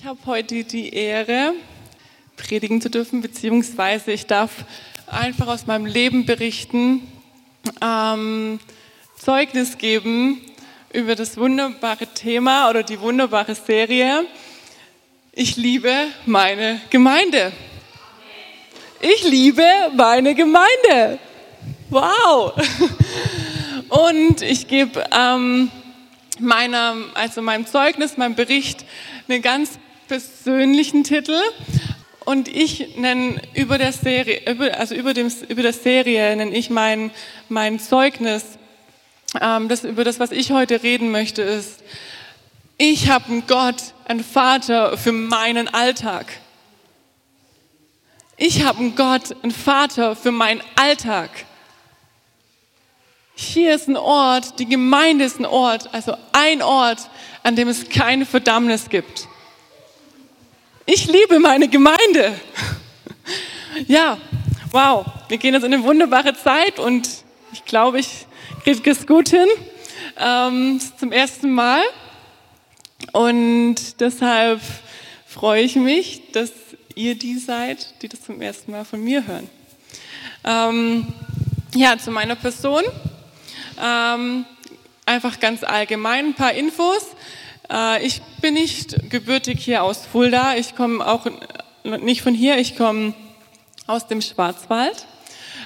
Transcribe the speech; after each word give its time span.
Ich 0.00 0.04
habe 0.04 0.20
heute 0.26 0.62
die 0.62 0.94
Ehre, 0.94 1.54
predigen 2.36 2.80
zu 2.80 2.88
dürfen, 2.88 3.20
beziehungsweise 3.20 4.12
ich 4.12 4.26
darf 4.26 4.52
einfach 5.08 5.48
aus 5.48 5.66
meinem 5.66 5.86
Leben 5.86 6.24
berichten, 6.24 7.02
ähm, 7.82 8.60
Zeugnis 9.16 9.76
geben 9.76 10.40
über 10.92 11.16
das 11.16 11.36
wunderbare 11.36 12.06
Thema 12.06 12.70
oder 12.70 12.84
die 12.84 13.00
wunderbare 13.00 13.56
Serie. 13.56 14.24
Ich 15.32 15.56
liebe 15.56 15.92
meine 16.26 16.80
Gemeinde. 16.90 17.50
Ich 19.00 19.24
liebe 19.24 19.64
meine 19.96 20.36
Gemeinde. 20.36 21.18
Wow. 21.90 22.52
Und 23.88 24.42
ich 24.42 24.68
gebe 24.68 25.04
ähm, 25.10 25.72
meinem, 26.38 27.06
also 27.14 27.42
meinem 27.42 27.66
Zeugnis, 27.66 28.16
meinem 28.16 28.36
Bericht 28.36 28.84
einen 29.26 29.42
ganz 29.42 29.80
persönlichen 30.08 31.04
Titel. 31.04 31.38
Und 32.24 32.48
ich 32.48 32.96
nenne 32.96 33.40
über 33.54 33.78
der 33.78 33.92
Serie, 33.92 34.42
also 34.76 34.94
über, 34.94 35.14
dem, 35.14 35.30
über 35.48 35.62
der 35.62 35.72
Serie 35.72 36.34
nenne 36.36 36.54
ich 36.56 36.70
mein, 36.70 37.10
mein 37.48 37.78
Zeugnis. 37.78 38.44
Ähm, 39.40 39.68
das, 39.68 39.84
über 39.84 40.04
das, 40.04 40.18
was 40.18 40.32
ich 40.32 40.50
heute 40.50 40.82
reden 40.82 41.10
möchte, 41.10 41.42
ist, 41.42 41.82
ich 42.76 43.08
habe 43.10 43.26
einen 43.26 43.46
Gott, 43.46 43.94
einen 44.06 44.24
Vater 44.24 44.96
für 44.96 45.12
meinen 45.12 45.68
Alltag. 45.68 46.26
Ich 48.36 48.64
habe 48.64 48.78
einen 48.78 48.94
Gott, 48.94 49.34
einen 49.42 49.52
Vater 49.52 50.16
für 50.16 50.32
meinen 50.32 50.62
Alltag. 50.76 51.30
Hier 53.34 53.74
ist 53.74 53.88
ein 53.88 53.96
Ort, 53.96 54.58
die 54.58 54.66
Gemeinde 54.66 55.24
ist 55.24 55.38
ein 55.38 55.46
Ort, 55.46 55.92
also 55.92 56.14
ein 56.32 56.62
Ort, 56.62 57.08
an 57.42 57.56
dem 57.56 57.68
es 57.68 57.88
keine 57.88 58.26
Verdammnis 58.26 58.88
gibt. 58.88 59.28
Ich 60.90 61.04
liebe 61.04 61.38
meine 61.38 61.68
Gemeinde. 61.68 62.34
Ja, 63.88 64.16
wow, 64.70 65.04
wir 65.28 65.36
gehen 65.36 65.52
jetzt 65.52 65.64
in 65.64 65.74
eine 65.74 65.82
wunderbare 65.82 66.32
Zeit 66.32 66.78
und 66.78 67.06
ich 67.52 67.62
glaube, 67.66 68.00
ich 68.00 68.26
kriege 68.64 68.90
es 68.90 69.06
gut 69.06 69.28
hin. 69.28 69.46
Ähm, 70.18 70.80
zum 70.98 71.12
ersten 71.12 71.52
Mal. 71.52 71.82
Und 73.12 74.00
deshalb 74.00 74.62
freue 75.26 75.60
ich 75.60 75.76
mich, 75.76 76.32
dass 76.32 76.52
ihr 76.94 77.16
die 77.16 77.36
seid, 77.36 78.00
die 78.00 78.08
das 78.08 78.22
zum 78.22 78.40
ersten 78.40 78.72
Mal 78.72 78.86
von 78.86 79.04
mir 79.04 79.26
hören. 79.26 79.50
Ähm, 80.42 81.06
ja, 81.74 81.98
zu 81.98 82.10
meiner 82.10 82.34
Person. 82.34 82.82
Ähm, 83.78 84.46
einfach 85.04 85.38
ganz 85.38 85.64
allgemein 85.64 86.28
ein 86.28 86.34
paar 86.34 86.54
Infos. 86.54 87.08
Äh, 87.70 88.04
ich 88.04 88.22
bin 88.40 88.54
nicht 88.54 89.10
gebürtig 89.10 89.64
hier 89.64 89.82
aus 89.82 90.06
Fulda. 90.06 90.56
Ich 90.56 90.74
komme 90.74 91.06
auch 91.06 91.26
nicht 91.84 92.22
von 92.22 92.34
hier. 92.34 92.58
Ich 92.58 92.76
komme 92.76 93.14
aus 93.86 94.06
dem 94.06 94.20
Schwarzwald, 94.20 95.06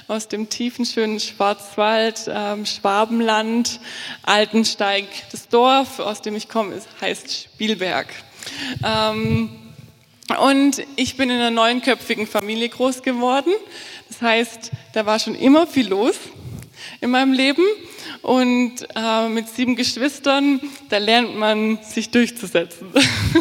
aus 0.07 0.27
dem 0.27 0.49
tiefen, 0.49 0.85
schönen 0.85 1.19
Schwarzwald, 1.19 2.25
ähm, 2.27 2.65
Schwabenland, 2.65 3.79
Altensteig. 4.23 5.05
Das 5.31 5.47
Dorf, 5.47 5.99
aus 5.99 6.21
dem 6.21 6.35
ich 6.35 6.49
komme, 6.49 6.81
heißt 7.01 7.49
Spielberg. 7.53 8.07
Ähm, 8.83 9.49
und 10.39 10.81
ich 10.95 11.17
bin 11.17 11.29
in 11.29 11.35
einer 11.35 11.51
neunköpfigen 11.51 12.27
Familie 12.27 12.69
groß 12.69 13.03
geworden. 13.03 13.53
Das 14.07 14.21
heißt, 14.21 14.71
da 14.93 15.05
war 15.05 15.19
schon 15.19 15.35
immer 15.35 15.67
viel 15.67 15.89
los 15.89 16.15
in 17.01 17.09
meinem 17.09 17.33
Leben. 17.33 17.63
Und 18.21 18.87
äh, 18.95 19.27
mit 19.29 19.49
sieben 19.49 19.75
Geschwistern, 19.75 20.61
da 20.89 20.97
lernt 20.97 21.35
man 21.35 21.79
sich 21.83 22.09
durchzusetzen. 22.09 22.87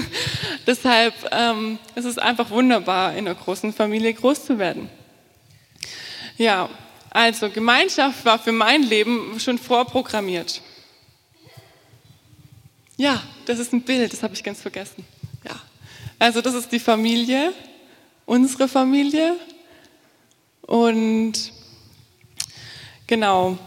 Deshalb 0.66 1.14
ähm, 1.30 1.78
es 1.94 2.04
ist 2.04 2.12
es 2.12 2.18
einfach 2.18 2.50
wunderbar, 2.50 3.12
in 3.12 3.26
einer 3.26 3.34
großen 3.34 3.72
Familie 3.72 4.12
groß 4.14 4.44
zu 4.44 4.58
werden. 4.58 4.88
Ja, 6.36 6.68
also 7.10 7.50
Gemeinschaft 7.50 8.24
war 8.24 8.38
für 8.38 8.52
mein 8.52 8.82
Leben 8.82 9.38
schon 9.38 9.58
vorprogrammiert. 9.58 10.62
Ja, 12.96 13.22
das 13.46 13.58
ist 13.58 13.72
ein 13.72 13.82
Bild, 13.82 14.12
das 14.12 14.22
habe 14.22 14.34
ich 14.34 14.42
ganz 14.42 14.60
vergessen. 14.62 15.04
Ja, 15.44 15.60
also 16.18 16.40
das 16.40 16.54
ist 16.54 16.72
die 16.72 16.78
Familie, 16.78 17.52
unsere 18.26 18.68
Familie. 18.68 19.36
Und 20.62 21.52
genau, 23.12 23.58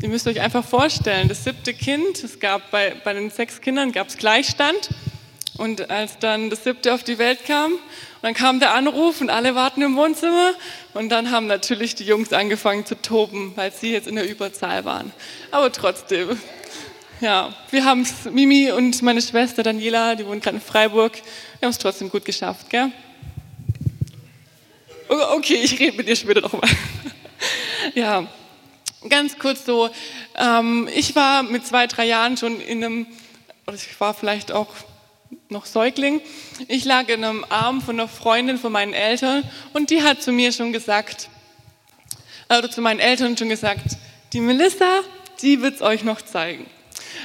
Ihr 0.00 0.10
müsst 0.10 0.28
euch 0.28 0.40
einfach 0.40 0.64
vorstellen, 0.64 1.26
das 1.26 1.42
siebte 1.42 1.74
Kind, 1.74 2.22
es 2.22 2.38
gab 2.38 2.70
bei, 2.70 2.94
bei 3.02 3.12
den 3.12 3.30
sechs 3.30 3.60
Kindern 3.60 3.90
gab 3.90 4.06
es 4.06 4.16
Gleichstand 4.16 4.90
und 5.56 5.90
als 5.90 6.20
dann 6.20 6.48
das 6.48 6.62
siebte 6.62 6.94
auf 6.94 7.02
die 7.02 7.18
Welt 7.18 7.44
kam, 7.46 7.72
dann 8.22 8.34
kam 8.34 8.60
der 8.60 8.74
Anruf 8.74 9.20
und 9.20 9.28
alle 9.28 9.56
warten 9.56 9.82
im 9.82 9.96
Wohnzimmer 9.96 10.52
und 10.94 11.08
dann 11.08 11.32
haben 11.32 11.48
natürlich 11.48 11.96
die 11.96 12.04
Jungs 12.04 12.32
angefangen 12.32 12.86
zu 12.86 12.94
toben, 13.02 13.54
weil 13.56 13.72
sie 13.72 13.90
jetzt 13.90 14.06
in 14.06 14.14
der 14.14 14.30
Überzahl 14.30 14.84
waren. 14.84 15.10
Aber 15.50 15.72
trotzdem, 15.72 16.40
ja, 17.20 17.52
wir 17.72 17.84
haben 17.84 18.02
es, 18.02 18.30
Mimi 18.30 18.70
und 18.70 19.02
meine 19.02 19.20
Schwester 19.20 19.64
Daniela, 19.64 20.14
die 20.14 20.24
wohnen 20.24 20.40
gerade 20.40 20.58
in 20.58 20.62
Freiburg, 20.62 21.14
wir 21.58 21.66
haben 21.66 21.72
es 21.72 21.78
trotzdem 21.78 22.08
gut 22.08 22.24
geschafft, 22.24 22.70
gell? 22.70 22.92
Okay, 25.08 25.58
ich 25.64 25.80
rede 25.80 25.96
mit 25.96 26.06
dir 26.06 26.14
später 26.14 26.42
nochmal. 26.42 26.70
Ja, 27.98 28.28
ganz 29.08 29.40
kurz 29.40 29.66
so, 29.66 29.90
ähm, 30.36 30.88
ich 30.94 31.16
war 31.16 31.42
mit 31.42 31.66
zwei, 31.66 31.88
drei 31.88 32.06
Jahren 32.06 32.36
schon 32.36 32.60
in 32.60 32.84
einem, 32.84 33.06
ich 33.74 34.00
war 34.00 34.14
vielleicht 34.14 34.52
auch 34.52 34.68
noch 35.48 35.66
Säugling, 35.66 36.20
ich 36.68 36.84
lag 36.84 37.08
in 37.08 37.24
einem 37.24 37.44
Arm 37.48 37.82
von 37.82 37.98
einer 37.98 38.06
Freundin 38.06 38.56
von 38.56 38.70
meinen 38.70 38.92
Eltern 38.92 39.42
und 39.72 39.90
die 39.90 40.04
hat 40.04 40.22
zu 40.22 40.30
mir 40.30 40.52
schon 40.52 40.72
gesagt, 40.72 41.28
oder 42.48 42.70
zu 42.70 42.82
meinen 42.82 43.00
Eltern 43.00 43.36
schon 43.36 43.48
gesagt, 43.48 43.96
die 44.32 44.40
Melissa, 44.40 45.00
die 45.42 45.60
wird 45.60 45.74
es 45.74 45.82
euch 45.82 46.04
noch 46.04 46.22
zeigen. 46.22 46.66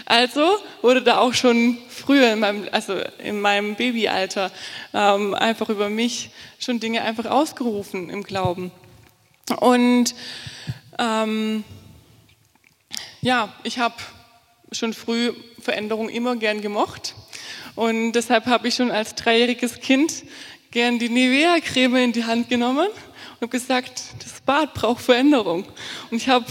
Also 0.08 0.58
wurde 0.82 1.04
da 1.04 1.20
auch 1.20 1.36
schon 1.36 1.78
früher 1.88 2.34
in 2.34 2.40
meinem, 2.40 2.68
also 2.72 2.96
in 3.24 3.40
meinem 3.40 3.76
Babyalter 3.76 4.50
ähm, 4.92 5.36
einfach 5.36 5.70
über 5.70 5.92
mich 5.92 6.32
schon 6.58 6.80
Dinge 6.80 7.04
einfach 7.04 7.26
ausgerufen 7.26 8.10
im 8.10 8.24
Glauben. 8.24 8.72
Und 9.60 10.16
ähm, 11.00 11.64
ja, 13.22 13.54
ich 13.64 13.80
habe 13.80 13.96
schon 14.72 14.94
früh 14.94 15.34
Veränderungen 15.60 16.10
immer 16.10 16.36
gern 16.36 16.62
gemocht 16.62 17.16
und 17.76 18.14
deshalb 18.14 18.46
habe 18.46 18.68
ich 18.68 18.76
schon 18.76 18.92
als 18.92 19.16
dreijähriges 19.16 19.80
Kind 19.80 20.24
gern 20.72 21.00
die 21.00 21.10
Nivea-Creme 21.10 22.04
in 22.04 22.12
die 22.12 22.26
Hand 22.26 22.50
genommen 22.50 22.88
und 23.40 23.52
gesagt, 23.52 24.02
das 24.20 24.42
Bad 24.42 24.74
braucht 24.74 25.04
Veränderung. 25.04 25.66
Und 26.10 26.18
ich 26.18 26.30
habe 26.30 26.46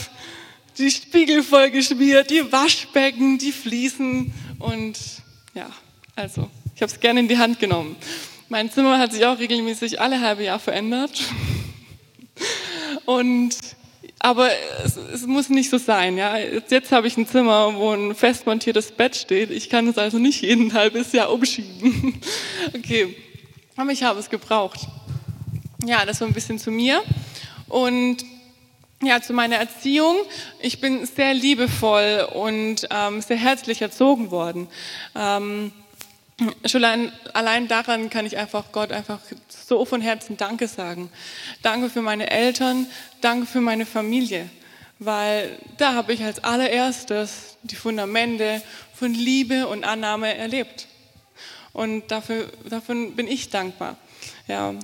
die 0.79 0.91
Spiegel 0.91 1.43
voll 1.43 1.71
geschmiert, 1.71 2.31
die 2.31 2.51
Waschbecken, 2.51 3.39
die 3.39 3.53
Fliesen 3.53 4.33
und 4.59 4.99
ja, 5.55 5.71
also 6.17 6.49
ich 6.75 6.83
habe 6.83 6.93
es 6.93 7.01
gerne 7.01 7.21
in 7.21 7.29
die 7.29 7.39
Hand 7.39 7.61
genommen. 7.61 7.97
Mein 8.49 8.71
Zimmer 8.71 8.99
hat 8.99 9.13
sich 9.13 9.25
auch 9.25 9.39
regelmäßig 9.39 10.01
alle 10.01 10.21
halbe 10.21 10.45
Jahr 10.45 10.59
verändert. 10.59 11.23
Und 13.05 13.57
aber 14.19 14.51
es, 14.85 14.97
es, 14.97 15.27
muss 15.27 15.49
nicht 15.49 15.69
so 15.69 15.79
sein. 15.79 16.17
Ja? 16.17 16.39
Jetzt, 16.39 16.71
jetzt 16.71 16.93
habe 16.93 17.09
ich 17.09 17.17
ein 17.17 17.27
Zimmer, 17.27 17.75
wo 17.75 17.91
ein 17.91 18.15
festmontiertes 18.15 18.93
Bett 18.93 19.17
steht. 19.17 19.51
Ich 19.51 19.69
kann 19.69 19.89
es 19.89 19.99
also 19.99 20.19
nicht 20.19 20.43
jeden 20.43 20.75
halbes 20.75 21.13
Jahr 21.13 21.33
umschieben. 21.33 22.21
okay, 22.77 23.17
aber 23.77 23.91
ich 23.91 24.05
habe 24.05 24.21
es 24.21 24.31
gebraucht. 24.31 24.81
Ja, 25.85 26.07
das 26.07 26.21
war 26.21 26.29
ein 26.29 26.35
bisschen 26.35 26.61
zu 26.61 26.71
mir. 26.71 27.03
Und 27.69 28.25
ja, 29.03 29.21
zu 29.21 29.33
meiner 29.33 29.57
Erziehung. 29.57 30.17
Ich 30.61 30.81
bin 30.81 31.05
sehr 31.05 31.35
liebevoll 31.35 32.29
und 32.33 32.87
ähm, 32.91 33.21
sehr 33.21 33.37
herzlich 33.37 33.83
erzogen 33.83 34.31
worden. 34.31 34.69
Ähm, 35.17 35.73
Schon 36.65 36.85
allein, 37.35 37.69
daran 37.69 38.11
kann 38.11 38.27
ich 38.27 38.37
einfach 38.37 38.73
Gott 38.73 38.91
einfach 38.91 39.21
so 39.49 39.85
von 39.85 40.01
Herzen 40.01 40.37
Danke 40.37 40.67
sagen. 40.67 41.11
Danke 41.61 41.91
für 41.91 42.03
meine 42.03 42.31
Eltern, 42.31 42.87
danke 43.21 43.47
für 43.47 43.61
meine 43.61 43.87
Familie, 43.87 44.49
weil 44.99 45.59
da 45.77 45.95
habe 45.95 46.13
ich 46.13 46.25
als 46.25 46.43
allererstes 46.43 47.59
die 47.63 47.77
Fundamente 47.77 48.63
von 48.95 49.15
Liebe 49.15 49.67
und 49.69 49.85
Annahme 49.85 50.35
erlebt. 50.35 50.89
Und 51.73 52.11
dafür, 52.11 52.49
davon 52.69 53.15
bin 53.15 53.29
ich 53.29 53.51
dankbar. 53.51 53.97
Ja. 54.49 54.75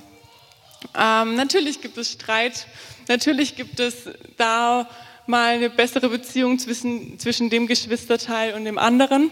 Ähm, 0.97 1.35
natürlich 1.35 1.81
gibt 1.81 1.97
es 1.97 2.11
Streit, 2.11 2.67
natürlich 3.07 3.55
gibt 3.55 3.79
es 3.79 4.09
da 4.37 4.89
mal 5.27 5.55
eine 5.55 5.69
bessere 5.69 6.09
Beziehung 6.09 6.57
zwischen, 6.57 7.19
zwischen 7.19 7.49
dem 7.49 7.67
Geschwisterteil 7.67 8.53
und 8.53 8.65
dem 8.65 8.77
anderen. 8.77 9.29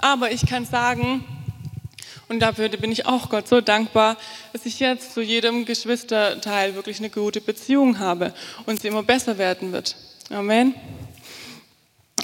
Aber 0.00 0.30
ich 0.30 0.46
kann 0.46 0.64
sagen, 0.64 1.24
und 2.28 2.40
dafür 2.40 2.68
bin 2.68 2.90
ich 2.92 3.06
auch 3.06 3.28
Gott 3.28 3.48
so 3.48 3.60
dankbar, 3.60 4.16
dass 4.52 4.66
ich 4.66 4.80
jetzt 4.80 5.14
zu 5.14 5.20
jedem 5.20 5.64
Geschwisterteil 5.64 6.74
wirklich 6.74 6.98
eine 6.98 7.10
gute 7.10 7.40
Beziehung 7.40 7.98
habe 7.98 8.32
und 8.66 8.80
sie 8.80 8.88
immer 8.88 9.02
besser 9.02 9.38
werden 9.38 9.72
wird. 9.72 9.96
Amen. 10.30 10.74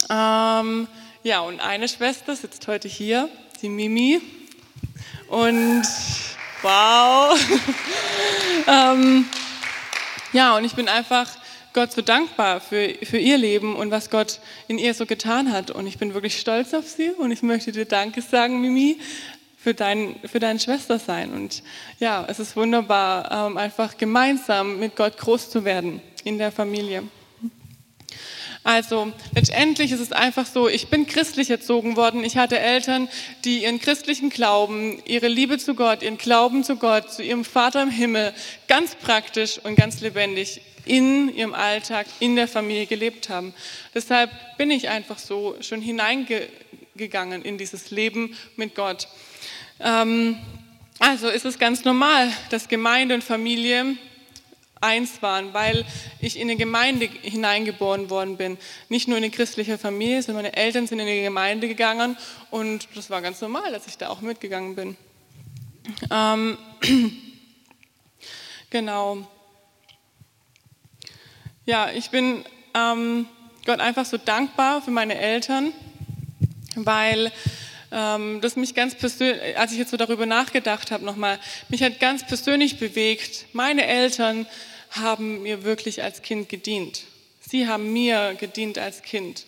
Ähm, 0.09 0.89
ja, 1.23 1.41
und 1.41 1.61
eine 1.61 1.89
Schwester 1.89 2.35
sitzt 2.35 2.67
heute 2.67 2.89
hier, 2.89 3.29
die 3.63 3.69
Mimi. 3.69 4.21
Und 5.29 5.83
wow. 6.63 7.39
ähm, 8.67 9.27
ja, 10.33 10.57
und 10.57 10.65
ich 10.65 10.75
bin 10.75 10.89
einfach 10.89 11.29
Gott 11.73 11.93
so 11.93 12.03
dankbar 12.03 12.61
für, 12.61 12.97
für 13.03 13.19
ihr 13.19 13.39
Leben 13.39 13.77
und 13.77 13.93
was 13.93 14.11
Gott 14.11 14.41
in 14.67 14.79
ihr 14.79 14.93
so 14.93 15.07
getan 15.07 15.53
hat. 15.53 15.71
Und 15.71 15.87
ich 15.87 15.99
bin 15.99 16.15
wirklich 16.15 16.41
stolz 16.41 16.75
auf 16.75 16.89
sie 16.89 17.11
und 17.11 17.31
ich 17.31 17.43
möchte 17.43 17.71
dir 17.71 17.85
Danke 17.85 18.23
sagen, 18.23 18.61
Mimi, 18.61 18.99
für 19.63 19.75
dein, 19.75 20.17
für 20.25 20.39
dein 20.39 20.59
Schwestersein. 20.59 21.33
Und 21.33 21.63
ja, 21.99 22.25
es 22.29 22.39
ist 22.39 22.57
wunderbar, 22.57 23.49
ähm, 23.49 23.57
einfach 23.57 23.99
gemeinsam 23.99 24.79
mit 24.79 24.97
Gott 24.97 25.19
groß 25.19 25.51
zu 25.51 25.65
werden 25.65 26.01
in 26.25 26.39
der 26.39 26.51
Familie. 26.51 27.03
Also 28.63 29.13
letztendlich 29.35 29.91
ist 29.93 30.01
es 30.01 30.13
einfach 30.13 30.45
so, 30.45 30.69
ich 30.69 30.89
bin 30.89 31.07
christlich 31.07 31.51
erzogen 31.51 31.97
worden. 31.97 32.25
Ich 32.25 32.37
hatte 32.37 32.59
Eltern, 32.59 33.09
die 33.45 33.63
ihren 33.63 33.81
christlichen 33.81 34.29
Glauben, 34.29 35.03
ihre 35.07 35.29
Liebe 35.29 35.59
zu 35.59 35.75
Gott, 35.75 36.03
ihren 36.03 36.19
Glauben 36.19 36.63
zu 36.63 36.77
Gott, 36.77 37.11
zu 37.11 37.23
ihrem 37.23 37.45
Vater 37.45 37.83
im 37.83 37.91
Himmel 37.91 38.35
ganz 38.69 38.95
praktisch 38.95 39.59
und 39.59 39.77
ganz 39.77 40.01
lebendig 40.01 40.61
in 40.85 41.35
ihrem 41.35 41.55
Alltag, 41.55 42.07
in 42.21 42.37
der 42.37 42.49
Familie 42.49 42.87
gelebt 42.87 43.29
haben. 43.29 43.55
Deshalb 43.95 44.31
bin 44.59 44.71
ich 44.71 44.89
einfach 44.89 45.19
so 45.19 45.57
schon 45.61 45.81
hineingegangen 45.81 46.49
in 47.01 47.59
dieses 47.59 47.91
Leben 47.91 48.37
mit 48.57 48.75
Gott. 48.75 49.09
Ähm, 49.81 50.37
also 50.99 51.29
ist 51.29 51.47
es 51.47 51.59
ganz 51.59 51.85
normal, 51.85 52.31
dass 52.51 52.69
Gemeinde 52.69 53.15
und 53.15 53.25
Familie 53.25 53.97
eins 54.81 55.23
waren, 55.23 55.53
weil 55.53 55.85
ich 56.21 56.39
in 56.39 56.49
eine 56.49 56.57
Gemeinde 56.57 57.07
hineingeboren 57.07 58.11
worden 58.11 58.37
bin. 58.37 58.59
Nicht 58.89 59.09
nur 59.09 59.19
in 59.19 59.25
eine 59.25 59.31
christliche 59.33 59.79
Familie, 59.79 60.23
sondern 60.23 60.45
meine 60.45 60.57
Eltern 60.57 60.87
sind 60.87 60.99
in 60.99 61.07
eine 61.07 61.23
Gemeinde 61.23 61.69
gegangen 61.69 62.17
und 62.51 62.89
das 62.95 63.11
war 63.11 63.21
ganz 63.23 63.41
normal, 63.41 63.73
dass 63.73 63.87
ich 63.87 63.99
da 63.99 64.09
auch 64.09 64.21
mitgegangen 64.21 64.75
bin. 64.75 64.97
Ähm, 66.11 66.59
genau. 68.71 69.27
Ja, 71.67 71.91
ich 71.91 72.11
bin 72.11 72.45
ähm, 72.75 73.27
Gott 73.67 73.81
einfach 73.81 74.05
so 74.07 74.17
dankbar 74.17 74.83
für 74.83 74.91
meine 74.91 75.17
Eltern, 75.17 75.73
weil 76.87 77.33
ähm, 77.93 78.41
das 78.41 78.57
mich 78.57 78.75
ganz 78.75 78.95
persönlich, 78.95 79.59
als 79.59 79.73
ich 79.73 79.79
jetzt 79.79 79.91
so 79.91 79.97
darüber 79.97 80.27
nachgedacht 80.27 80.91
habe 80.91 81.05
nochmal, 81.05 81.39
mich 81.69 81.83
hat 81.83 82.01
ganz 82.01 82.27
persönlich 82.27 82.79
bewegt. 82.79 83.47
Meine 83.53 83.87
Eltern 83.87 84.47
haben 84.91 85.43
mir 85.43 85.65
wirklich 85.65 86.03
als 86.03 86.23
Kind 86.23 86.49
gedient. 86.49 87.05
Sie 87.41 87.67
haben 87.67 87.93
mir 87.93 88.35
gedient 88.39 88.79
als 88.79 89.03
Kind. 89.03 89.45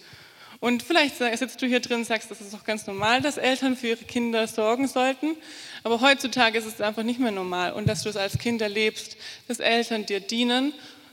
Und 0.61 0.85
vielleicht 0.85 1.17
sitzt 1.19 1.61
du 1.61 1.67
hier 1.67 1.81
drin 1.81 1.99
und 1.99 2.05
sagst, 2.05 2.31
das 2.31 2.41
ist 2.41 2.55
doch 2.55 2.63
ganz 2.63 2.87
normal, 2.87 3.21
dass 3.21 3.37
Eltern 3.37 3.77
für 3.77 3.89
ihre 3.89 4.05
Kinder 4.05 4.47
sorgen 4.47 4.87
sollten. 4.87 5.35
Aber 5.83 6.01
heutzutage 6.01 6.57
ist 6.57 6.67
es 6.67 6.81
einfach 6.81 7.03
nicht 7.03 7.19
mehr 7.19 7.33
normal. 7.33 7.73
Und 7.73 7.89
dass 7.89 8.05
du 8.05 8.09
es 8.09 8.17
als 8.17 8.39
Kind 8.39 8.63
erlebst, 8.63 9.17
dass 9.49 9.59
Eltern 9.59 10.07
dir 10.07 10.21
dienen, 10.21 10.73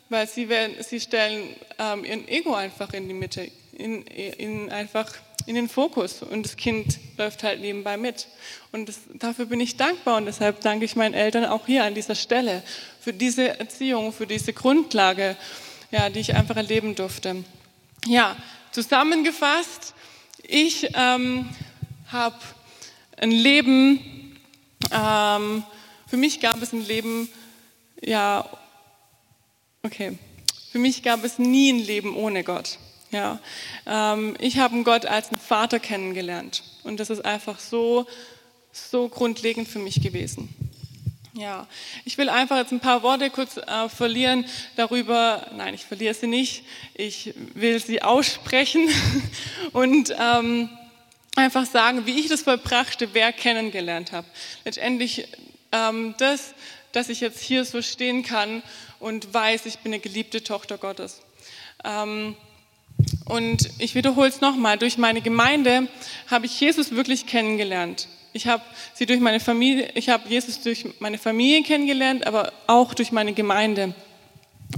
weil 0.10 0.28
sie, 0.28 0.50
werden, 0.50 0.76
sie 0.84 1.00
stellen 1.00 1.56
ähm, 1.80 2.06
ihren 2.06 2.28
Ego 2.28 2.54
einfach 2.54 2.94
in 2.94 3.08
die 3.08 3.16
Mitte, 3.16 3.50
in, 3.80 4.04
in 4.04 4.70
einfach 4.72 5.12
in 5.46 5.56
den 5.56 5.70
Fokus 5.70 6.22
und 6.22 6.44
das 6.44 6.58
Kind 6.58 7.00
läuft 7.18 7.44
halt 7.44 7.62
nebenbei 7.62 7.98
mit. 7.98 8.28
Und 8.72 8.88
das, 8.88 9.00
dafür 9.16 9.46
bin 9.46 9.60
ich 9.60 9.78
dankbar 9.78 10.18
und 10.18 10.26
deshalb 10.26 10.62
danke 10.62 10.86
ich 10.86 10.96
meinen 10.96 11.14
Eltern 11.14 11.46
auch 11.46 11.66
hier 11.66 11.86
an 11.86 11.96
dieser 11.96 12.16
Stelle 12.16 12.62
für 13.00 13.14
diese 13.14 13.60
Erziehung, 13.60 14.14
für 14.14 14.28
diese 14.28 14.54
Grundlage, 14.54 15.36
ja, 15.92 16.10
die 16.10 16.20
ich 16.20 16.36
einfach 16.36 16.56
erleben 16.56 16.94
durfte. 16.94 17.44
Ja, 18.06 18.36
zusammengefasst, 18.72 19.96
ich 20.44 20.90
ähm, 20.94 21.50
habe 22.12 22.38
ein 23.18 23.32
Leben, 23.32 24.38
ähm, 24.92 25.64
für 26.08 26.18
mich 26.18 26.40
gab 26.42 26.62
es 26.62 26.74
ein 26.74 26.86
Leben, 26.86 27.30
ja, 28.02 28.48
okay, 29.84 30.18
für 30.72 30.80
mich 30.80 31.02
gab 31.02 31.24
es 31.24 31.40
nie 31.40 31.74
ein 31.74 31.80
Leben 31.80 32.16
ohne 32.16 32.44
Gott. 32.44 32.78
Ja, 33.12 33.40
ähm, 33.88 34.36
ich 34.40 34.60
habe 34.60 34.84
Gott 34.84 35.06
als 35.06 35.30
einen 35.30 35.40
Vater 35.40 35.80
kennengelernt 35.80 36.64
und 36.84 37.00
das 37.00 37.10
ist 37.10 37.26
einfach 37.26 37.60
so, 37.60 38.06
so 38.72 39.10
grundlegend 39.10 39.68
für 39.68 39.80
mich 39.80 40.02
gewesen. 40.02 40.50
Ja, 41.34 41.68
ich 42.06 42.18
will 42.18 42.30
einfach 42.30 42.58
jetzt 42.58 42.72
ein 42.72 42.80
paar 42.80 43.02
Worte 43.02 43.30
kurz 43.30 43.58
äh, 43.58 43.90
verlieren 43.90 44.46
darüber. 44.76 45.48
Nein, 45.56 45.74
ich 45.74 45.86
verliere 45.86 46.14
sie 46.14 46.28
nicht. 46.28 46.64
Ich 46.96 47.34
will 47.54 47.80
sie 47.80 48.02
aussprechen 48.02 48.90
und 49.72 50.14
ähm, 50.20 50.70
einfach 51.36 51.66
sagen, 51.66 52.06
wie 52.06 52.20
ich 52.20 52.28
das 52.28 52.42
vollbrachte, 52.42 53.14
wer 53.14 53.32
kennengelernt 53.32 54.12
habe. 54.12 54.28
Letztendlich 54.66 55.28
ähm, 55.72 56.14
das, 56.18 56.54
dass 56.92 57.10
ich 57.10 57.22
jetzt 57.22 57.40
hier 57.40 57.64
so 57.64 57.82
stehen 57.82 58.24
kann 58.24 58.62
und 59.00 59.34
weiß, 59.34 59.66
ich 59.66 59.80
bin 59.80 59.94
eine 59.94 60.02
geliebte 60.02 60.44
Tochter 60.44 60.78
Gottes. 60.78 61.22
Ähm, 61.84 62.36
und 63.26 63.70
ich 63.78 63.96
wiederhole 63.96 64.30
es 64.30 64.42
nochmal, 64.42 64.78
durch 64.78 64.98
meine 64.98 65.22
Gemeinde 65.22 65.88
habe 66.30 66.46
ich 66.46 66.60
Jesus 66.60 66.92
wirklich 66.92 67.26
kennengelernt. 67.26 68.08
Ich 68.34 68.48
habe 68.48 68.64
sie 68.94 69.06
durch 69.06 69.20
meine 69.20 69.40
Familie, 69.40 69.90
ich 69.96 70.10
habe 70.10 70.30
Jesus 70.30 70.62
durch 70.62 70.86
meine 71.00 71.18
Familie 71.18 71.64
kennengelernt, 71.64 72.28
aber 72.28 72.54
auch 72.68 72.94
durch 72.94 73.12
meine 73.12 73.34
Gemeinde. 73.34 73.94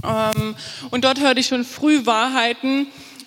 Ähm, 0.04 0.56
und 0.90 1.04
dort 1.04 1.20
hörte 1.20 1.40
ich 1.40 1.46
schon 1.46 1.64
früh 1.64 2.06
Wahrheiten, 2.06 2.86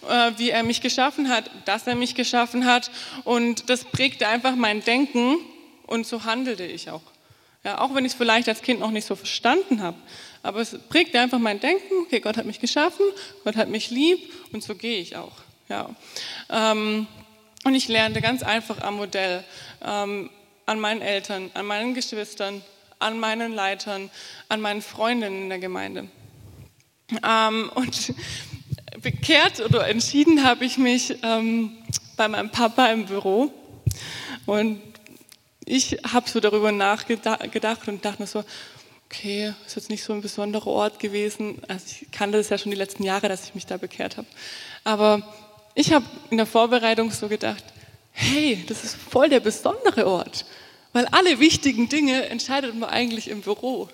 äh, 0.09 0.31
wie 0.37 0.49
er 0.49 0.63
mich 0.63 0.81
geschaffen 0.81 1.29
hat, 1.29 1.49
dass 1.65 1.87
er 1.87 1.95
mich 1.95 2.15
geschaffen 2.15 2.65
hat. 2.65 2.89
Und 3.23 3.69
das 3.69 3.85
prägte 3.85 4.27
einfach 4.27 4.55
mein 4.55 4.83
Denken 4.83 5.37
und 5.85 6.07
so 6.07 6.23
handelte 6.23 6.65
ich 6.65 6.89
auch. 6.89 7.14
Ja, 7.65 7.81
auch 7.81 7.95
wenn 7.95 8.06
ich 8.06 8.12
es 8.12 8.17
vielleicht 8.17 8.47
als 8.47 8.62
Kind 8.62 8.79
noch 8.79 8.91
nicht 8.91 9.07
so 9.07 9.15
verstanden 9.15 9.81
habe. 9.81 9.97
Aber 10.44 10.62
es 10.62 10.77
prägt 10.88 11.15
einfach 11.15 11.39
mein 11.39 11.59
Denken, 11.59 11.94
okay, 12.03 12.19
Gott 12.19 12.38
hat 12.38 12.45
mich 12.45 12.59
geschaffen, 12.59 13.03
Gott 13.44 13.56
hat 13.56 13.69
mich 13.69 13.89
lieb 13.89 14.19
und 14.53 14.63
so 14.63 14.75
gehe 14.75 15.00
ich 15.00 15.15
auch. 15.15 15.31
Ja. 15.67 15.89
Ähm, 16.51 17.07
und 17.63 17.73
ich 17.73 17.88
lernte 17.88 18.21
ganz 18.21 18.44
einfach 18.44 18.81
am 18.81 18.97
Modell, 18.97 19.44
ähm, 19.83 20.29
an 20.67 20.79
meinen 20.79 21.01
Eltern, 21.01 21.50
an 21.56 21.65
meinen 21.65 21.95
Geschwistern, 21.95 22.63
an 23.00 23.19
meinen 23.19 23.53
Leitern, 23.53 24.12
an 24.47 24.62
meinen 24.62 24.83
Freundinnen 24.83 25.44
in 25.44 25.50
der 25.50 25.59
Gemeinde. 25.59 26.07
Ähm, 27.27 27.71
und 27.73 28.13
bekehrt 29.01 29.59
oder 29.59 29.88
entschieden 29.88 30.44
habe 30.44 30.65
ich 30.65 30.77
mich 30.77 31.17
ähm, 31.23 31.71
bei 32.15 32.27
meinem 32.27 32.51
Papa 32.51 32.85
im 32.91 33.07
Büro. 33.07 33.51
Und 34.45 34.79
ich 35.65 35.97
habe 36.12 36.29
so 36.29 36.39
darüber 36.39 36.71
nachgedacht 36.71 37.88
und 37.88 38.06
dachte 38.06 38.21
mir 38.21 38.27
so, 38.27 38.44
okay, 39.10 39.53
ist 39.65 39.75
jetzt 39.75 39.89
nicht 39.89 40.03
so 40.03 40.13
ein 40.13 40.22
besonderer 40.22 40.67
Ort 40.67 41.00
gewesen. 41.00 41.62
Also 41.67 41.86
ich 41.88 42.12
kannte 42.12 42.38
das 42.38 42.50
ja 42.50 42.57
schon 42.57 42.72
die 42.72 42.77
letzten 42.77 43.03
Jahre, 43.03 43.29
dass 43.29 43.45
ich 43.45 43.55
mich 43.55 43.65
da 43.65 43.77
bekehrt 43.77 44.17
habe. 44.17 44.27
Aber 44.84 45.22
ich 45.74 45.93
habe 45.93 46.05
in 46.29 46.38
der 46.38 46.45
Vorbereitung 46.45 47.12
so 47.12 47.27
gedacht, 47.27 47.63
hey, 48.12 48.63
das 48.67 48.84
ist 48.84 48.95
voll 48.95 49.29
der 49.29 49.39
besondere 49.39 50.07
Ort, 50.07 50.45
weil 50.93 51.05
alle 51.07 51.39
wichtigen 51.39 51.89
Dinge 51.89 52.27
entscheidet 52.27 52.75
man 52.75 52.89
eigentlich 52.89 53.29
im 53.29 53.41
Büro. 53.41 53.89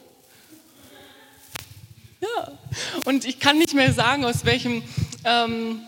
Ja, 2.19 2.51
und 3.05 3.25
ich 3.25 3.39
kann 3.39 3.57
nicht 3.57 3.73
mehr 3.73 3.93
sagen, 3.93 4.25
aus 4.25 4.45
welchem 4.45 4.83
ähm, 5.25 5.81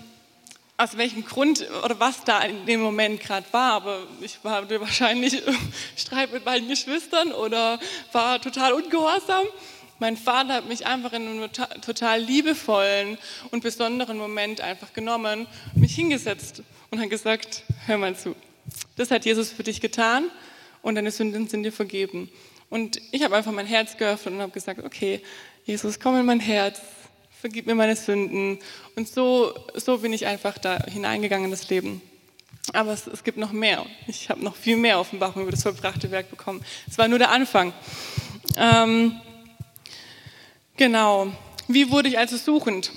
aus 0.84 0.98
welchem 0.98 1.24
Grund 1.24 1.66
oder 1.86 1.98
was 2.00 2.26
da 2.26 2.42
in 2.42 2.66
dem 2.66 2.82
Moment 2.82 3.22
gerade 3.22 3.46
war, 3.52 3.72
aber 3.72 4.00
ich 4.20 4.44
war 4.44 4.70
wahrscheinlich 4.70 5.42
Streit 5.96 6.34
mit 6.34 6.44
meinen 6.44 6.68
Geschwistern 6.68 7.32
oder 7.32 7.80
war 8.12 8.42
total 8.42 8.74
ungehorsam. 8.74 9.46
Mein 10.00 10.18
Vater 10.18 10.56
hat 10.56 10.68
mich 10.68 10.86
einfach 10.86 11.14
in 11.14 11.26
einem 11.26 11.50
total 11.54 12.20
liebevollen 12.20 13.18
und 13.52 13.64
besonderen 13.64 14.18
Moment 14.18 14.60
einfach 14.60 14.92
genommen, 14.92 15.48
mich 15.74 15.96
hingesetzt 15.96 16.64
und 16.92 17.00
hat 17.00 17.10
gesagt, 17.10 17.64
hör 17.86 17.98
mal 17.98 18.14
zu, 18.16 18.36
das 18.98 19.10
hat 19.10 19.24
Jesus 19.24 19.54
für 19.54 19.64
dich 19.64 19.80
getan 19.80 20.26
und 20.82 20.96
deine 20.96 21.12
Sünden 21.12 21.48
sind 21.48 21.64
dir 21.64 21.72
vergeben. 21.72 22.30
Und 22.70 23.00
ich 23.12 23.24
habe 23.24 23.38
einfach 23.38 23.54
mein 23.54 23.68
Herz 23.68 23.96
geöffnet 23.96 24.34
und 24.34 24.42
habe 24.42 24.52
gesagt, 24.52 24.84
okay, 24.84 25.22
Jesus, 25.64 25.98
komm 25.98 26.20
in 26.20 26.26
mein 26.26 26.42
Herz, 26.42 26.82
vergib 27.44 27.68
mir 27.68 27.76
meine 27.76 27.98
Sünden. 27.98 28.58
Und 28.96 29.06
so, 29.06 29.54
so 29.74 29.98
bin 29.98 30.14
ich 30.14 30.26
einfach 30.26 30.58
da 30.58 30.82
hineingegangen 30.86 31.44
in 31.44 31.52
das 31.52 31.70
Leben. 31.70 32.02
Aber 32.72 32.94
es, 32.94 33.06
es 33.06 33.26
gibt 33.26 33.38
noch 33.38 33.52
mehr. 33.52 33.86
Ich 34.08 34.30
habe 34.30 34.42
noch 34.42 34.56
viel 34.56 34.78
mehr 34.78 34.98
Offenbarung 34.98 35.42
über 35.42 35.52
das 35.52 35.64
vollbrachte 35.64 36.10
Werk 36.10 36.30
bekommen. 36.30 36.64
Es 36.90 36.98
war 36.98 37.10
nur 37.10 37.20
der 37.20 37.32
Anfang. 37.32 37.74
Ähm, 38.56 39.20
genau. 40.78 41.34
Wie 41.68 41.92
wurde 41.92 42.08
ich 42.08 42.18
also 42.18 42.38
suchend? 42.38 42.94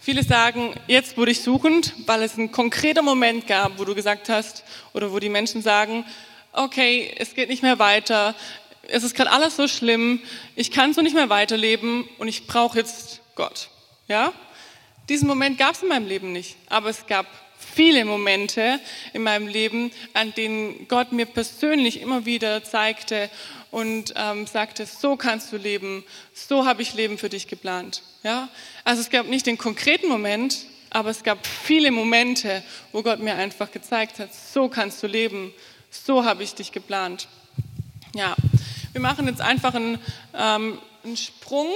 Viele 0.00 0.22
sagen, 0.22 0.74
jetzt 0.86 1.18
wurde 1.18 1.32
ich 1.32 1.42
suchend, 1.42 1.92
weil 2.06 2.22
es 2.22 2.38
einen 2.38 2.50
konkreten 2.50 3.04
Moment 3.04 3.46
gab, 3.46 3.78
wo 3.78 3.84
du 3.84 3.94
gesagt 3.94 4.30
hast, 4.30 4.64
oder 4.94 5.12
wo 5.12 5.18
die 5.18 5.28
Menschen 5.28 5.60
sagen, 5.60 6.06
okay, 6.54 7.14
es 7.18 7.34
geht 7.34 7.50
nicht 7.50 7.62
mehr 7.62 7.78
weiter, 7.78 8.34
es 8.88 9.04
ist 9.04 9.14
gerade 9.14 9.30
alles 9.30 9.56
so 9.56 9.68
schlimm, 9.68 10.20
ich 10.56 10.70
kann 10.70 10.94
so 10.94 11.02
nicht 11.02 11.14
mehr 11.14 11.28
weiterleben 11.28 12.08
und 12.16 12.28
ich 12.28 12.46
brauche 12.46 12.78
jetzt 12.78 13.20
Gott. 13.34 13.68
Ja? 14.12 14.30
Diesen 15.08 15.26
Moment 15.26 15.56
gab 15.56 15.72
es 15.72 15.82
in 15.82 15.88
meinem 15.88 16.06
Leben 16.06 16.32
nicht, 16.32 16.58
aber 16.68 16.90
es 16.90 17.06
gab 17.06 17.24
viele 17.58 18.04
Momente 18.04 18.78
in 19.14 19.22
meinem 19.22 19.46
Leben, 19.46 19.90
an 20.12 20.34
denen 20.34 20.86
Gott 20.86 21.12
mir 21.12 21.24
persönlich 21.24 21.98
immer 21.98 22.26
wieder 22.26 22.62
zeigte 22.62 23.30
und 23.70 24.12
ähm, 24.14 24.46
sagte, 24.46 24.84
so 24.84 25.16
kannst 25.16 25.50
du 25.50 25.56
leben, 25.56 26.04
so 26.34 26.66
habe 26.66 26.82
ich 26.82 26.92
Leben 26.92 27.16
für 27.16 27.30
dich 27.30 27.48
geplant. 27.48 28.02
Ja? 28.22 28.50
Also 28.84 29.00
es 29.00 29.08
gab 29.08 29.28
nicht 29.28 29.46
den 29.46 29.56
konkreten 29.56 30.08
Moment, 30.08 30.58
aber 30.90 31.08
es 31.08 31.22
gab 31.22 31.46
viele 31.46 31.90
Momente, 31.90 32.62
wo 32.92 33.02
Gott 33.02 33.18
mir 33.18 33.36
einfach 33.36 33.72
gezeigt 33.72 34.18
hat, 34.18 34.34
so 34.34 34.68
kannst 34.68 35.02
du 35.02 35.06
leben, 35.06 35.54
so 35.88 36.26
habe 36.26 36.42
ich 36.42 36.54
dich 36.54 36.70
geplant. 36.70 37.28
Ja, 38.14 38.36
wir 38.92 39.00
machen 39.00 39.26
jetzt 39.26 39.40
einfach 39.40 39.74
einen, 39.74 39.98
ähm, 40.34 40.78
einen 41.02 41.16
Sprung 41.16 41.70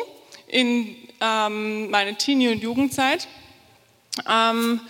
in 0.48 1.05
ähm, 1.20 1.90
meine 1.90 2.16
Teenie- 2.16 2.48
und 2.48 2.62
Jugendzeit. 2.62 3.28
Ähm, 4.28 4.80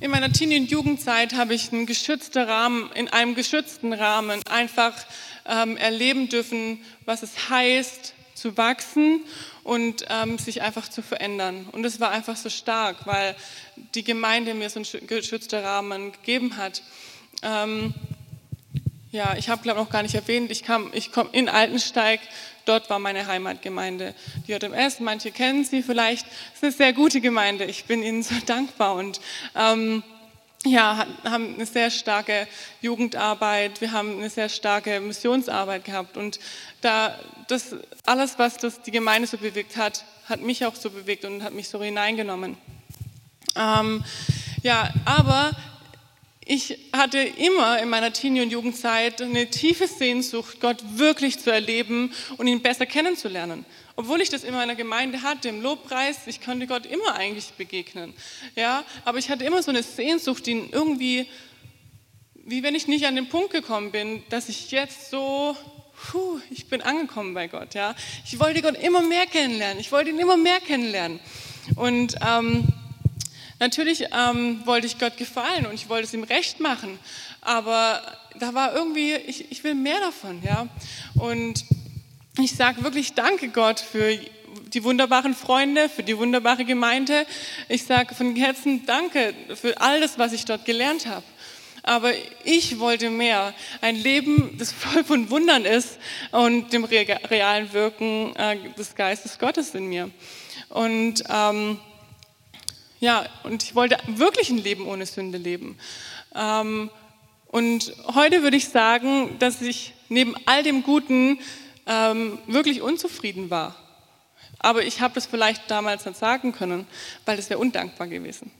in 0.00 0.10
meiner 0.10 0.32
Teenie- 0.32 0.58
und 0.58 0.70
Jugendzeit 0.70 1.34
habe 1.34 1.54
ich 1.54 1.72
einen 1.72 1.86
geschützten 1.86 2.42
Rahmen, 2.42 2.90
in 2.94 3.08
einem 3.08 3.34
geschützten 3.34 3.92
Rahmen 3.92 4.40
einfach 4.50 4.94
ähm, 5.46 5.76
erleben 5.76 6.28
dürfen, 6.28 6.84
was 7.04 7.22
es 7.22 7.50
heißt, 7.50 8.14
zu 8.34 8.56
wachsen 8.56 9.20
und 9.62 10.04
ähm, 10.10 10.38
sich 10.38 10.62
einfach 10.62 10.88
zu 10.88 11.02
verändern. 11.02 11.68
Und 11.70 11.84
es 11.84 12.00
war 12.00 12.10
einfach 12.10 12.36
so 12.36 12.50
stark, 12.50 13.06
weil 13.06 13.36
die 13.94 14.02
Gemeinde 14.02 14.54
mir 14.54 14.68
so 14.68 14.80
einen 14.80 15.06
geschützten 15.06 15.60
Rahmen 15.60 16.10
gegeben 16.10 16.56
hat. 16.56 16.82
Ähm, 17.42 17.94
ja, 19.12 19.36
ich 19.36 19.50
habe 19.50 19.62
glaube 19.62 19.78
noch 19.78 19.90
gar 19.90 20.02
nicht 20.02 20.14
erwähnt, 20.14 20.50
ich, 20.50 20.64
kam, 20.64 20.90
ich 20.92 21.12
komme 21.12 21.28
in 21.32 21.48
Altensteig, 21.48 22.20
dort 22.64 22.88
war 22.88 22.98
meine 22.98 23.26
Heimatgemeinde. 23.26 24.14
Die 24.46 24.52
JMS, 24.52 25.00
manche 25.00 25.30
kennen 25.30 25.64
sie 25.64 25.82
vielleicht, 25.82 26.26
es 26.26 26.56
ist 26.56 26.62
eine 26.62 26.72
sehr 26.72 26.92
gute 26.94 27.20
Gemeinde, 27.20 27.64
ich 27.64 27.84
bin 27.84 28.02
ihnen 28.02 28.22
so 28.22 28.34
dankbar 28.46 28.94
und 28.94 29.20
ähm, 29.54 30.02
ja, 30.64 31.06
haben 31.24 31.54
eine 31.54 31.66
sehr 31.66 31.90
starke 31.90 32.46
Jugendarbeit, 32.80 33.80
wir 33.80 33.92
haben 33.92 34.18
eine 34.18 34.30
sehr 34.30 34.48
starke 34.48 34.98
Missionsarbeit 35.00 35.84
gehabt 35.84 36.16
und 36.16 36.40
da 36.80 37.18
das 37.48 37.76
alles, 38.06 38.38
was 38.38 38.56
das 38.56 38.80
die 38.80 38.92
Gemeinde 38.92 39.28
so 39.28 39.36
bewegt 39.36 39.76
hat, 39.76 40.04
hat 40.26 40.40
mich 40.40 40.64
auch 40.64 40.74
so 40.74 40.88
bewegt 40.88 41.26
und 41.26 41.42
hat 41.42 41.52
mich 41.52 41.68
so 41.68 41.82
hineingenommen. 41.82 42.56
Ähm, 43.56 44.04
ja, 44.62 44.90
aber 45.04 45.50
ich 46.44 46.78
hatte 46.92 47.18
immer 47.18 47.80
in 47.80 47.88
meiner 47.88 48.12
Teenie- 48.12 48.42
und 48.42 48.50
Jugendzeit 48.50 49.22
eine 49.22 49.48
tiefe 49.48 49.86
Sehnsucht, 49.86 50.60
Gott 50.60 50.82
wirklich 50.96 51.38
zu 51.38 51.52
erleben 51.52 52.12
und 52.36 52.46
ihn 52.48 52.62
besser 52.62 52.84
kennenzulernen. 52.86 53.64
Obwohl 53.94 54.20
ich 54.20 54.28
das 54.28 54.42
in 54.42 54.54
meiner 54.54 54.74
Gemeinde 54.74 55.22
hatte, 55.22 55.48
im 55.48 55.62
Lobpreis, 55.62 56.26
ich 56.26 56.40
konnte 56.40 56.66
Gott 56.66 56.86
immer 56.86 57.14
eigentlich 57.14 57.50
begegnen. 57.52 58.14
Ja, 58.56 58.84
aber 59.04 59.18
ich 59.18 59.30
hatte 59.30 59.44
immer 59.44 59.62
so 59.62 59.70
eine 59.70 59.82
Sehnsucht, 59.82 60.46
ihn 60.48 60.68
irgendwie, 60.72 61.26
wie 62.34 62.62
wenn 62.62 62.74
ich 62.74 62.88
nicht 62.88 63.06
an 63.06 63.14
den 63.14 63.28
Punkt 63.28 63.50
gekommen 63.50 63.92
bin, 63.92 64.24
dass 64.28 64.48
ich 64.48 64.70
jetzt 64.72 65.10
so, 65.10 65.56
puh, 66.10 66.40
ich 66.50 66.66
bin 66.66 66.80
angekommen 66.82 67.34
bei 67.34 67.46
Gott. 67.46 67.74
Ja, 67.74 67.94
ich 68.24 68.40
wollte 68.40 68.62
Gott 68.62 68.82
immer 68.82 69.02
mehr 69.02 69.26
kennenlernen. 69.26 69.78
Ich 69.78 69.92
wollte 69.92 70.10
ihn 70.10 70.18
immer 70.18 70.36
mehr 70.36 70.58
kennenlernen. 70.58 71.20
Und 71.76 72.16
ähm, 72.26 72.66
Natürlich 73.62 74.06
ähm, 74.12 74.60
wollte 74.64 74.88
ich 74.88 74.98
Gott 74.98 75.16
gefallen 75.16 75.66
und 75.66 75.74
ich 75.74 75.88
wollte 75.88 76.08
es 76.08 76.12
ihm 76.12 76.24
recht 76.24 76.58
machen, 76.58 76.98
aber 77.42 78.02
da 78.36 78.54
war 78.54 78.74
irgendwie, 78.74 79.14
ich, 79.14 79.52
ich 79.52 79.62
will 79.62 79.76
mehr 79.76 80.00
davon, 80.00 80.42
ja. 80.44 80.66
Und 81.14 81.64
ich 82.40 82.56
sage 82.56 82.82
wirklich 82.82 83.14
Danke 83.14 83.50
Gott 83.50 83.78
für 83.78 84.18
die 84.74 84.82
wunderbaren 84.82 85.32
Freunde, 85.32 85.88
für 85.88 86.02
die 86.02 86.18
wunderbare 86.18 86.64
Gemeinde. 86.64 87.24
Ich 87.68 87.84
sage 87.84 88.16
von 88.16 88.34
Herzen 88.34 88.84
Danke 88.84 89.32
für 89.54 89.80
alles, 89.80 90.18
was 90.18 90.32
ich 90.32 90.44
dort 90.44 90.64
gelernt 90.64 91.06
habe. 91.06 91.24
Aber 91.84 92.10
ich 92.42 92.80
wollte 92.80 93.10
mehr. 93.10 93.54
Ein 93.80 93.94
Leben, 93.94 94.56
das 94.58 94.72
voll 94.72 95.04
von 95.04 95.30
Wundern 95.30 95.66
ist 95.66 96.00
und 96.32 96.72
dem 96.72 96.82
realen 96.82 97.72
Wirken 97.72 98.34
äh, 98.34 98.56
des 98.76 98.96
Geistes 98.96 99.38
Gottes 99.38 99.72
in 99.76 99.86
mir. 99.86 100.10
Und 100.68 101.22
ähm, 101.28 101.78
ja, 103.02 103.26
und 103.42 103.64
ich 103.64 103.74
wollte 103.74 103.98
wirklich 104.06 104.48
ein 104.50 104.58
Leben 104.58 104.86
ohne 104.86 105.06
Sünde 105.06 105.36
leben. 105.36 105.76
Ähm, 106.36 106.88
und 107.48 107.92
heute 108.14 108.44
würde 108.44 108.56
ich 108.56 108.68
sagen, 108.68 109.40
dass 109.40 109.60
ich 109.60 109.92
neben 110.08 110.36
all 110.46 110.62
dem 110.62 110.84
Guten 110.84 111.40
ähm, 111.86 112.38
wirklich 112.46 112.80
unzufrieden 112.80 113.50
war. 113.50 113.74
Aber 114.60 114.84
ich 114.84 115.00
habe 115.00 115.14
das 115.14 115.26
vielleicht 115.26 115.68
damals 115.68 116.06
nicht 116.06 116.16
sagen 116.16 116.52
können, 116.52 116.86
weil 117.24 117.36
das 117.36 117.50
wäre 117.50 117.58
undankbar 117.58 118.06
gewesen. 118.06 118.52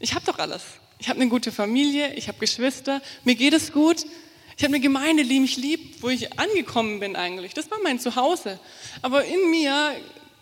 Ich 0.00 0.14
habe 0.14 0.26
doch 0.26 0.40
alles. 0.40 0.64
Ich 0.98 1.08
habe 1.08 1.20
eine 1.20 1.30
gute 1.30 1.52
Familie, 1.52 2.14
ich 2.14 2.26
habe 2.26 2.38
Geschwister, 2.38 3.00
mir 3.22 3.36
geht 3.36 3.54
es 3.54 3.72
gut. 3.72 4.04
Ich 4.56 4.64
habe 4.64 4.74
eine 4.74 4.80
Gemeinde, 4.80 5.24
die 5.24 5.38
mich 5.38 5.56
liebt, 5.56 6.02
wo 6.02 6.08
ich 6.08 6.40
angekommen 6.40 6.98
bin 6.98 7.14
eigentlich. 7.14 7.54
Das 7.54 7.70
war 7.70 7.78
mein 7.84 8.00
Zuhause. 8.00 8.58
Aber 9.00 9.24
in 9.24 9.48
mir, 9.48 9.94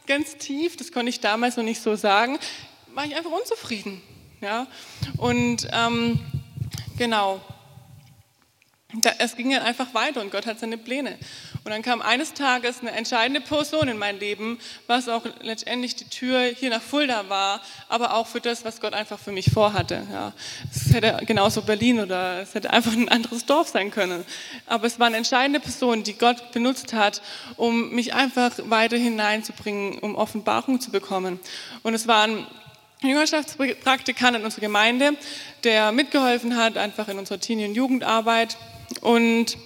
ganz 0.07 0.37
tief, 0.39 0.77
das 0.77 0.91
konnte 0.91 1.11
ich 1.11 1.21
damals 1.21 1.57
noch 1.57 1.63
nicht 1.63 1.81
so 1.81 1.95
sagen, 1.95 2.39
war 2.95 3.05
ich 3.05 3.15
einfach 3.17 3.31
unzufrieden. 3.31 4.01
Ja? 4.41 4.67
Und 5.19 5.69
ähm, 5.73 6.21
genau, 6.99 7.41
da, 9.03 9.11
es 9.19 9.37
ging 9.37 9.51
dann 9.51 9.63
einfach 9.63 9.95
weiter 9.95 10.21
und 10.21 10.33
Gott 10.33 10.47
hat 10.47 10.59
seine 10.59 10.79
Pläne. 10.79 11.17
Und 11.63 11.71
dann 11.71 11.83
kam 11.83 12.01
eines 12.01 12.33
Tages 12.33 12.81
eine 12.81 12.93
entscheidende 12.93 13.41
Person 13.41 13.89
in 13.89 13.99
mein 13.99 14.19
Leben, 14.19 14.59
was 14.87 15.09
auch 15.09 15.25
letztendlich 15.43 15.95
die 15.95 16.09
Tür 16.09 16.43
hier 16.43 16.71
nach 16.71 16.81
Fulda 16.81 17.29
war, 17.29 17.61
aber 17.89 18.15
auch 18.15 18.27
für 18.27 18.41
das, 18.41 18.65
was 18.65 18.81
Gott 18.81 18.95
einfach 18.95 19.19
für 19.19 19.31
mich 19.31 19.51
vorhatte. 19.51 20.07
Ja, 20.11 20.33
es 20.75 20.93
hätte 20.93 21.25
genauso 21.27 21.63
Berlin 21.63 22.01
oder 22.01 22.41
es 22.41 22.55
hätte 22.55 22.71
einfach 22.71 22.93
ein 22.93 23.09
anderes 23.09 23.45
Dorf 23.45 23.69
sein 23.69 23.91
können. 23.91 24.25
Aber 24.67 24.87
es 24.87 24.99
war 24.99 25.07
eine 25.07 25.19
entscheidende 25.19 25.61
Person, 25.61 26.03
die 26.03 26.15
Gott 26.15 26.51
benutzt 26.53 26.93
hat, 26.95 27.21
um 27.57 27.91
mich 27.91 28.15
einfach 28.15 28.53
weiter 28.65 28.97
hineinzubringen, 28.97 29.99
um 29.99 30.17
Offenbarung 30.17 30.81
zu 30.81 30.91
bekommen. 30.91 31.39
Und 31.83 31.95
es 31.95 32.09
waren 32.09 32.47
Jüngerschaftspraktikant 33.03 34.37
in 34.37 34.45
unserer 34.45 34.61
Gemeinde, 34.61 35.17
der 35.65 35.91
mitgeholfen 35.91 36.57
hat, 36.57 36.77
einfach 36.77 37.09
in 37.09 37.19
unserer 37.19 37.41
Teenie- 37.41 37.65
und 37.65 37.75
Jugendarbeit. 37.75 38.59
Und 39.01 39.57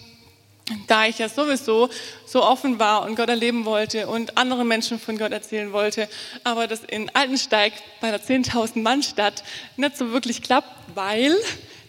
da 0.87 1.07
ich 1.07 1.19
ja 1.19 1.29
sowieso 1.29 1.91
so 2.27 2.43
offen 2.43 2.79
war 2.79 3.03
und 3.03 3.17
Gott 3.17 3.29
erleben 3.29 3.65
wollte 3.65 4.07
und 4.07 4.39
andere 4.39 4.65
Menschen 4.65 4.99
von 4.99 5.19
Gott 5.19 5.33
erzählen 5.33 5.73
wollte, 5.73 6.09
aber 6.43 6.67
das 6.67 6.85
in 6.85 7.11
Altensteig 7.15 7.73
bei 8.01 8.09
einer 8.09 8.19
10.000 8.19 8.81
Mann 8.81 9.03
Stadt 9.03 9.43
nicht 9.77 9.97
so 9.97 10.13
wirklich 10.13 10.41
klappt, 10.41 10.69
weil 10.95 11.35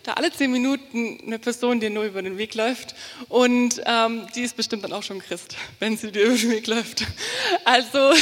da 0.06 0.14
alle 0.14 0.32
zehn 0.32 0.52
Minuten 0.52 1.18
eine 1.26 1.40
Person 1.40 1.80
dir 1.80 1.90
nur 1.90 2.04
über 2.04 2.22
den 2.22 2.38
Weg 2.38 2.54
läuft 2.54 2.94
und 3.28 3.82
ähm, 3.86 4.28
die 4.36 4.42
ist 4.42 4.56
bestimmt 4.56 4.84
dann 4.84 4.94
auch 4.94 5.02
schon 5.02 5.20
Christ, 5.20 5.58
wenn 5.80 5.98
sie 5.98 6.12
dir 6.12 6.26
über 6.26 6.38
den 6.38 6.52
Weg 6.52 6.68
läuft. 6.68 7.04
Also 7.64 8.14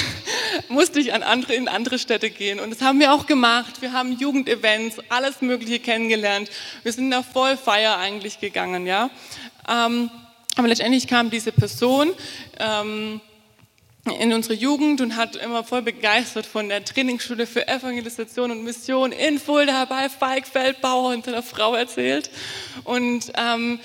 musste 0.70 1.00
ich 1.00 1.14
an 1.14 1.24
andere, 1.24 1.56
in 1.56 1.68
andere 1.68 2.00
Städte 2.00 2.30
gehen 2.30 2.62
und 2.62 2.70
das 2.70 2.82
haben 2.82 3.00
wir 3.00 3.14
auch 3.14 3.26
gemacht. 3.26 3.82
Wir 3.82 3.92
haben 3.92 4.18
Jugendevents, 4.18 4.98
alles 5.10 5.42
Mögliche 5.42 5.80
kennengelernt. 5.80 6.50
Wir 6.84 6.94
sind 6.94 7.12
da 7.12 7.22
voll 7.22 7.58
Feier 7.58 7.98
eigentlich 7.98 8.40
gegangen, 8.40 8.88
ja. 8.88 9.10
Ähm, 9.68 10.10
aber 10.56 10.68
letztendlich 10.70 11.08
kam 11.08 11.30
diese 11.30 11.52
Person, 11.52 12.14
ähm, 12.60 13.20
in 14.06 14.34
unsere 14.34 14.54
Jugend 14.54 15.00
und 15.00 15.16
hat 15.16 15.38
immer 15.38 15.64
voll 15.64 15.82
begeistert 15.82 16.46
von 16.46 16.68
der 16.68 16.84
Trainingsschule 16.84 17.48
für 17.48 17.68
Evangelisation 17.68 18.52
und 18.52 18.64
Mission 18.64 19.14
in 19.14 19.40
Fulda 19.40 19.86
bei 19.86 20.10
Falk 20.10 20.46
Feldbauer 20.46 21.14
und 21.14 21.24
seiner 21.24 21.42
Frau 21.42 21.74
erzählt. 21.74 22.30
Und 22.84 23.32
ähm, 23.36 23.80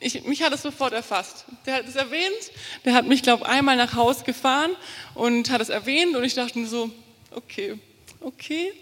ich, 0.00 0.24
mich 0.24 0.42
hat 0.42 0.52
es 0.52 0.62
sofort 0.62 0.92
erfasst. 0.92 1.44
Der 1.66 1.74
hat 1.74 1.86
es 1.86 1.94
erwähnt, 1.94 2.50
der 2.84 2.94
hat 2.94 3.06
mich, 3.06 3.22
glaube 3.22 3.46
einmal 3.46 3.76
nach 3.76 3.94
Haus 3.94 4.24
gefahren 4.24 4.72
und 5.14 5.50
hat 5.50 5.60
es 5.60 5.68
erwähnt 5.68 6.16
und 6.16 6.24
ich 6.24 6.34
dachte 6.34 6.58
mir 6.58 6.66
so, 6.66 6.90
okay, 7.30 7.78
okay, 8.20 8.72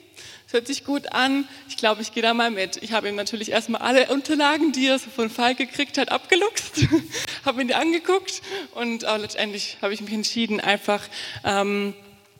das 0.48 0.54
hört 0.54 0.66
sich 0.66 0.82
gut 0.86 1.12
an, 1.12 1.46
ich 1.68 1.76
glaube, 1.76 2.00
ich 2.00 2.14
gehe 2.14 2.22
da 2.22 2.32
mal 2.32 2.50
mit. 2.50 2.82
Ich 2.82 2.92
habe 2.92 3.06
ihm 3.06 3.16
natürlich 3.16 3.50
erstmal 3.50 3.82
alle 3.82 4.06
Unterlagen, 4.06 4.72
die 4.72 4.86
er 4.86 4.98
von 4.98 5.28
Falk 5.28 5.58
gekriegt 5.58 5.98
hat, 5.98 6.10
abgeluchst, 6.10 6.86
habe 7.44 7.60
ihn 7.60 7.70
angeguckt 7.70 8.40
und 8.72 9.02
letztendlich 9.02 9.76
habe 9.82 9.92
ich 9.92 10.00
mich 10.00 10.10
entschieden, 10.10 10.58
einfach 10.58 11.02
ähm, 11.44 11.92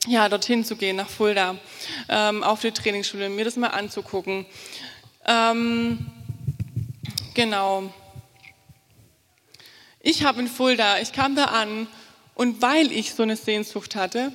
ja, 0.06 0.26
dorthin 0.30 0.64
zu 0.64 0.76
gehen, 0.76 0.96
nach 0.96 1.10
Fulda, 1.10 1.58
ähm, 2.08 2.42
auf 2.42 2.62
die 2.62 2.72
Trainingsschule, 2.72 3.28
mir 3.28 3.44
das 3.44 3.56
mal 3.56 3.68
anzugucken. 3.68 4.46
Ähm, 5.26 6.06
genau. 7.34 7.92
Ich 10.00 10.24
habe 10.24 10.40
in 10.40 10.48
Fulda, 10.48 10.98
ich 10.98 11.12
kam 11.12 11.36
da 11.36 11.44
an 11.44 11.86
und 12.34 12.62
weil 12.62 12.90
ich 12.90 13.12
so 13.12 13.22
eine 13.22 13.36
Sehnsucht 13.36 13.96
hatte, 13.96 14.32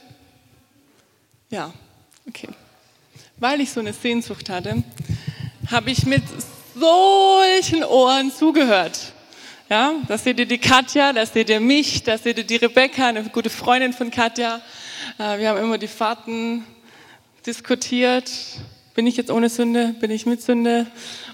ja, 1.50 1.74
okay 2.28 2.50
weil 3.44 3.60
ich 3.60 3.72
so 3.72 3.82
eine 3.82 3.92
Sehnsucht 3.92 4.50
hatte, 4.50 4.84
habe 5.70 5.92
ich 5.92 6.06
mit 6.06 6.24
solchen 6.80 7.84
Ohren 7.84 8.32
zugehört. 8.32 9.12
Ja, 9.70 9.96
da 10.08 10.18
seht 10.18 10.40
ihr 10.40 10.46
die 10.46 10.60
Katja, 10.60 11.12
da 11.12 11.26
seht 11.26 11.50
ihr 11.50 11.60
mich, 11.60 12.04
da 12.04 12.18
seht 12.18 12.38
ihr 12.38 12.46
die 12.46 12.56
Rebecca, 12.56 13.10
eine 13.10 13.22
gute 13.26 13.50
Freundin 13.50 13.92
von 13.92 14.12
Katja. 14.12 14.62
Äh, 15.20 15.40
wir 15.40 15.50
haben 15.50 15.58
immer 15.58 15.78
die 15.78 15.90
Fahrten 15.90 16.64
diskutiert. 17.46 18.32
Bin 18.96 19.08
ich 19.08 19.18
jetzt 19.18 19.30
ohne 19.30 19.50
Sünde? 19.50 19.94
Bin 20.00 20.10
ich 20.10 20.26
mit 20.26 20.42
Sünde? 20.42 20.88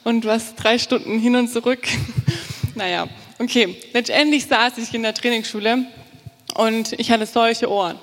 Und 0.04 0.26
was, 0.26 0.56
drei 0.56 0.80
Stunden 0.80 1.20
hin 1.20 1.36
und 1.36 1.48
zurück? 1.48 1.88
naja, 2.74 3.08
okay. 3.38 3.78
Letztendlich 3.94 4.48
saß 4.48 4.80
ich 4.80 4.96
in 4.96 5.04
der 5.04 5.14
Trainingsschule 5.14 5.86
und 6.56 6.94
ich 6.94 7.12
hatte 7.12 7.28
solche 7.28 7.70
Ohren. 7.70 8.00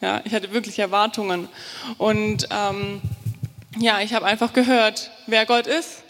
Ja, 0.00 0.22
ich 0.24 0.32
hatte 0.32 0.50
wirklich 0.54 0.78
Erwartungen. 0.78 1.46
Und 1.98 2.48
ähm, 2.50 3.02
ja, 3.78 4.00
ich 4.00 4.14
habe 4.14 4.26
einfach 4.26 4.52
gehört, 4.52 5.10
wer 5.26 5.46
Gott 5.46 5.66
ist, 5.66 6.02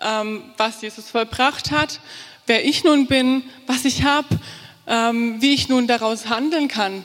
ähm, 0.00 0.44
was 0.56 0.82
Jesus 0.82 1.08
vollbracht 1.08 1.70
hat, 1.70 2.00
wer 2.46 2.64
ich 2.64 2.84
nun 2.84 3.06
bin, 3.06 3.44
was 3.66 3.84
ich 3.84 4.02
habe, 4.02 4.28
ähm, 4.86 5.40
wie 5.40 5.54
ich 5.54 5.68
nun 5.68 5.86
daraus 5.86 6.28
handeln 6.28 6.68
kann. 6.68 7.04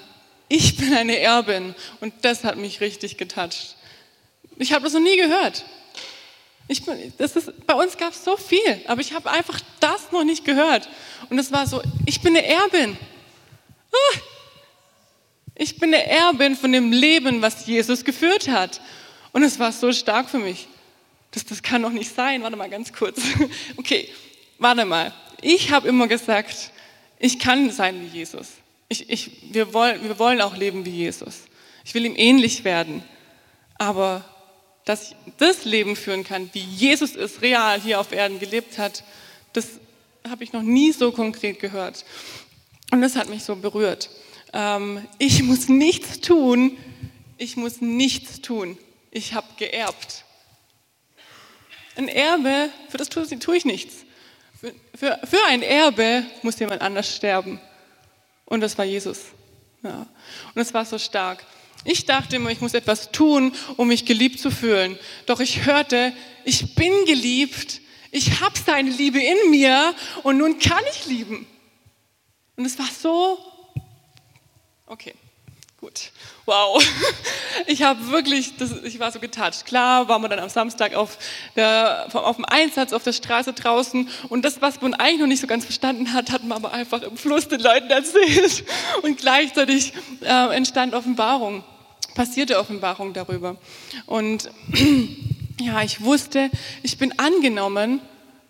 Ich 0.49 0.75
bin 0.75 0.93
eine 0.93 1.17
Erbin 1.17 1.75
und 2.01 2.13
das 2.23 2.43
hat 2.43 2.57
mich 2.57 2.81
richtig 2.81 3.17
getoucht. 3.17 3.77
Ich 4.57 4.73
habe 4.73 4.83
das 4.83 4.93
noch 4.93 4.99
nie 4.99 5.17
gehört. 5.17 5.63
Ich, 6.67 6.83
das 7.17 7.35
ist, 7.35 7.65
bei 7.65 7.73
uns 7.73 7.97
gab 7.97 8.11
es 8.11 8.23
so 8.23 8.37
viel, 8.37 8.81
aber 8.87 9.01
ich 9.01 9.13
habe 9.13 9.29
einfach 9.31 9.59
das 9.79 10.11
noch 10.11 10.23
nicht 10.23 10.45
gehört. 10.45 10.89
Und 11.29 11.39
es 11.39 11.51
war 11.51 11.67
so, 11.67 11.81
ich 12.05 12.21
bin 12.21 12.35
eine 12.35 12.45
Erbin. 12.45 12.97
Ah, 13.91 14.19
ich 15.55 15.77
bin 15.79 15.93
eine 15.93 16.05
Erbin 16.05 16.55
von 16.55 16.71
dem 16.71 16.91
Leben, 16.91 17.41
was 17.41 17.65
Jesus 17.65 18.05
geführt 18.05 18.47
hat. 18.47 18.81
Und 19.31 19.43
es 19.43 19.59
war 19.59 19.71
so 19.71 19.91
stark 19.91 20.29
für 20.29 20.39
mich. 20.39 20.67
Das, 21.31 21.45
das 21.45 21.63
kann 21.63 21.81
doch 21.81 21.91
nicht 21.91 22.13
sein. 22.13 22.43
Warte 22.43 22.57
mal 22.57 22.69
ganz 22.69 22.91
kurz. 22.93 23.21
Okay, 23.77 24.09
warte 24.57 24.85
mal. 24.85 25.13
Ich 25.41 25.71
habe 25.71 25.87
immer 25.87 26.07
gesagt, 26.07 26.71
ich 27.19 27.39
kann 27.39 27.71
sein 27.71 28.01
wie 28.01 28.17
Jesus. 28.17 28.47
Ich, 28.89 29.09
ich, 29.09 29.31
wir, 29.53 29.73
wollen, 29.73 30.03
wir 30.03 30.19
wollen 30.19 30.41
auch 30.41 30.57
leben 30.57 30.85
wie 30.85 30.91
Jesus. 30.91 31.43
Ich 31.85 31.93
will 31.93 32.05
ihm 32.05 32.15
ähnlich 32.15 32.63
werden. 32.63 33.03
Aber 33.77 34.25
dass 34.85 35.11
ich 35.11 35.15
das 35.37 35.65
Leben 35.65 35.95
führen 35.95 36.23
kann, 36.23 36.49
wie 36.53 36.59
Jesus 36.59 37.15
es 37.15 37.41
real 37.41 37.79
hier 37.79 37.99
auf 37.99 38.11
Erden 38.11 38.39
gelebt 38.39 38.77
hat, 38.77 39.03
das 39.53 39.79
habe 40.29 40.43
ich 40.43 40.53
noch 40.53 40.61
nie 40.61 40.91
so 40.91 41.11
konkret 41.11 41.59
gehört. 41.59 42.05
Und 42.91 43.01
das 43.01 43.15
hat 43.15 43.29
mich 43.29 43.43
so 43.43 43.55
berührt. 43.55 44.09
Ähm, 44.53 45.05
ich 45.17 45.43
muss 45.43 45.69
nichts 45.69 46.19
tun. 46.19 46.77
Ich 47.37 47.55
muss 47.55 47.81
nichts 47.81 48.41
tun. 48.41 48.77
Ich 49.11 49.33
habe 49.33 49.47
geerbt. 49.57 50.25
Ein 51.95 52.07
Erbe, 52.07 52.69
für 52.89 52.97
das 52.97 53.09
tue, 53.09 53.27
tue 53.39 53.57
ich 53.57 53.65
nichts. 53.65 54.05
Für, 54.59 54.73
für, 54.95 55.19
für, 55.27 55.45
ein 55.47 55.61
Erbe 55.61 56.25
muss 56.41 56.57
jemand 56.59 56.81
anders 56.81 57.15
sterben. 57.15 57.59
Und 58.45 58.61
das 58.61 58.77
war 58.77 58.85
Jesus. 58.85 59.19
Ja. 59.83 60.07
Und 60.55 60.61
es 60.61 60.73
war 60.73 60.85
so 60.85 60.97
stark. 60.97 61.45
Ich 61.83 62.05
dachte 62.05 62.37
immer, 62.37 62.51
ich 62.51 62.61
muss 62.61 62.73
etwas 62.73 63.11
tun, 63.11 63.53
um 63.77 63.87
mich 63.87 64.05
geliebt 64.05 64.39
zu 64.39 64.49
fühlen. 64.49 64.97
Doch 65.25 65.39
ich 65.39 65.65
hörte, 65.65 66.13
ich 66.45 66.75
bin 66.75 67.05
geliebt, 67.05 67.81
ich 68.11 68.39
habe 68.39 68.57
seine 68.57 68.89
Liebe 68.89 69.19
in 69.19 69.51
mir 69.51 69.93
und 70.23 70.37
nun 70.37 70.59
kann 70.59 70.83
ich 70.91 71.05
lieben. 71.05 71.47
Und 72.55 72.65
es 72.65 72.77
war 72.77 72.87
so 72.87 73.39
Okay, 74.91 75.13
gut. 75.81 76.11
Wow. 76.45 76.81
Ich 77.67 77.83
habe 77.83 78.09
wirklich, 78.09 78.55
das, 78.57 78.71
ich 78.83 78.99
war 78.99 79.11
so 79.11 79.19
getoucht. 79.19 79.65
Klar 79.65 80.07
waren 80.07 80.21
wir 80.21 80.29
dann 80.29 80.39
am 80.39 80.49
Samstag 80.49 80.93
auf, 80.93 81.17
der, 81.55 82.07
auf 82.13 82.35
dem 82.35 82.45
Einsatz 82.45 82.93
auf 82.93 83.03
der 83.03 83.13
Straße 83.13 83.53
draußen 83.53 84.07
und 84.29 84.45
das, 84.45 84.61
was 84.61 84.79
man 84.81 84.93
eigentlich 84.93 85.19
noch 85.19 85.27
nicht 85.27 85.41
so 85.41 85.47
ganz 85.47 85.65
verstanden 85.65 86.13
hat, 86.13 86.31
hat 86.31 86.43
man 86.43 86.57
aber 86.57 86.71
einfach 86.71 87.01
im 87.01 87.17
Fluss 87.17 87.47
den 87.47 87.61
Leuten 87.61 87.89
erzählt 87.89 88.63
und 89.01 89.17
gleichzeitig 89.17 89.93
äh, 90.21 90.55
entstand 90.55 90.93
Offenbarung, 90.93 91.63
passierte 92.15 92.59
Offenbarung 92.59 93.13
darüber. 93.13 93.57
Und 94.05 94.49
ja, 95.59 95.81
ich 95.81 96.01
wusste, 96.01 96.49
ich 96.83 96.97
bin 96.97 97.17
angenommen 97.19 98.01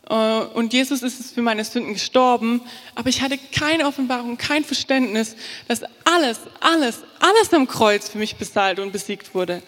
und 0.10 0.74
Jesus 0.74 1.04
ist 1.04 1.34
für 1.34 1.42
meine 1.42 1.64
Sünden 1.64 1.94
gestorben, 1.94 2.62
aber 2.96 3.10
ich 3.10 3.22
hatte 3.22 3.38
keine 3.38 3.86
Offenbarung, 3.86 4.38
kein 4.38 4.66
Verständnis, 4.66 5.36
dass 5.68 5.84
alles, 6.04 6.40
alles, 6.60 7.00
alles 7.20 7.54
am 7.54 7.68
Kreuz 7.68 8.10
für 8.10 8.18
mich 8.18 8.36
bezahlt 8.36 8.80
und 8.80 8.92
besiegt 8.92 9.34
wurde. 9.34 9.62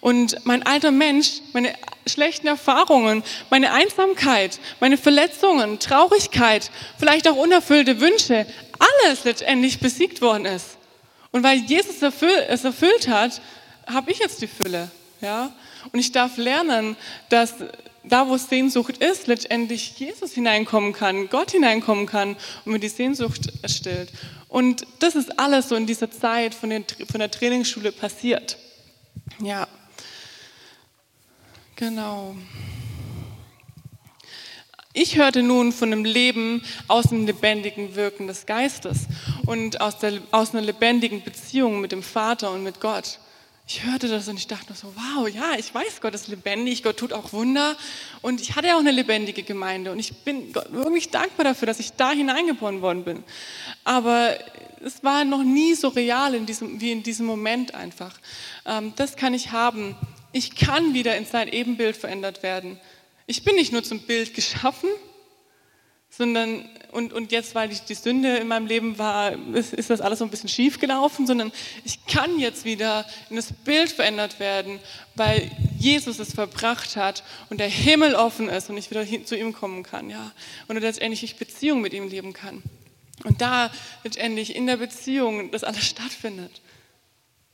Und 0.00 0.36
mein 0.44 0.64
alter 0.64 0.90
Mensch, 0.90 1.40
meine 1.52 1.74
schlechten 2.06 2.46
Erfahrungen, 2.46 3.22
meine 3.50 3.72
Einsamkeit, 3.72 4.58
meine 4.80 4.96
Verletzungen, 4.96 5.78
Traurigkeit, 5.78 6.70
vielleicht 6.98 7.28
auch 7.28 7.36
unerfüllte 7.36 8.00
Wünsche, 8.00 8.46
alles 8.78 9.24
letztendlich 9.24 9.80
besiegt 9.80 10.20
worden 10.20 10.46
ist. 10.46 10.76
Und 11.30 11.42
weil 11.42 11.58
Jesus 11.58 12.02
es 12.02 12.64
erfüllt 12.64 13.08
hat, 13.08 13.40
habe 13.86 14.10
ich 14.10 14.18
jetzt 14.18 14.40
die 14.40 14.46
Fülle. 14.46 14.90
Ja? 15.20 15.52
Und 15.92 15.98
ich 15.98 16.12
darf 16.12 16.36
lernen, 16.36 16.96
dass 17.28 17.54
da, 18.04 18.28
wo 18.28 18.36
Sehnsucht 18.36 18.98
ist, 18.98 19.26
letztendlich 19.26 19.98
Jesus 19.98 20.32
hineinkommen 20.32 20.92
kann, 20.92 21.28
Gott 21.28 21.52
hineinkommen 21.52 22.06
kann 22.06 22.36
und 22.64 22.72
mir 22.72 22.78
die 22.78 22.88
Sehnsucht 22.88 23.52
stillt. 23.66 24.10
Und 24.48 24.86
das 25.00 25.14
ist 25.14 25.38
alles 25.38 25.68
so 25.68 25.74
in 25.74 25.86
dieser 25.86 26.10
Zeit 26.10 26.54
von, 26.54 26.70
den, 26.70 26.84
von 27.10 27.18
der 27.18 27.30
Trainingsschule 27.30 27.92
passiert. 27.92 28.58
Ja, 29.40 29.66
genau. 31.76 32.36
Ich 34.92 35.16
hörte 35.16 35.42
nun 35.42 35.72
von 35.72 35.92
einem 35.92 36.04
Leben 36.04 36.62
aus 36.86 37.06
dem 37.06 37.26
lebendigen 37.26 37.96
Wirken 37.96 38.28
des 38.28 38.46
Geistes 38.46 39.08
und 39.44 39.80
aus, 39.80 39.98
der, 39.98 40.20
aus 40.30 40.54
einer 40.54 40.62
lebendigen 40.62 41.24
Beziehung 41.24 41.80
mit 41.80 41.90
dem 41.90 42.04
Vater 42.04 42.52
und 42.52 42.62
mit 42.62 42.80
Gott 42.80 43.18
ich 43.66 43.82
hörte 43.84 44.08
das 44.08 44.28
und 44.28 44.36
ich 44.36 44.46
dachte 44.46 44.66
nur 44.68 44.76
so, 44.76 44.92
wow, 44.94 45.28
ja, 45.28 45.52
ich 45.58 45.74
weiß, 45.74 46.02
Gott 46.02 46.14
ist 46.14 46.28
lebendig, 46.28 46.82
Gott 46.82 46.98
tut 46.98 47.14
auch 47.14 47.32
Wunder. 47.32 47.76
Und 48.20 48.42
ich 48.42 48.56
hatte 48.56 48.68
ja 48.68 48.74
auch 48.74 48.80
eine 48.80 48.90
lebendige 48.90 49.42
Gemeinde 49.42 49.90
und 49.90 49.98
ich 49.98 50.12
bin 50.18 50.52
Gott 50.52 50.70
wirklich 50.70 51.10
dankbar 51.10 51.44
dafür, 51.44 51.66
dass 51.66 51.80
ich 51.80 51.92
da 51.92 52.12
hineingeboren 52.12 52.82
worden 52.82 53.04
bin. 53.04 53.24
Aber 53.82 54.36
es 54.84 55.02
war 55.02 55.24
noch 55.24 55.42
nie 55.42 55.74
so 55.74 55.88
real 55.88 56.34
in 56.34 56.44
diesem, 56.44 56.78
wie 56.80 56.92
in 56.92 57.02
diesem 57.02 57.24
Moment 57.24 57.74
einfach. 57.74 58.18
Ähm, 58.66 58.92
das 58.96 59.16
kann 59.16 59.32
ich 59.32 59.50
haben. 59.50 59.96
Ich 60.32 60.56
kann 60.56 60.92
wieder 60.92 61.16
in 61.16 61.24
sein 61.24 61.48
Ebenbild 61.48 61.96
verändert 61.96 62.42
werden. 62.42 62.78
Ich 63.26 63.44
bin 63.44 63.54
nicht 63.54 63.72
nur 63.72 63.82
zum 63.82 64.00
Bild 64.00 64.34
geschaffen, 64.34 64.90
sondern 66.16 66.68
und, 66.92 67.12
und 67.12 67.32
jetzt, 67.32 67.56
weil 67.56 67.72
ich 67.72 67.80
die 67.80 67.94
Sünde 67.94 68.36
in 68.36 68.46
meinem 68.46 68.66
Leben 68.66 68.98
war, 68.98 69.32
ist, 69.52 69.74
ist 69.74 69.90
das 69.90 70.00
alles 70.00 70.20
so 70.20 70.24
ein 70.24 70.30
bisschen 70.30 70.48
schief 70.48 70.78
gelaufen, 70.78 71.26
sondern 71.26 71.50
ich 71.84 72.06
kann 72.06 72.38
jetzt 72.38 72.64
wieder 72.64 73.04
in 73.30 73.36
das 73.36 73.52
Bild 73.52 73.90
verändert 73.90 74.38
werden, 74.38 74.78
weil 75.16 75.50
Jesus 75.76 76.20
es 76.20 76.32
verbracht 76.32 76.94
hat 76.94 77.24
und 77.50 77.58
der 77.58 77.68
Himmel 77.68 78.14
offen 78.14 78.48
ist 78.48 78.70
und 78.70 78.76
ich 78.76 78.90
wieder 78.90 79.02
hin, 79.02 79.26
zu 79.26 79.36
ihm 79.36 79.52
kommen 79.52 79.82
kann, 79.82 80.08
ja, 80.08 80.30
und 80.68 80.78
letztendlich 80.78 81.24
ich 81.24 81.36
Beziehung 81.36 81.80
mit 81.80 81.92
ihm 81.92 82.08
leben 82.08 82.32
kann. 82.32 82.62
Und 83.24 83.40
da 83.40 83.72
letztendlich 84.04 84.54
in 84.54 84.66
der 84.66 84.76
Beziehung 84.76 85.50
das 85.50 85.64
alles 85.64 85.84
stattfindet. 85.84 86.60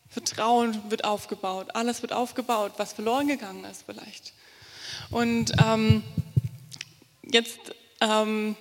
Vertrauen 0.09 0.79
wird 0.91 1.05
aufgebaut, 1.05 1.69
alles 1.75 2.03
wird 2.03 2.13
aufgebaut, 2.13 2.73
was 2.77 2.93
verloren 2.93 3.29
gegangen 3.29 3.65
ist 3.65 3.85
vielleicht. 3.87 4.35
Und 5.11 5.53
ähm, 5.65 6.03
jetzt 7.23 7.75
ähm, 8.01 8.57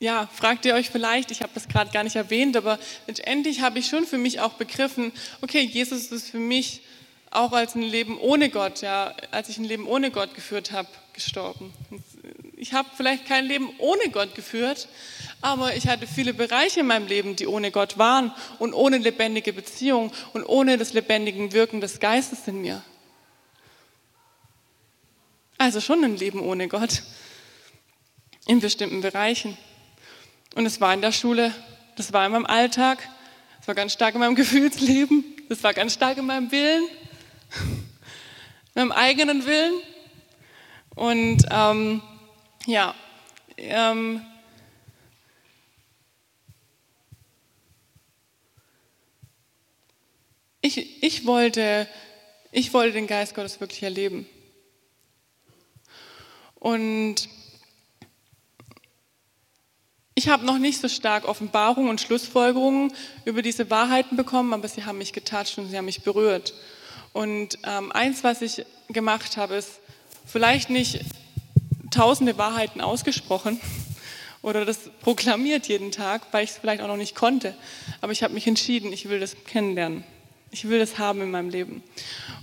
ja, 0.00 0.28
fragt 0.32 0.64
ihr 0.64 0.74
euch 0.74 0.90
vielleicht, 0.90 1.30
ich 1.30 1.42
habe 1.42 1.52
das 1.54 1.68
gerade 1.68 1.90
gar 1.90 2.04
nicht 2.04 2.16
erwähnt, 2.16 2.56
aber 2.56 2.78
letztendlich 3.06 3.60
habe 3.60 3.78
ich 3.78 3.86
schon 3.86 4.06
für 4.06 4.18
mich 4.18 4.40
auch 4.40 4.54
begriffen, 4.54 5.12
okay, 5.42 5.60
Jesus 5.60 6.10
ist 6.10 6.30
für 6.30 6.38
mich 6.38 6.80
auch 7.30 7.52
als 7.52 7.74
ein 7.74 7.82
Leben 7.82 8.18
ohne 8.18 8.48
Gott, 8.48 8.80
ja, 8.80 9.14
als 9.30 9.50
ich 9.50 9.58
ein 9.58 9.64
Leben 9.64 9.86
ohne 9.86 10.10
Gott 10.10 10.34
geführt 10.34 10.72
habe, 10.72 10.88
gestorben. 11.12 11.72
Ich 12.56 12.72
habe 12.72 12.88
vielleicht 12.96 13.26
kein 13.26 13.46
Leben 13.46 13.70
ohne 13.78 14.08
Gott 14.10 14.34
geführt, 14.34 14.88
aber 15.40 15.76
ich 15.76 15.86
hatte 15.86 16.06
viele 16.06 16.34
Bereiche 16.34 16.80
in 16.80 16.86
meinem 16.86 17.06
Leben, 17.06 17.36
die 17.36 17.46
ohne 17.46 17.70
Gott 17.70 17.98
waren 17.98 18.32
und 18.58 18.72
ohne 18.72 18.98
lebendige 18.98 19.52
Beziehung 19.52 20.12
und 20.32 20.44
ohne 20.44 20.76
das 20.76 20.92
lebendige 20.92 21.52
Wirken 21.52 21.80
des 21.80 22.00
Geistes 22.00 22.48
in 22.48 22.62
mir. 22.62 22.82
Also 25.60 25.82
schon 25.82 26.02
ein 26.02 26.16
Leben 26.16 26.40
ohne 26.40 26.68
Gott 26.68 27.02
in 28.46 28.60
bestimmten 28.60 29.02
Bereichen. 29.02 29.58
Und 30.54 30.64
es 30.64 30.80
war 30.80 30.94
in 30.94 31.02
der 31.02 31.12
Schule, 31.12 31.54
das 31.96 32.14
war 32.14 32.24
in 32.24 32.32
meinem 32.32 32.46
Alltag, 32.46 33.06
es 33.60 33.68
war 33.68 33.74
ganz 33.74 33.92
stark 33.92 34.14
in 34.14 34.20
meinem 34.20 34.34
Gefühlsleben, 34.36 35.22
das 35.50 35.62
war 35.62 35.74
ganz 35.74 35.92
stark 35.92 36.16
in 36.16 36.24
meinem 36.24 36.50
Willen, 36.50 36.82
in 37.58 38.74
meinem 38.74 38.92
eigenen 38.92 39.44
Willen. 39.44 39.74
Und 40.94 41.44
ähm, 41.50 42.00
ja, 42.64 42.94
ähm, 43.58 44.24
ich, 50.62 51.02
ich, 51.02 51.26
wollte, 51.26 51.86
ich 52.50 52.72
wollte 52.72 52.94
den 52.94 53.06
Geist 53.06 53.34
Gottes 53.34 53.60
wirklich 53.60 53.82
erleben. 53.82 54.26
Und 56.60 57.28
ich 60.14 60.28
habe 60.28 60.44
noch 60.44 60.58
nicht 60.58 60.80
so 60.80 60.88
stark 60.88 61.26
Offenbarungen 61.26 61.88
und 61.88 62.00
Schlussfolgerungen 62.00 62.92
über 63.24 63.40
diese 63.40 63.70
Wahrheiten 63.70 64.16
bekommen, 64.16 64.52
aber 64.52 64.68
sie 64.68 64.84
haben 64.84 64.98
mich 64.98 65.14
getatscht 65.14 65.56
und 65.56 65.70
sie 65.70 65.78
haben 65.78 65.86
mich 65.86 66.02
berührt. 66.02 66.52
Und 67.14 67.58
ähm, 67.64 67.90
eins, 67.90 68.22
was 68.22 68.42
ich 68.42 68.66
gemacht 68.88 69.38
habe, 69.38 69.54
ist 69.54 69.80
vielleicht 70.26 70.68
nicht 70.68 71.00
tausende 71.90 72.36
Wahrheiten 72.36 72.82
ausgesprochen 72.82 73.58
oder 74.42 74.66
das 74.66 74.90
proklamiert 75.00 75.66
jeden 75.68 75.90
Tag, 75.90 76.22
weil 76.32 76.44
ich 76.44 76.50
es 76.50 76.58
vielleicht 76.58 76.82
auch 76.82 76.88
noch 76.88 76.98
nicht 76.98 77.14
konnte. 77.14 77.54
Aber 78.02 78.12
ich 78.12 78.22
habe 78.22 78.34
mich 78.34 78.46
entschieden, 78.46 78.92
ich 78.92 79.08
will 79.08 79.20
das 79.20 79.34
kennenlernen. 79.46 80.04
Ich 80.50 80.68
will 80.68 80.78
das 80.78 80.98
haben 80.98 81.22
in 81.22 81.30
meinem 81.30 81.48
Leben. 81.48 81.82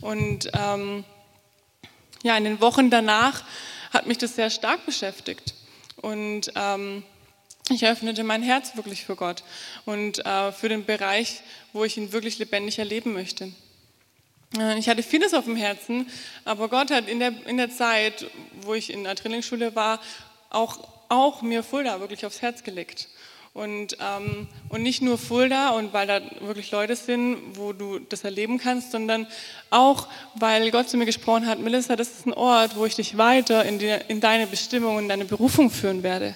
Und 0.02 0.50
ähm, 0.54 1.04
ja, 2.24 2.36
in 2.36 2.46
den 2.46 2.62
Wochen 2.62 2.90
danach 2.90 3.44
hat 3.92 4.08
mich 4.08 4.18
das 4.18 4.36
sehr 4.36 4.50
stark 4.50 4.86
beschäftigt. 4.86 5.54
Und 6.02 6.52
ähm, 6.56 7.04
ich 7.70 7.86
öffnete 7.86 8.24
mein 8.24 8.44
Herz 8.44 8.76
wirklich 8.76 9.04
für 9.04 9.16
Gott 9.16 9.44
und 9.86 10.26
äh, 10.26 10.52
für 10.52 10.70
den 10.70 10.86
Bereich, 10.86 11.42
wo 11.74 11.84
ich 11.84 11.98
ihn 11.98 12.12
wirklich 12.12 12.40
lebendig 12.40 12.80
erleben 12.80 13.14
möchte. 13.14 13.52
Äh, 14.58 14.78
ich 14.80 14.88
hatte 14.88 15.04
vieles 15.04 15.34
auf 15.34 15.46
dem 15.46 15.56
Herzen, 15.56 16.08
aber 16.46 16.70
Gott 16.70 16.92
hat 16.92 17.10
in 17.10 17.20
der, 17.20 17.34
in 17.46 17.58
der 17.58 17.70
Zeit, 17.70 18.28
wo 18.62 18.74
ich 18.74 18.92
in 18.92 19.04
der 19.04 19.16
Trainingsschule 19.16 19.76
war, 19.76 20.00
auch, 20.50 20.80
auch 21.10 21.42
mir 21.42 21.64
Fulda 21.64 22.00
wirklich 22.00 22.26
aufs 22.26 22.42
Herz 22.42 22.64
gelegt. 22.64 23.10
Und, 23.58 23.98
ähm, 24.00 24.48
und 24.70 24.84
nicht 24.84 25.02
nur 25.02 25.18
Fulda 25.18 25.72
und 25.72 25.92
weil 25.92 26.06
da 26.06 26.22
wirklich 26.42 26.70
Leute 26.70 26.96
sind, 26.96 27.58
wo 27.58 27.74
du 27.74 27.98
das 27.98 28.24
erleben 28.24 28.60
kannst, 28.60 28.92
sondern 28.92 29.26
auch, 29.72 30.08
weil 30.36 30.70
Gott 30.70 30.90
zu 30.90 30.96
mir 30.96 31.08
gesprochen 31.08 31.48
hat, 31.48 31.58
Melissa, 31.58 31.96
das 31.96 32.10
ist 32.10 32.28
ein 32.28 32.34
Ort, 32.34 32.76
wo 32.76 32.86
ich 32.86 32.94
dich 32.94 33.18
weiter 33.18 33.66
in, 33.66 33.80
die, 33.80 33.98
in 34.10 34.22
deine 34.22 34.46
Bestimmung, 34.46 35.00
in 35.00 35.10
deine 35.10 35.26
Berufung 35.26 35.72
führen 35.72 36.04
werde. 36.04 36.36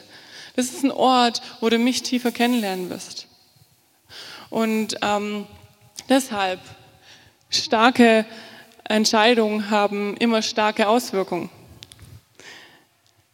Das 0.55 0.65
ist 0.65 0.83
ein 0.83 0.89
Ort, 0.89 1.43
wo 1.59 1.69
du 1.69 1.77
mich 1.77 2.01
tiefer 2.01 2.31
kennenlernen 2.31 2.89
wirst. 2.89 3.27
Und 4.49 4.97
ähm, 5.03 5.45
deshalb, 6.09 6.59
starke 7.51 8.25
Entscheidungen 8.85 9.69
haben 9.69 10.17
immer 10.17 10.41
starke 10.41 10.87
Auswirkungen. 10.87 11.51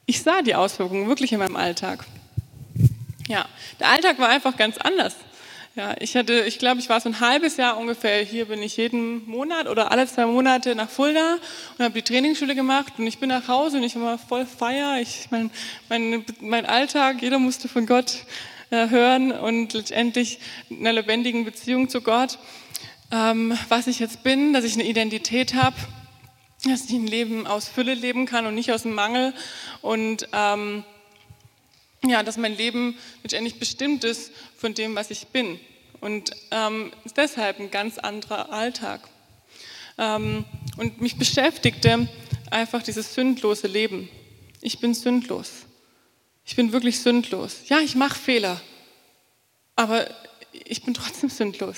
Ich 0.06 0.22
sah 0.24 0.42
die 0.42 0.56
Auswirkungen 0.56 1.08
wirklich 1.08 1.32
in 1.32 1.40
meinem 1.40 1.56
Alltag. 1.56 2.06
Ja, 3.28 3.46
der 3.80 3.90
Alltag 3.90 4.20
war 4.20 4.30
einfach 4.30 4.56
ganz 4.56 4.78
anders. 4.78 5.16
Ja, 5.76 5.96
ich 6.00 6.16
hatte, 6.16 6.46
ich 6.48 6.60
glaube, 6.60 6.80
ich 6.80 6.88
war 6.88 7.02
so 7.02 7.10
ein 7.10 7.20
halbes 7.20 7.58
Jahr 7.58 7.78
ungefähr. 7.78 8.24
Hier 8.24 8.46
bin 8.46 8.64
ich 8.64 8.78
jeden 8.78 9.30
Monat 9.30 9.68
oder 9.68 9.92
alle 9.92 10.08
zwei 10.08 10.26
Monate 10.26 10.74
nach 10.76 10.90
Fulda 10.90 11.38
und 11.78 11.84
habe 11.84 11.94
die 11.94 12.02
Trainingsschule 12.02 12.56
gemacht 12.56 12.94
und 12.98 13.06
ich 13.06 13.20
bin 13.20 13.30
nach 13.30 13.48
Hause 13.50 13.78
und 13.78 13.84
ich 13.84 14.00
war 14.00 14.18
voll 14.18 14.46
feier. 14.46 15.00
Ich, 15.02 15.28
mein, 15.30 15.52
mein, 15.90 16.26
mein 16.40 16.66
Alltag, 16.66 17.22
jeder 17.22 17.38
musste 17.38 17.68
von 17.68 17.86
Gott 17.86 18.24
äh, 18.72 18.90
hören 18.90 19.32
und 19.34 19.74
letztendlich 19.74 20.40
in 20.70 20.80
einer 20.80 20.94
lebendigen 20.94 21.44
Beziehung 21.44 21.90
zu 21.90 22.02
Gott, 22.02 22.40
ähm, 23.12 23.58
was 23.68 23.88
ich 23.88 24.00
jetzt 24.00 24.24
bin, 24.24 24.54
dass 24.54 24.64
ich 24.64 24.76
eine 24.76 24.86
Identität 24.86 25.54
habe, 25.54 25.76
dass 26.64 26.86
ich 26.86 26.94
ein 26.94 27.08
Leben 27.08 27.46
aus 27.46 27.68
Fülle 27.68 27.94
leben 27.94 28.26
kann 28.26 28.48
und 28.48 28.56
nicht 28.56 28.72
aus 28.72 28.84
dem 28.84 28.94
Mangel 28.94 29.34
und 29.82 30.30
ähm, 30.34 30.86
ja, 32.06 32.24
dass 32.24 32.38
mein 32.38 32.56
Leben 32.56 32.98
letztendlich 33.24 33.60
bestimmt 33.60 34.04
ist 34.04 34.32
von 34.58 34.74
dem, 34.74 34.96
was 34.96 35.12
ich 35.12 35.28
bin. 35.28 35.60
Und 36.00 36.32
ähm, 36.52 36.92
ist 37.06 37.18
deshalb 37.18 37.60
ein 37.60 37.72
ganz 37.72 37.98
anderer 37.98 38.52
Alltag. 38.52 39.02
Ähm, 39.98 40.46
und 40.78 41.02
mich 41.02 41.18
beschäftigte 41.18 42.08
einfach 42.52 42.84
dieses 42.84 43.14
sündlose 43.14 43.68
Leben. 43.68 44.10
Ich 44.62 44.80
bin 44.80 44.94
sündlos. 44.94 45.66
Ich 46.46 46.56
bin 46.56 46.72
wirklich 46.72 47.00
sündlos. 47.00 47.58
Ja, 47.68 47.80
ich 47.80 47.96
mache 47.96 48.18
Fehler, 48.18 48.62
aber 49.76 50.08
ich 50.52 50.84
bin 50.84 50.94
trotzdem 50.94 51.30
sündlos. 51.30 51.78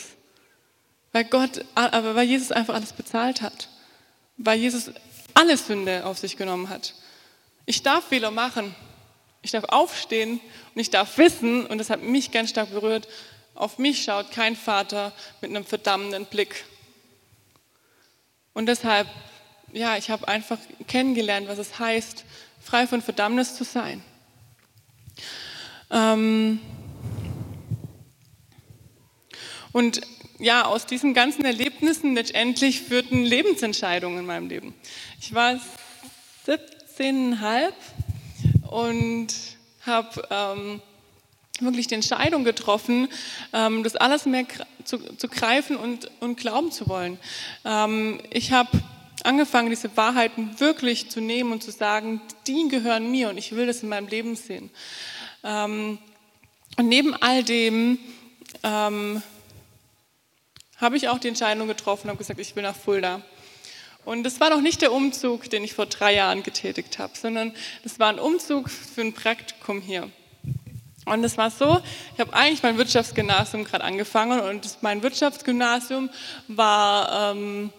Weil 1.11 1.25
Gott, 1.25 1.65
aber 1.73 2.13
weil 2.13 2.27
Jesus 2.27 2.51
einfach 2.51 2.75
alles 2.75 2.93
bezahlt 2.93 3.41
hat. 3.41 3.67
Weil 4.37 4.59
Jesus 4.59 4.91
alle 5.33 5.57
Sünde 5.57 6.05
auf 6.05 6.19
sich 6.19 6.37
genommen 6.37 6.69
hat. 6.69 6.93
Ich 7.65 7.81
darf 7.81 8.07
Fehler 8.07 8.31
machen, 8.31 8.75
ich 9.41 9.51
darf 9.51 9.65
aufstehen 9.65 10.39
und 10.73 10.81
ich 10.81 10.89
darf 10.89 11.17
wissen, 11.17 11.65
und 11.65 11.77
das 11.77 11.89
hat 11.89 12.01
mich 12.01 12.31
ganz 12.31 12.49
stark 12.49 12.71
berührt, 12.71 13.07
auf 13.55 13.77
mich 13.77 14.03
schaut 14.03 14.31
kein 14.31 14.55
Vater 14.55 15.11
mit 15.41 15.49
einem 15.49 15.65
verdammenden 15.65 16.25
Blick. 16.25 16.65
Und 18.53 18.67
deshalb, 18.67 19.07
ja, 19.73 19.97
ich 19.97 20.09
habe 20.09 20.27
einfach 20.27 20.57
kennengelernt, 20.87 21.47
was 21.47 21.57
es 21.57 21.79
heißt, 21.79 22.25
frei 22.61 22.87
von 22.87 23.01
Verdammnis 23.01 23.55
zu 23.55 23.63
sein. 23.63 24.03
Ähm 25.91 26.59
und 29.71 30.01
ja, 30.39 30.65
aus 30.65 30.85
diesen 30.85 31.13
ganzen 31.13 31.43
Erlebnissen 31.43 32.15
letztendlich 32.15 32.81
führten 32.81 33.23
Lebensentscheidungen 33.23 34.19
in 34.19 34.25
meinem 34.25 34.47
Leben. 34.47 34.73
Ich 35.19 35.33
war 35.33 35.59
17,5 36.47 37.73
und 38.69 39.27
habe 39.85 40.27
ähm, 40.29 40.81
wirklich 41.59 41.87
die 41.87 41.95
Entscheidung 41.95 42.43
getroffen, 42.43 43.07
ähm, 43.51 43.83
das 43.83 43.95
alles 43.95 44.25
mehr 44.25 44.45
zu, 44.83 44.99
zu 45.17 45.27
greifen 45.27 45.75
und, 45.75 46.09
und, 46.19 46.37
glauben 46.37 46.71
zu 46.71 46.87
wollen. 46.87 47.19
Ähm, 47.65 48.21
ich 48.29 48.51
habe 48.51 48.69
angefangen, 49.23 49.69
diese 49.69 49.95
Wahrheiten 49.97 50.59
wirklich 50.59 51.09
zu 51.09 51.19
nehmen 51.19 51.51
und 51.51 51.63
zu 51.63 51.71
sagen, 51.71 52.21
die 52.47 52.67
gehören 52.69 53.11
mir 53.11 53.29
und 53.29 53.37
ich 53.37 53.55
will 53.55 53.65
das 53.65 53.81
in 53.83 53.89
meinem 53.89 54.07
Leben 54.07 54.35
sehen. 54.35 54.69
Ähm, 55.43 55.97
und 56.77 56.87
neben 56.87 57.15
all 57.15 57.43
dem 57.43 57.97
ähm, 58.63 59.23
habe 60.77 60.95
ich 60.95 61.09
auch 61.09 61.19
die 61.19 61.27
Entscheidung 61.27 61.67
getroffen 61.67 62.09
und 62.09 62.17
gesagt, 62.17 62.39
ich 62.39 62.55
will 62.55 62.63
nach 62.63 62.75
Fulda. 62.75 63.21
Und 64.05 64.23
das 64.23 64.39
war 64.39 64.49
noch 64.49 64.61
nicht 64.61 64.81
der 64.81 64.91
Umzug, 64.91 65.49
den 65.49 65.63
ich 65.63 65.73
vor 65.73 65.85
drei 65.85 66.15
Jahren 66.15 66.43
getätigt 66.43 66.99
habe, 66.99 67.13
sondern 67.15 67.53
das 67.83 67.99
war 67.99 68.09
ein 68.09 68.19
Umzug 68.19 68.69
für 68.69 69.01
ein 69.01 69.13
Praktikum 69.13 69.81
hier. 69.81 70.09
Und 71.05 71.23
es 71.23 71.37
war 71.37 71.49
so, 71.49 71.81
ich 72.13 72.19
habe 72.19 72.33
eigentlich 72.33 72.61
mein 72.61 72.77
Wirtschaftsgymnasium 72.77 73.63
gerade 73.63 73.83
angefangen 73.83 74.39
und 74.41 74.77
mein 74.81 75.01
Wirtschaftsgymnasium 75.01 76.09
war 76.47 77.31
ähm, 77.31 77.71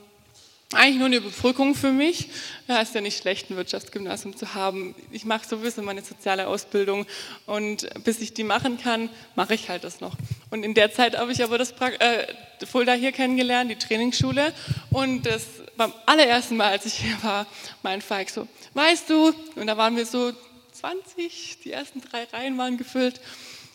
eigentlich 0.73 0.99
nur 0.99 1.07
eine 1.07 1.17
Überbrückung 1.17 1.75
für 1.75 1.91
mich. 1.91 2.29
Ja, 2.69 2.81
ist 2.81 2.95
ja 2.95 3.01
nicht 3.01 3.19
schlecht, 3.19 3.51
ein 3.51 3.57
Wirtschaftsgymnasium 3.57 4.37
zu 4.37 4.55
haben. 4.55 4.95
Ich 5.11 5.25
mache 5.25 5.47
sowieso 5.47 5.83
meine 5.83 6.03
soziale 6.03 6.47
Ausbildung 6.47 7.07
und 7.47 7.89
bis 8.05 8.21
ich 8.21 8.35
die 8.35 8.45
machen 8.45 8.79
kann, 8.79 9.09
mache 9.35 9.55
ich 9.55 9.69
halt 9.69 9.83
das 9.83 10.01
noch. 10.01 10.17
Und 10.51 10.63
in 10.63 10.75
der 10.75 10.93
Zeit 10.93 11.19
habe 11.19 11.33
ich 11.33 11.43
aber 11.43 11.59
das 11.59 11.73
pra 11.73 11.89
äh, 11.89 12.27
Fulda 12.67 12.93
hier 12.93 13.11
kennengelernt, 13.11 13.71
die 13.71 13.77
Trainingsschule. 13.77 14.53
Und 14.91 15.27
das 15.27 15.43
beim 15.77 15.93
allerersten 16.07 16.57
Mal, 16.57 16.71
als 16.71 16.87
ich 16.87 16.95
hier 16.95 17.21
war, 17.23 17.47
mein 17.83 18.01
Falk 18.01 18.31
so, 18.31 18.47
weißt 18.75 19.11
du, 19.11 19.33
und 19.57 19.67
da 19.67 19.77
waren 19.77 19.97
wir 19.97 20.07
so 20.07 20.33
20, 20.73 21.59
die 21.65 21.73
ersten 21.73 22.01
drei 22.01 22.25
Reihen 22.25 22.57
waren 22.59 22.77
gefüllt. 22.77 23.21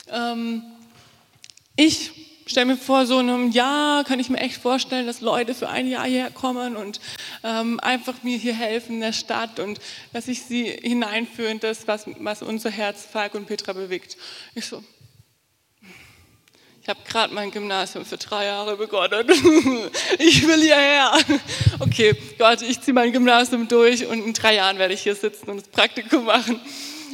Ähm, 0.09 0.63
ich 1.75 2.34
stelle 2.45 2.67
mir 2.67 2.77
vor, 2.77 3.05
so 3.05 3.19
in 3.19 3.29
einem 3.29 3.51
Jahr 3.51 4.03
kann 4.03 4.19
ich 4.19 4.29
mir 4.29 4.39
echt 4.39 4.61
vorstellen, 4.61 5.07
dass 5.07 5.21
Leute 5.21 5.55
für 5.55 5.69
ein 5.69 5.87
Jahr 5.87 6.05
hierher 6.05 6.29
kommen 6.29 6.75
und 6.75 6.99
ähm, 7.43 7.79
einfach 7.79 8.21
mir 8.23 8.37
hier 8.37 8.53
helfen 8.53 8.95
in 8.95 9.01
der 9.01 9.13
Stadt 9.13 9.59
und 9.59 9.79
dass 10.13 10.27
ich 10.27 10.43
sie 10.43 10.65
hineinführe 10.65 11.49
in 11.49 11.59
das, 11.59 11.87
was, 11.87 12.05
was 12.19 12.43
unser 12.43 12.69
Herz, 12.69 13.05
Falk 13.11 13.33
und 13.33 13.47
Petra 13.47 13.73
bewegt. 13.73 14.17
Ich 14.53 14.65
so, 14.65 14.83
ich 16.83 16.89
habe 16.89 16.99
gerade 17.07 17.33
mein 17.33 17.49
Gymnasium 17.49 18.05
für 18.05 18.17
drei 18.17 18.45
Jahre 18.45 18.77
begonnen. 18.77 19.25
Ich 20.19 20.47
will 20.47 20.61
hierher. 20.61 21.13
Okay, 21.79 22.15
Gott, 22.37 22.61
ich 22.61 22.79
ziehe 22.79 22.93
mein 22.93 23.11
Gymnasium 23.11 23.67
durch 23.67 24.05
und 24.05 24.23
in 24.23 24.33
drei 24.33 24.55
Jahren 24.55 24.77
werde 24.77 24.93
ich 24.93 25.01
hier 25.01 25.15
sitzen 25.15 25.49
und 25.49 25.61
das 25.61 25.67
Praktikum 25.69 26.25
machen. 26.25 26.59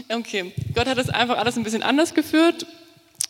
Okay, 0.10 0.52
Gott 0.76 0.88
hat 0.88 0.98
das 0.98 1.10
einfach 1.10 1.38
alles 1.38 1.56
ein 1.56 1.64
bisschen 1.64 1.84
anders 1.84 2.14
geführt 2.14 2.66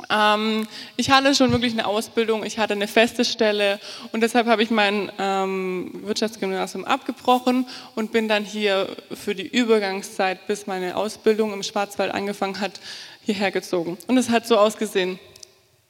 ähm, 0.10 0.68
ich 0.98 1.12
hatte 1.12 1.36
schon 1.36 1.52
wirklich 1.52 1.74
eine 1.74 1.86
Ausbildung, 1.86 2.44
ich 2.44 2.58
hatte 2.58 2.74
eine 2.74 2.88
feste 2.88 3.26
Stelle 3.26 3.80
und 4.12 4.22
deshalb 4.22 4.48
habe 4.48 4.64
ich 4.64 4.70
mein 4.72 5.12
ähm, 5.20 6.02
Wirtschaftsgymnasium 6.06 6.86
abgebrochen 6.86 7.68
und 7.96 8.12
bin 8.12 8.28
dann 8.28 8.44
hier 8.44 8.88
für 9.14 9.36
die 9.36 9.48
Übergangszeit, 9.48 10.48
bis 10.48 10.68
meine 10.68 10.96
Ausbildung 10.96 11.54
im 11.54 11.64
Schwarzwald 11.64 12.14
angefangen 12.14 12.60
hat, 12.60 12.80
hierher 13.24 13.52
gezogen. 13.52 13.98
Und 14.08 14.18
es 14.18 14.30
hat 14.30 14.48
so 14.48 14.58
ausgesehen. 14.58 15.20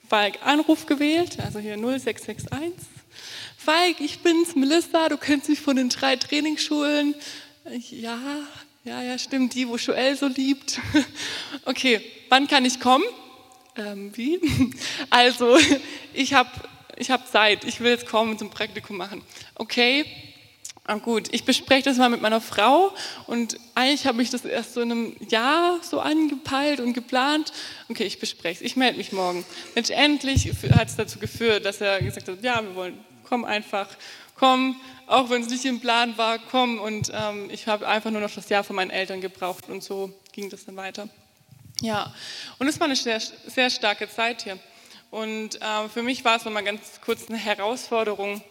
Falk 0.10 0.40
Anruf 0.44 0.88
gewählt, 0.88 1.38
also 1.44 1.60
hier 1.60 1.78
0661. 1.78 2.74
Falk, 3.58 4.00
ich 4.00 4.20
bin's, 4.20 4.56
Melissa, 4.56 5.08
du 5.08 5.18
kennst 5.18 5.48
mich 5.48 5.62
von 5.62 5.76
den 5.76 5.90
drei 5.90 6.16
Trainingsschulen. 6.16 7.16
Ja, 7.92 8.18
ja, 8.84 9.04
ja, 9.04 9.18
stimmt, 9.20 9.54
die, 9.54 9.68
wo 9.68 9.76
Joel 9.76 10.16
so 10.18 10.28
liebt. 10.28 10.80
Okay, 11.66 12.02
wann 12.30 12.48
kann 12.48 12.66
ich 12.66 12.80
kommen? 12.80 13.04
Ähm, 13.76 14.12
wie? 14.16 14.40
Also, 15.10 15.58
ich 16.14 16.34
habe 16.34 16.50
ich 16.98 17.10
hab 17.10 17.28
Zeit, 17.28 17.64
ich 17.64 17.80
will 17.80 17.92
jetzt 17.92 18.08
kommen 18.08 18.38
zum 18.38 18.50
Praktikum 18.50 18.98
machen. 18.98 19.24
Okay, 19.56 20.06
ah, 20.86 20.96
gut, 20.96 21.30
ich 21.32 21.46
bespreche 21.46 21.84
das 21.84 21.98
mal 21.98 22.10
mit 22.10 22.22
meiner 22.22 22.42
Frau 22.42 22.94
und 23.28 23.58
eigentlich 23.76 24.06
habe 24.06 24.22
ich 24.22 24.30
das 24.30 24.46
erst 24.46 24.74
so 24.74 24.82
in 24.82 24.92
einem 24.92 25.16
Jahr 25.28 25.80
so 25.82 26.00
angepeilt 26.00 26.80
und 26.80 26.94
geplant. 26.94 27.54
Okay, 27.90 28.04
ich 28.04 28.20
bespreche 28.20 28.64
es, 28.64 28.66
ich 28.66 28.76
melde 28.76 28.98
mich 28.98 29.12
morgen. 29.12 29.46
Letztendlich 29.76 30.52
hat 30.76 30.90
es 30.90 30.96
dazu 30.96 31.20
geführt, 31.20 31.66
dass 31.66 31.82
er 31.82 32.02
gesagt 32.02 32.28
hat, 32.28 32.44
ja, 32.44 32.62
wir 32.62 32.76
wollen 32.76 32.98
komm 33.32 33.46
einfach, 33.46 33.88
komm, 34.36 34.76
auch 35.08 35.30
wenn 35.30 35.42
es 35.42 35.50
nicht 35.50 35.64
im 35.64 35.80
Plan 35.80 36.18
war, 36.18 36.38
komm. 36.38 36.80
Und 36.80 37.12
ähm, 37.14 37.50
ich 37.50 37.68
habe 37.68 37.88
einfach 37.88 38.12
nur 38.12 38.20
noch 38.20 38.34
das 38.34 38.50
Jahr 38.50 38.64
von 38.64 38.76
meinen 38.76 38.92
Eltern 38.92 39.22
gebraucht 39.22 39.70
und 39.70 39.82
so 39.82 40.12
ging 40.34 40.50
das 40.50 40.66
dann 40.66 40.76
weiter. 40.76 41.08
Ja, 41.82 42.14
und 42.60 42.68
es 42.68 42.80
war 42.80 42.86
eine 42.86 42.96
sehr, 42.96 43.20
sehr 43.20 43.70
starke 43.72 44.08
Zeit 44.08 44.44
hier. 44.44 44.60
Und 45.10 45.60
äh, 45.60 45.90
für 45.90 46.04
mich 46.04 46.24
war 46.24 46.38
es 46.38 46.46
nochmal 46.46 46.64
ganz 46.64 47.02
kurz 47.04 47.28
eine 47.28 47.40
Herausforderung. 47.40 48.42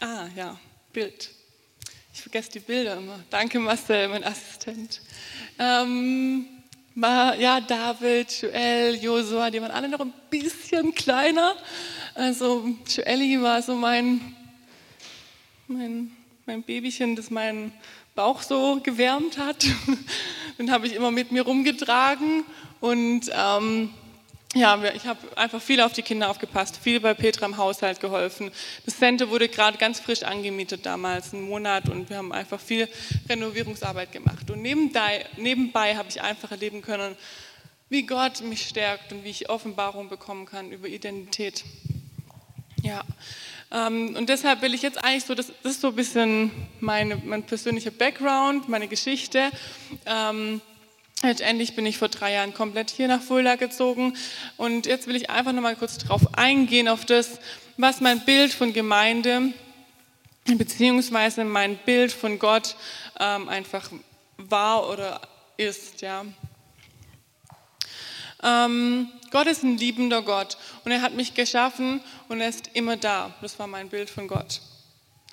Ah, 0.00 0.28
ja, 0.36 0.56
Bild. 0.92 1.30
Ich 2.14 2.22
vergesse 2.22 2.52
die 2.52 2.60
Bilder 2.60 2.98
immer. 2.98 3.18
Danke, 3.30 3.58
Marcel, 3.58 4.06
mein 4.08 4.22
Assistent. 4.22 5.00
Ähm, 5.58 6.46
ja, 6.94 7.60
David, 7.60 8.42
Joel, 8.42 8.94
Josua, 8.94 9.50
die 9.50 9.60
waren 9.60 9.72
alle 9.72 9.88
noch 9.88 10.00
ein 10.00 10.12
bisschen 10.30 10.94
kleiner. 10.94 11.56
Also 12.14 12.64
Joelli 12.86 13.42
war 13.42 13.60
so 13.60 13.74
mein, 13.74 14.36
mein, 15.66 16.16
mein 16.46 16.62
Babychen, 16.62 17.16
das 17.16 17.30
meinen 17.30 17.72
Bauch 18.18 18.42
so 18.42 18.80
gewärmt 18.82 19.38
hat. 19.38 19.64
Den 20.58 20.72
habe 20.72 20.88
ich 20.88 20.94
immer 20.94 21.12
mit 21.12 21.30
mir 21.30 21.42
rumgetragen 21.42 22.42
und 22.80 23.30
ähm, 23.32 23.90
ja, 24.56 24.82
ich 24.92 25.06
habe 25.06 25.20
einfach 25.36 25.62
viel 25.62 25.80
auf 25.80 25.92
die 25.92 26.02
Kinder 26.02 26.28
aufgepasst, 26.28 26.78
viel 26.82 26.98
bei 26.98 27.14
Petra 27.14 27.46
im 27.46 27.56
Haushalt 27.56 28.00
geholfen. 28.00 28.50
Das 28.84 28.98
Center 28.98 29.30
wurde 29.30 29.48
gerade 29.48 29.78
ganz 29.78 30.00
frisch 30.00 30.24
angemietet 30.24 30.84
damals, 30.84 31.32
einen 31.32 31.44
Monat, 31.44 31.88
und 31.88 32.10
wir 32.10 32.16
haben 32.16 32.32
einfach 32.32 32.58
viel 32.58 32.88
Renovierungsarbeit 33.28 34.10
gemacht. 34.10 34.50
Und 34.50 34.62
nebenbei, 34.62 35.24
nebenbei 35.36 35.94
habe 35.94 36.08
ich 36.08 36.20
einfach 36.20 36.50
erleben 36.50 36.82
können, 36.82 37.14
wie 37.88 38.02
Gott 38.02 38.40
mich 38.40 38.66
stärkt 38.66 39.12
und 39.12 39.22
wie 39.22 39.30
ich 39.30 39.48
Offenbarung 39.48 40.08
bekommen 40.08 40.44
kann 40.44 40.72
über 40.72 40.88
Identität. 40.88 41.62
Ja, 42.82 43.04
und 43.70 44.28
deshalb 44.28 44.62
will 44.62 44.72
ich 44.72 44.82
jetzt 44.82 45.02
eigentlich 45.04 45.24
so, 45.24 45.34
das, 45.34 45.52
das 45.62 45.72
ist 45.72 45.80
so 45.82 45.88
ein 45.88 45.94
bisschen 45.94 46.50
meine, 46.80 47.16
mein 47.16 47.42
persönlicher 47.42 47.90
Background, 47.90 48.68
meine 48.68 48.88
Geschichte. 48.88 49.50
Ähm, 50.06 50.60
Letztendlich 51.22 51.74
bin 51.74 51.84
ich 51.84 51.98
vor 51.98 52.08
drei 52.08 52.34
Jahren 52.34 52.54
komplett 52.54 52.90
hier 52.90 53.08
nach 53.08 53.20
Fulda 53.20 53.56
gezogen 53.56 54.16
und 54.56 54.86
jetzt 54.86 55.08
will 55.08 55.16
ich 55.16 55.30
einfach 55.30 55.52
nochmal 55.52 55.74
kurz 55.74 55.98
darauf 55.98 56.38
eingehen, 56.38 56.86
auf 56.86 57.04
das, 57.04 57.40
was 57.76 58.00
mein 58.00 58.20
Bild 58.20 58.52
von 58.52 58.72
Gemeinde 58.72 59.52
beziehungsweise 60.44 61.44
mein 61.44 61.76
Bild 61.76 62.12
von 62.12 62.38
Gott 62.38 62.76
ähm, 63.18 63.48
einfach 63.48 63.90
war 64.36 64.88
oder 64.88 65.20
ist. 65.56 66.00
Ja. 66.00 66.24
Ähm, 68.42 69.08
Gott 69.30 69.46
ist 69.46 69.62
ein 69.62 69.76
liebender 69.76 70.22
Gott 70.22 70.56
und 70.84 70.92
er 70.92 71.02
hat 71.02 71.14
mich 71.14 71.34
geschaffen 71.34 72.00
und 72.28 72.40
er 72.40 72.48
ist 72.48 72.70
immer 72.74 72.96
da. 72.96 73.34
Das 73.40 73.58
war 73.58 73.66
mein 73.66 73.88
Bild 73.88 74.10
von 74.10 74.28
Gott. 74.28 74.60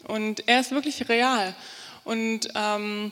Und 0.07 0.47
er 0.47 0.59
ist 0.59 0.71
wirklich 0.71 1.07
real. 1.09 1.55
Und 2.03 2.49
ähm, 2.55 3.11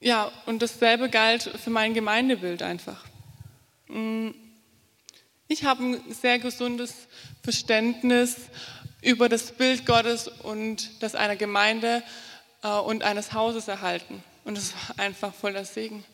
ja, 0.00 0.30
und 0.46 0.62
dasselbe 0.62 1.08
galt 1.08 1.42
für 1.42 1.70
mein 1.70 1.94
Gemeindebild 1.94 2.62
einfach. 2.62 3.04
Mm, 3.88 4.30
ich 5.48 5.64
habe 5.64 5.82
ein 5.82 6.12
sehr 6.12 6.38
gesundes 6.38 7.08
Verständnis 7.42 8.36
über 9.02 9.28
das 9.28 9.52
Bild 9.52 9.86
Gottes 9.86 10.28
und 10.28 11.02
das 11.02 11.14
einer 11.14 11.36
Gemeinde 11.36 12.02
äh, 12.62 12.68
und 12.68 13.02
eines 13.02 13.32
Hauses 13.32 13.66
erhalten. 13.66 14.22
Und 14.44 14.56
es 14.56 14.72
war 14.74 15.04
einfach 15.04 15.34
voller 15.34 15.64
Segen. 15.64 16.04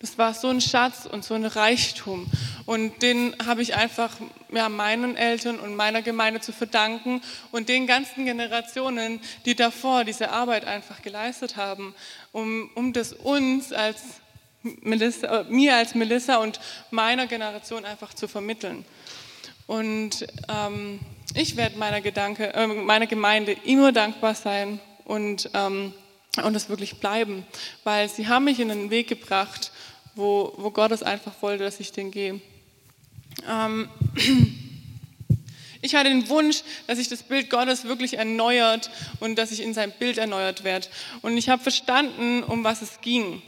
Das 0.00 0.16
war 0.16 0.32
so 0.32 0.48
ein 0.48 0.62
Schatz 0.62 1.04
und 1.04 1.24
so 1.24 1.34
ein 1.34 1.44
Reichtum. 1.44 2.26
Und 2.64 3.02
den 3.02 3.36
habe 3.44 3.60
ich 3.60 3.74
einfach 3.74 4.16
ja, 4.50 4.70
meinen 4.70 5.14
Eltern 5.14 5.58
und 5.60 5.76
meiner 5.76 6.00
Gemeinde 6.00 6.40
zu 6.40 6.52
verdanken 6.52 7.20
und 7.52 7.68
den 7.68 7.86
ganzen 7.86 8.24
Generationen, 8.24 9.20
die 9.44 9.54
davor 9.54 10.04
diese 10.04 10.30
Arbeit 10.30 10.64
einfach 10.64 11.02
geleistet 11.02 11.56
haben, 11.56 11.94
um, 12.32 12.70
um 12.74 12.94
das 12.94 13.12
uns 13.12 13.74
als 13.74 14.00
Melissa, 14.62 15.44
mir 15.50 15.76
als 15.76 15.94
Melissa 15.94 16.36
und 16.36 16.60
meiner 16.90 17.26
Generation 17.26 17.84
einfach 17.84 18.14
zu 18.14 18.26
vermitteln. 18.26 18.86
Und 19.66 20.26
ähm, 20.48 20.98
ich 21.34 21.56
werde 21.56 21.78
meiner, 21.78 22.00
Gedanke, 22.00 22.54
äh, 22.54 22.66
meiner 22.66 23.06
Gemeinde 23.06 23.52
immer 23.64 23.92
dankbar 23.92 24.34
sein 24.34 24.80
und, 25.04 25.50
ähm, 25.52 25.92
und 26.42 26.68
wirklich 26.70 27.00
bleiben, 27.00 27.46
weil 27.84 28.08
sie 28.08 28.28
haben 28.28 28.44
mich 28.44 28.60
in 28.60 28.70
einen 28.70 28.88
Weg 28.88 29.08
gebracht, 29.08 29.72
wo, 30.14 30.52
wo 30.56 30.70
Gott 30.70 30.92
es 30.92 31.02
einfach 31.02 31.32
wollte, 31.40 31.64
dass 31.64 31.80
ich 31.80 31.92
den 31.92 32.10
gehe. 32.10 32.40
Ähm, 33.48 33.88
ich 35.82 35.94
hatte 35.94 36.10
den 36.10 36.28
Wunsch, 36.28 36.62
dass 36.86 36.98
sich 36.98 37.08
das 37.08 37.22
Bild 37.22 37.50
Gottes 37.50 37.84
wirklich 37.84 38.14
erneuert 38.14 38.90
und 39.20 39.36
dass 39.36 39.52
ich 39.52 39.62
in 39.62 39.74
sein 39.74 39.92
Bild 39.98 40.18
erneuert 40.18 40.64
werde. 40.64 40.88
Und 41.22 41.36
ich 41.36 41.48
habe 41.48 41.62
verstanden, 41.62 42.42
um 42.42 42.64
was 42.64 42.82
es 42.82 43.00
ging. 43.00 43.42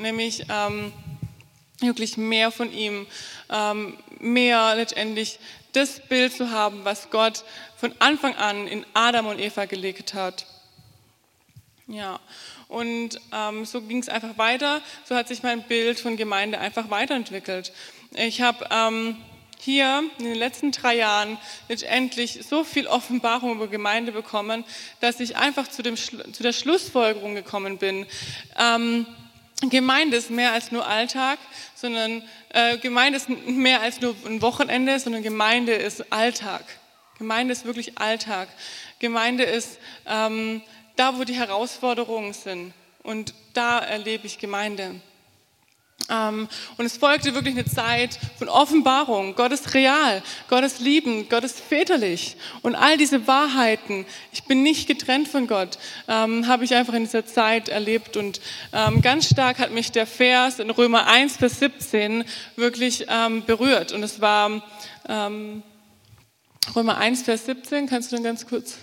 Nämlich 0.00 0.44
ähm, 0.50 0.92
wirklich 1.80 2.16
mehr 2.16 2.50
von 2.50 2.72
ihm, 2.72 3.06
ähm, 3.50 3.96
mehr 4.20 4.74
letztendlich 4.74 5.38
das 5.72 6.00
Bild 6.08 6.32
zu 6.32 6.50
haben, 6.50 6.84
was 6.84 7.10
Gott 7.10 7.44
von 7.76 7.94
Anfang 8.00 8.34
an 8.34 8.66
in 8.66 8.84
Adam 8.94 9.26
und 9.26 9.38
Eva 9.38 9.66
gelegt 9.66 10.14
hat. 10.14 10.46
Ja, 11.86 12.20
und 12.68 13.20
ähm, 13.32 13.64
so 13.64 13.80
ging 13.80 13.98
es 13.98 14.08
einfach 14.08 14.36
weiter. 14.36 14.82
So 15.04 15.16
hat 15.16 15.28
sich 15.28 15.42
mein 15.42 15.62
Bild 15.62 15.98
von 15.98 16.16
Gemeinde 16.16 16.58
einfach 16.58 16.90
weiterentwickelt. 16.90 17.72
Ich 18.14 18.42
habe 18.42 18.66
ähm, 18.70 19.16
hier 19.58 20.04
in 20.18 20.24
den 20.24 20.34
letzten 20.34 20.70
drei 20.70 20.96
Jahren 20.96 21.38
letztendlich 21.68 22.40
so 22.48 22.64
viel 22.64 22.86
Offenbarung 22.86 23.56
über 23.56 23.68
Gemeinde 23.68 24.12
bekommen, 24.12 24.64
dass 25.00 25.18
ich 25.20 25.36
einfach 25.36 25.68
zu, 25.68 25.82
dem, 25.82 25.96
zu 25.96 26.42
der 26.42 26.52
Schlussfolgerung 26.52 27.34
gekommen 27.34 27.78
bin. 27.78 28.06
Ähm, 28.58 29.06
Gemeinde 29.62 30.16
ist 30.16 30.30
mehr 30.30 30.52
als 30.52 30.70
nur 30.70 30.86
Alltag, 30.86 31.38
sondern 31.74 32.22
äh, 32.50 32.78
Gemeinde 32.78 33.16
ist 33.16 33.28
mehr 33.28 33.80
als 33.80 34.00
nur 34.00 34.14
ein 34.24 34.40
Wochenende, 34.40 35.00
sondern 35.00 35.22
Gemeinde 35.22 35.72
ist 35.72 36.12
Alltag. 36.12 36.64
Gemeinde 37.18 37.52
ist 37.52 37.64
wirklich 37.64 37.98
Alltag. 37.98 38.48
Gemeinde 39.00 39.42
ist 39.42 39.78
ähm, 40.06 40.62
da, 40.98 41.18
wo 41.18 41.24
die 41.24 41.34
Herausforderungen 41.34 42.32
sind. 42.32 42.72
Und 43.02 43.34
da 43.54 43.78
erlebe 43.78 44.26
ich 44.26 44.38
Gemeinde. 44.38 45.00
Ähm, 46.10 46.48
und 46.76 46.86
es 46.86 46.96
folgte 46.96 47.34
wirklich 47.34 47.54
eine 47.54 47.64
Zeit 47.64 48.18
von 48.38 48.48
Offenbarung. 48.48 49.34
Gott 49.34 49.52
ist 49.52 49.74
real, 49.74 50.22
Gott 50.48 50.64
ist 50.64 50.80
liebend, 50.80 51.28
Gott 51.28 51.44
ist 51.44 51.60
väterlich. 51.60 52.36
Und 52.62 52.74
all 52.74 52.96
diese 52.96 53.26
Wahrheiten, 53.26 54.06
ich 54.32 54.44
bin 54.44 54.62
nicht 54.62 54.86
getrennt 54.86 55.28
von 55.28 55.46
Gott, 55.46 55.78
ähm, 56.06 56.46
habe 56.46 56.64
ich 56.64 56.74
einfach 56.74 56.94
in 56.94 57.04
dieser 57.04 57.26
Zeit 57.26 57.68
erlebt. 57.68 58.16
Und 58.16 58.40
ähm, 58.72 59.02
ganz 59.02 59.28
stark 59.28 59.58
hat 59.58 59.72
mich 59.72 59.92
der 59.92 60.06
Vers 60.06 60.58
in 60.60 60.70
Römer 60.70 61.06
1, 61.06 61.36
Vers 61.36 61.58
17 61.60 62.24
wirklich 62.56 63.06
berührt. 63.46 63.92
Und 63.92 64.02
es 64.02 64.20
war 64.20 64.62
Römer 65.06 66.98
1, 66.98 67.22
Vers 67.22 67.46
17. 67.46 67.86
Kannst 67.86 68.12
du 68.12 68.16
dann 68.16 68.24
ganz 68.24 68.46
kurz 68.46 68.76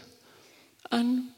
an? 0.89 1.34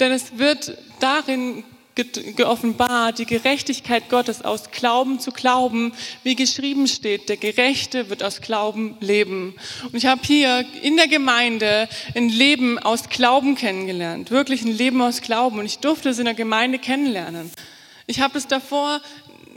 Denn 0.00 0.12
es 0.12 0.38
wird 0.38 0.76
darin 1.00 1.64
geoffenbart, 2.04 3.18
die 3.18 3.26
Gerechtigkeit 3.26 4.08
Gottes 4.08 4.42
aus 4.42 4.70
Glauben 4.70 5.18
zu 5.18 5.32
Glauben, 5.32 5.92
wie 6.22 6.36
geschrieben 6.36 6.86
steht, 6.86 7.28
der 7.28 7.36
Gerechte 7.36 8.08
wird 8.08 8.22
aus 8.22 8.40
Glauben 8.40 8.96
leben. 9.00 9.54
Und 9.84 9.96
ich 9.96 10.06
habe 10.06 10.20
hier 10.24 10.64
in 10.82 10.96
der 10.96 11.08
Gemeinde 11.08 11.88
ein 12.14 12.28
Leben 12.28 12.78
aus 12.78 13.08
Glauben 13.08 13.56
kennengelernt, 13.56 14.30
wirklich 14.30 14.62
ein 14.62 14.76
Leben 14.76 15.02
aus 15.02 15.22
Glauben. 15.22 15.58
Und 15.58 15.66
ich 15.66 15.80
durfte 15.80 16.10
es 16.10 16.18
in 16.18 16.26
der 16.26 16.34
Gemeinde 16.34 16.78
kennenlernen. 16.78 17.50
Ich 18.06 18.20
habe 18.20 18.38
es 18.38 18.46
davor 18.46 19.00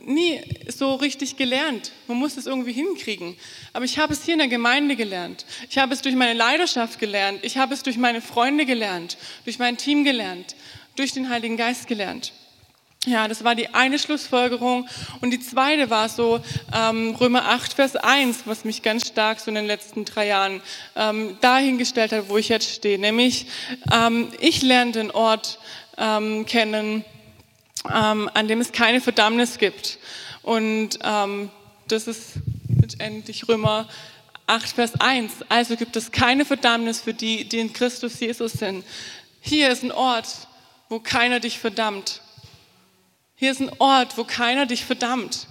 nie 0.06 0.40
so 0.68 0.96
richtig 0.96 1.38
gelernt. 1.38 1.92
Man 2.08 2.18
muss 2.18 2.38
es 2.38 2.48
irgendwie 2.48 2.74
hinkriegen. 2.74 3.36
Aber 3.74 3.86
ich 3.86 3.98
habe 4.00 4.14
es 4.14 4.24
hier 4.24 4.34
in 4.34 4.40
der 4.40 4.48
Gemeinde 4.48 4.96
gelernt. 4.96 5.46
Ich 5.70 5.78
habe 5.78 5.94
es 5.94 6.02
durch 6.02 6.16
meine 6.16 6.34
Leidenschaft 6.34 7.00
gelernt. 7.00 7.40
Ich 7.44 7.58
habe 7.58 7.74
es 7.74 7.84
durch 7.84 7.98
meine 7.98 8.22
Freunde 8.22 8.66
gelernt, 8.66 9.18
durch 9.46 9.60
mein 9.60 9.78
Team 9.78 10.04
gelernt, 10.04 10.56
durch 10.96 11.14
den 11.14 11.30
Heiligen 11.30 11.58
Geist 11.58 11.88
gelernt. 11.88 12.34
Ja, 13.08 13.28
das 13.28 13.44
war 13.44 13.56
die 13.56 13.74
eine 13.74 13.98
Schlussfolgerung. 13.98 14.88
Und 15.22 15.32
die 15.32 15.40
zweite 15.40 15.90
war 15.90 16.08
so 16.08 16.40
ähm, 16.72 17.16
Römer 17.16 17.48
8, 17.48 17.74
Vers 17.74 17.96
1, 17.96 18.44
was 18.46 18.64
mich 18.64 18.84
ganz 18.84 19.08
stark 19.08 19.40
so 19.40 19.50
in 19.50 19.56
den 19.56 19.66
letzten 19.66 20.06
drei 20.06 20.28
Jahren 20.28 20.62
ähm, 20.96 21.36
dahingestellt 21.42 22.12
hat, 22.12 22.30
wo 22.30 22.38
ich 22.38 22.50
jetzt 22.50 22.70
stehe. 22.70 23.00
Nämlich, 23.00 23.48
ähm, 23.92 24.28
ich 24.40 24.62
lerne 24.62 24.92
den 24.92 25.10
Ort 25.10 25.58
ähm, 25.98 26.46
kennen, 26.46 27.04
ähm, 27.90 28.30
an 28.34 28.48
dem 28.48 28.62
es 28.62 28.72
keine 28.72 29.02
Verdammnis 29.02 29.58
gibt. 29.58 30.00
Und 30.44 31.00
ähm, 31.04 31.50
das 31.88 32.08
ist 32.08 32.34
letztendlich 32.80 33.48
Römer 33.48 33.88
8, 34.48 34.70
Vers 34.70 35.00
1. 35.00 35.32
Also 35.50 35.76
gibt 35.76 35.96
es 35.96 36.12
keine 36.12 36.46
Verdammnis 36.46 37.02
für 37.02 37.14
die, 37.14 37.46
die 37.46 37.60
in 37.60 37.74
Christus 37.74 38.20
Jesus 38.20 38.54
sind. 38.54 38.84
Hier 39.40 39.70
ist 39.70 39.84
ein 39.84 39.92
Ort, 39.92 40.28
wo 40.90 41.00
keiner 41.00 41.40
dich 41.40 41.60
verdammt. 41.60 42.22
Hier 43.36 43.52
ist 43.52 43.62
ein 43.62 43.72
Ort, 43.80 44.18
wo 44.18 44.24
keiner 44.24 44.66
dich 44.66 44.86
verdammt. 44.86 45.48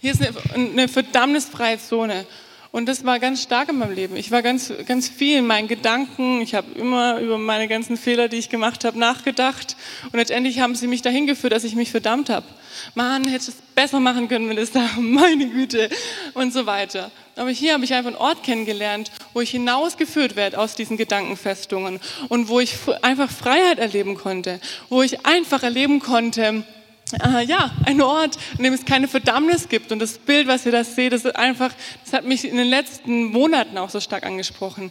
Hier 0.00 0.12
ist 0.12 0.22
eine, 0.22 0.34
eine 0.54 0.88
verdammnisfreie 0.88 1.78
Zone. 1.78 2.26
Und 2.72 2.86
das 2.86 3.04
war 3.04 3.18
ganz 3.18 3.42
stark 3.42 3.68
in 3.68 3.76
meinem 3.76 3.94
Leben. 3.94 4.16
Ich 4.16 4.30
war 4.30 4.40
ganz, 4.40 4.72
ganz 4.86 5.06
viel 5.06 5.36
in 5.36 5.46
meinen 5.46 5.68
Gedanken. 5.68 6.40
Ich 6.40 6.54
habe 6.54 6.72
immer 6.72 7.20
über 7.20 7.36
meine 7.36 7.68
ganzen 7.68 7.98
Fehler, 7.98 8.28
die 8.28 8.38
ich 8.38 8.48
gemacht 8.48 8.86
habe, 8.86 8.98
nachgedacht. 8.98 9.76
Und 10.06 10.14
letztendlich 10.14 10.58
haben 10.58 10.74
sie 10.74 10.86
mich 10.86 11.02
dahin 11.02 11.26
geführt, 11.26 11.52
dass 11.52 11.64
ich 11.64 11.74
mich 11.74 11.90
verdammt 11.90 12.30
habe. 12.30 12.46
Mann, 12.94 13.28
hätte 13.28 13.50
es 13.50 13.56
besser 13.74 14.00
machen 14.00 14.26
können, 14.26 14.48
wenn 14.48 14.56
es 14.56 14.72
da, 14.72 14.88
meine 14.98 15.50
Güte, 15.50 15.90
und 16.32 16.54
so 16.54 16.64
weiter. 16.64 17.10
Aber 17.36 17.50
hier 17.50 17.74
habe 17.74 17.84
ich 17.84 17.92
einfach 17.92 18.08
einen 18.08 18.16
Ort 18.16 18.42
kennengelernt, 18.42 19.10
wo 19.34 19.42
ich 19.42 19.50
hinausgeführt 19.50 20.34
werde 20.34 20.58
aus 20.58 20.74
diesen 20.74 20.96
Gedankenfestungen 20.96 22.00
und 22.30 22.48
wo 22.48 22.58
ich 22.58 22.76
einfach 23.02 23.30
Freiheit 23.30 23.80
erleben 23.80 24.14
konnte, 24.14 24.60
wo 24.88 25.02
ich 25.02 25.26
einfach 25.26 25.62
erleben 25.62 26.00
konnte, 26.00 26.64
äh, 27.12 27.44
ja, 27.44 27.70
ein 27.84 28.00
Ort, 28.00 28.38
in 28.58 28.64
dem 28.64 28.72
es 28.72 28.84
keine 28.84 29.08
Verdammnis 29.08 29.68
gibt. 29.68 29.92
Und 29.92 29.98
das 29.98 30.18
Bild, 30.18 30.46
was 30.48 30.66
ihr 30.66 30.72
da 30.72 30.84
seht, 30.84 31.12
das 31.12 31.24
ist 31.24 31.36
einfach, 31.36 31.72
das 32.04 32.12
hat 32.12 32.24
mich 32.24 32.44
in 32.44 32.56
den 32.56 32.68
letzten 32.68 33.24
Monaten 33.26 33.78
auch 33.78 33.90
so 33.90 34.00
stark 34.00 34.24
angesprochen 34.24 34.90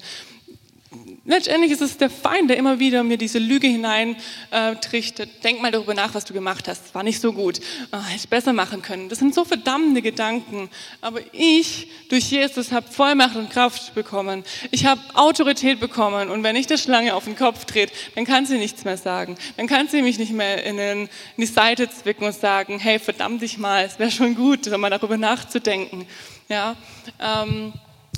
letztendlich 1.25 1.71
ist 1.71 1.81
es 1.81 1.97
der 1.97 2.09
Feind, 2.09 2.49
der 2.49 2.57
immer 2.57 2.79
wieder 2.79 3.03
mir 3.03 3.17
diese 3.17 3.39
Lüge 3.39 3.67
hineintrichtet. 3.67 5.29
Äh, 5.29 5.41
Denk 5.43 5.61
mal 5.61 5.71
darüber 5.71 5.93
nach, 5.93 6.13
was 6.13 6.25
du 6.25 6.33
gemacht 6.33 6.67
hast. 6.67 6.93
War 6.95 7.03
nicht 7.03 7.21
so 7.21 7.33
gut. 7.33 7.59
Oh, 7.91 7.97
hätte 7.97 8.15
ich 8.15 8.29
besser 8.29 8.53
machen 8.53 8.81
können. 8.81 9.09
Das 9.09 9.19
sind 9.19 9.33
so 9.33 9.45
verdammende 9.45 10.01
Gedanken. 10.01 10.69
Aber 11.01 11.19
ich, 11.31 11.87
durch 12.09 12.31
Jesus, 12.31 12.71
habe 12.71 12.91
Vollmacht 12.91 13.35
und 13.35 13.49
Kraft 13.49 13.93
bekommen. 13.93 14.43
Ich 14.71 14.85
habe 14.85 15.01
Autorität 15.13 15.79
bekommen. 15.79 16.29
Und 16.29 16.43
wenn 16.43 16.55
ich 16.55 16.67
der 16.67 16.77
Schlange 16.77 17.15
auf 17.15 17.25
den 17.25 17.35
Kopf 17.35 17.65
trete, 17.65 17.93
dann 18.15 18.25
kann 18.25 18.45
sie 18.45 18.57
nichts 18.57 18.83
mehr 18.83 18.97
sagen. 18.97 19.37
Dann 19.57 19.67
kann 19.67 19.87
sie 19.87 20.01
mich 20.01 20.19
nicht 20.19 20.31
mehr 20.31 20.63
in, 20.63 20.77
den, 20.77 21.01
in 21.01 21.09
die 21.37 21.45
Seite 21.45 21.89
zwicken 21.89 22.25
und 22.25 22.35
sagen, 22.35 22.79
hey, 22.79 22.99
verdammt 22.99 23.41
dich 23.41 23.57
mal, 23.57 23.85
es 23.85 23.99
wäre 23.99 24.11
schon 24.11 24.35
gut, 24.35 24.69
mal 24.77 24.89
darüber 24.89 25.17
nachzudenken. 25.17 26.05
Ja, 26.49 26.75
ähm, 27.19 27.73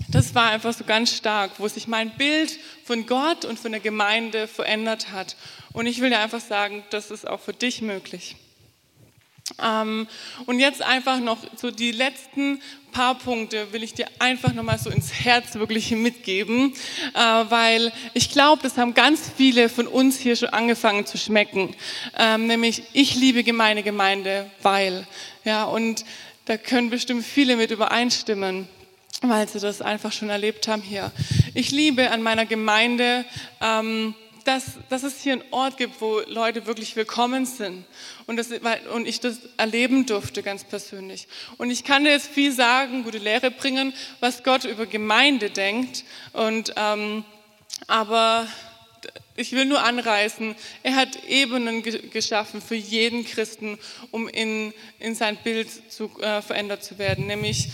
das 0.09 0.35
war 0.35 0.51
einfach 0.51 0.73
so 0.73 0.83
ganz 0.83 1.15
stark, 1.15 1.51
wo 1.57 1.67
sich 1.67 1.87
mein 1.87 2.11
Bild 2.17 2.57
von 2.83 3.05
Gott 3.05 3.45
und 3.45 3.59
von 3.59 3.71
der 3.71 3.81
Gemeinde 3.81 4.47
verändert 4.47 5.11
hat. 5.11 5.35
Und 5.73 5.87
ich 5.87 6.01
will 6.01 6.09
dir 6.09 6.19
einfach 6.19 6.41
sagen, 6.41 6.83
das 6.89 7.11
ist 7.11 7.27
auch 7.27 7.39
für 7.39 7.53
dich 7.53 7.81
möglich. 7.81 8.35
Ähm, 9.61 10.07
und 10.45 10.59
jetzt 10.59 10.81
einfach 10.81 11.19
noch 11.19 11.37
so 11.57 11.69
die 11.69 11.91
letzten 11.91 12.61
paar 12.91 13.15
Punkte 13.15 13.73
will 13.73 13.83
ich 13.83 13.93
dir 13.93 14.07
einfach 14.19 14.53
nochmal 14.53 14.79
so 14.79 14.89
ins 14.89 15.11
Herz 15.11 15.55
wirklich 15.55 15.91
mitgeben, 15.91 16.73
äh, 17.13 17.19
weil 17.19 17.91
ich 18.13 18.29
glaube, 18.29 18.61
das 18.63 18.77
haben 18.77 18.93
ganz 18.93 19.31
viele 19.35 19.67
von 19.67 19.87
uns 19.87 20.17
hier 20.17 20.35
schon 20.35 20.49
angefangen 20.49 21.05
zu 21.05 21.17
schmecken. 21.17 21.75
Ähm, 22.17 22.47
nämlich, 22.47 22.83
ich 22.93 23.15
liebe 23.15 23.43
gemeine 23.43 23.83
Gemeinde, 23.83 24.49
weil. 24.61 25.05
Ja, 25.43 25.65
und 25.65 26.05
da 26.45 26.55
können 26.55 26.89
bestimmt 26.89 27.25
viele 27.25 27.57
mit 27.57 27.71
übereinstimmen 27.71 28.69
weil 29.21 29.47
sie 29.47 29.59
das 29.59 29.81
einfach 29.81 30.11
schon 30.11 30.29
erlebt 30.29 30.67
haben 30.67 30.81
hier. 30.81 31.11
Ich 31.53 31.71
liebe 31.71 32.11
an 32.11 32.21
meiner 32.21 32.45
Gemeinde, 32.45 33.25
ähm, 33.61 34.15
dass, 34.43 34.63
dass 34.89 35.03
es 35.03 35.21
hier 35.21 35.33
einen 35.33 35.43
Ort 35.51 35.77
gibt, 35.77 36.01
wo 36.01 36.19
Leute 36.27 36.65
wirklich 36.65 36.95
willkommen 36.95 37.45
sind 37.45 37.85
und, 38.27 38.37
das, 38.37 38.49
und 38.93 39.07
ich 39.07 39.19
das 39.19 39.39
erleben 39.57 40.05
durfte 40.05 40.43
ganz 40.43 40.63
persönlich. 40.63 41.27
Und 41.57 41.71
ich 41.71 41.83
kann 41.83 42.03
dir 42.03 42.11
jetzt 42.11 42.27
viel 42.27 42.51
sagen, 42.51 43.03
gute 43.03 43.19
Lehre 43.19 43.51
bringen, 43.51 43.93
was 44.19 44.43
Gott 44.43 44.65
über 44.65 44.85
Gemeinde 44.85 45.49
denkt. 45.49 46.03
Und, 46.33 46.73
ähm, 46.75 47.23
aber 47.87 48.47
ich 49.35 49.51
will 49.53 49.65
nur 49.65 49.83
anreißen, 49.83 50.55
er 50.83 50.95
hat 50.95 51.23
Ebenen 51.27 51.81
geschaffen 51.83 52.61
für 52.61 52.75
jeden 52.75 53.25
Christen, 53.25 53.79
um 54.11 54.27
in, 54.27 54.73
in 54.99 55.15
sein 55.15 55.37
Bild 55.37 55.69
zu, 55.91 56.11
äh, 56.21 56.41
verändert 56.41 56.83
zu 56.83 56.97
werden. 56.97 57.27
Nämlich 57.27 57.69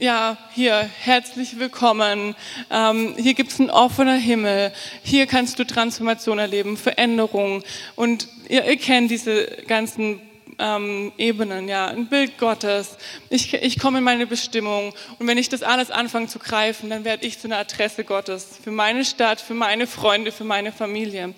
ja, 0.00 0.38
hier, 0.54 0.88
herzlich 1.00 1.58
willkommen. 1.58 2.34
Ähm, 2.70 3.14
hier 3.18 3.34
es 3.38 3.60
einen 3.60 3.68
offenen 3.68 4.18
Himmel. 4.18 4.72
Hier 5.02 5.26
kannst 5.26 5.58
du 5.58 5.64
Transformation 5.64 6.38
erleben, 6.38 6.78
Veränderung. 6.78 7.62
Und 7.96 8.26
ihr, 8.48 8.64
ihr 8.64 8.78
kennt 8.78 9.10
diese 9.10 9.44
ganzen 9.66 10.22
ähm, 10.58 11.12
Ebenen, 11.18 11.68
ja, 11.68 11.88
ein 11.88 12.06
Bild 12.06 12.38
Gottes. 12.38 12.96
Ich, 13.28 13.52
ich 13.52 13.78
komme 13.78 13.98
in 13.98 14.04
meine 14.04 14.26
Bestimmung. 14.26 14.94
Und 15.18 15.26
wenn 15.26 15.36
ich 15.36 15.50
das 15.50 15.62
alles 15.62 15.90
anfange 15.90 16.28
zu 16.28 16.38
greifen, 16.38 16.88
dann 16.88 17.04
werde 17.04 17.26
ich 17.26 17.38
zu 17.38 17.48
einer 17.48 17.58
Adresse 17.58 18.02
Gottes. 18.02 18.58
Für 18.64 18.70
meine 18.70 19.04
Stadt, 19.04 19.38
für 19.40 19.54
meine 19.54 19.86
Freunde, 19.86 20.32
für 20.32 20.44
meine 20.44 20.72
Familie. 20.72 21.34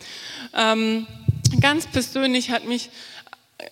Ähm, 0.57 1.09
ganz 1.61 1.88
persönlich 1.88 2.51
hat 2.51 2.64
mich 2.64 2.90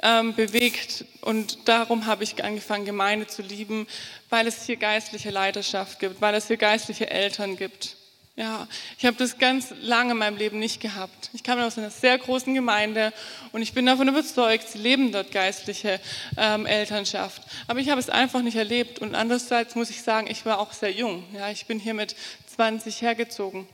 ähm, 0.03 0.35
bewegt 0.35 1.05
und 1.20 1.68
darum 1.68 2.07
habe 2.07 2.24
ich 2.24 2.42
angefangen, 2.42 2.85
Gemeinde 2.85 3.26
zu 3.26 3.42
lieben, 3.42 3.87
weil 4.29 4.46
es 4.46 4.64
hier 4.64 4.76
geistliche 4.76 5.31
Leidenschaft 5.31 5.98
gibt, 5.98 6.20
weil 6.20 6.35
es 6.35 6.46
hier 6.46 6.57
geistliche 6.57 7.11
Eltern 7.11 7.57
gibt. 7.57 7.96
Ja, 8.37 8.66
ich 8.98 9.05
habe 9.05 9.18
das 9.18 9.37
ganz 9.37 9.74
lange 9.83 10.12
in 10.12 10.18
meinem 10.18 10.38
Leben 10.38 10.59
nicht 10.59 10.81
gehabt. 10.81 11.29
Ich 11.35 11.42
kam 11.42 11.59
aus 11.59 11.76
einer 11.76 11.90
sehr 11.90 12.16
großen 12.16 12.55
Gemeinde 12.55 13.12
und 13.53 13.61
ich 13.61 13.74
bin 13.74 13.85
davon 13.85 14.09
überzeugt, 14.09 14.66
sie 14.68 14.79
leben 14.79 15.12
dort 15.12 15.31
geistliche 15.31 16.00
ähm, 16.38 16.64
Elternschaft. 16.64 17.42
Aber 17.66 17.81
ich 17.81 17.90
habe 17.90 18.00
es 18.00 18.09
einfach 18.09 18.40
nicht 18.40 18.57
erlebt 18.57 18.98
und 18.98 19.14
andererseits 19.14 19.74
muss 19.74 19.90
ich 19.90 20.00
sagen, 20.00 20.26
ich 20.31 20.46
war 20.46 20.59
auch 20.59 20.72
sehr 20.72 20.92
jung. 20.92 21.24
Ja, 21.35 21.50
ich 21.50 21.66
bin 21.66 21.79
hier 21.79 21.92
mit 21.92 22.16
20 22.55 23.03
hergezogen. 23.03 23.66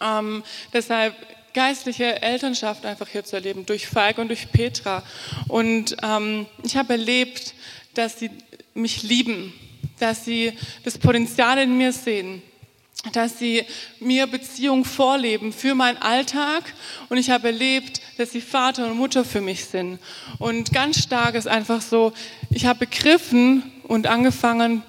Ähm, 0.00 0.44
deshalb 0.72 1.14
geistliche 1.54 2.22
Elternschaft 2.22 2.84
einfach 2.84 3.08
hier 3.08 3.24
zu 3.24 3.36
erleben, 3.36 3.66
durch 3.66 3.86
Falk 3.86 4.18
und 4.18 4.28
durch 4.28 4.50
Petra. 4.52 5.02
Und 5.48 5.96
ähm, 6.02 6.46
ich 6.62 6.76
habe 6.76 6.94
erlebt, 6.94 7.54
dass 7.94 8.18
sie 8.18 8.30
mich 8.74 9.02
lieben, 9.02 9.52
dass 9.98 10.24
sie 10.24 10.52
das 10.84 10.98
Potenzial 10.98 11.58
in 11.58 11.76
mir 11.76 11.92
sehen, 11.92 12.42
dass 13.12 13.38
sie 13.38 13.64
mir 13.98 14.26
Beziehung 14.26 14.84
vorleben 14.84 15.52
für 15.52 15.74
meinen 15.74 15.98
Alltag. 15.98 16.64
Und 17.08 17.18
ich 17.18 17.30
habe 17.30 17.48
erlebt, 17.48 18.00
dass 18.18 18.32
sie 18.32 18.40
Vater 18.40 18.86
und 18.86 18.96
Mutter 18.96 19.24
für 19.24 19.40
mich 19.40 19.64
sind. 19.64 19.98
Und 20.38 20.72
ganz 20.72 21.02
stark 21.02 21.34
ist 21.34 21.48
einfach 21.48 21.80
so, 21.80 22.12
ich 22.50 22.66
habe 22.66 22.80
begriffen 22.80 23.72
und 23.84 24.06
angefangen, 24.06 24.82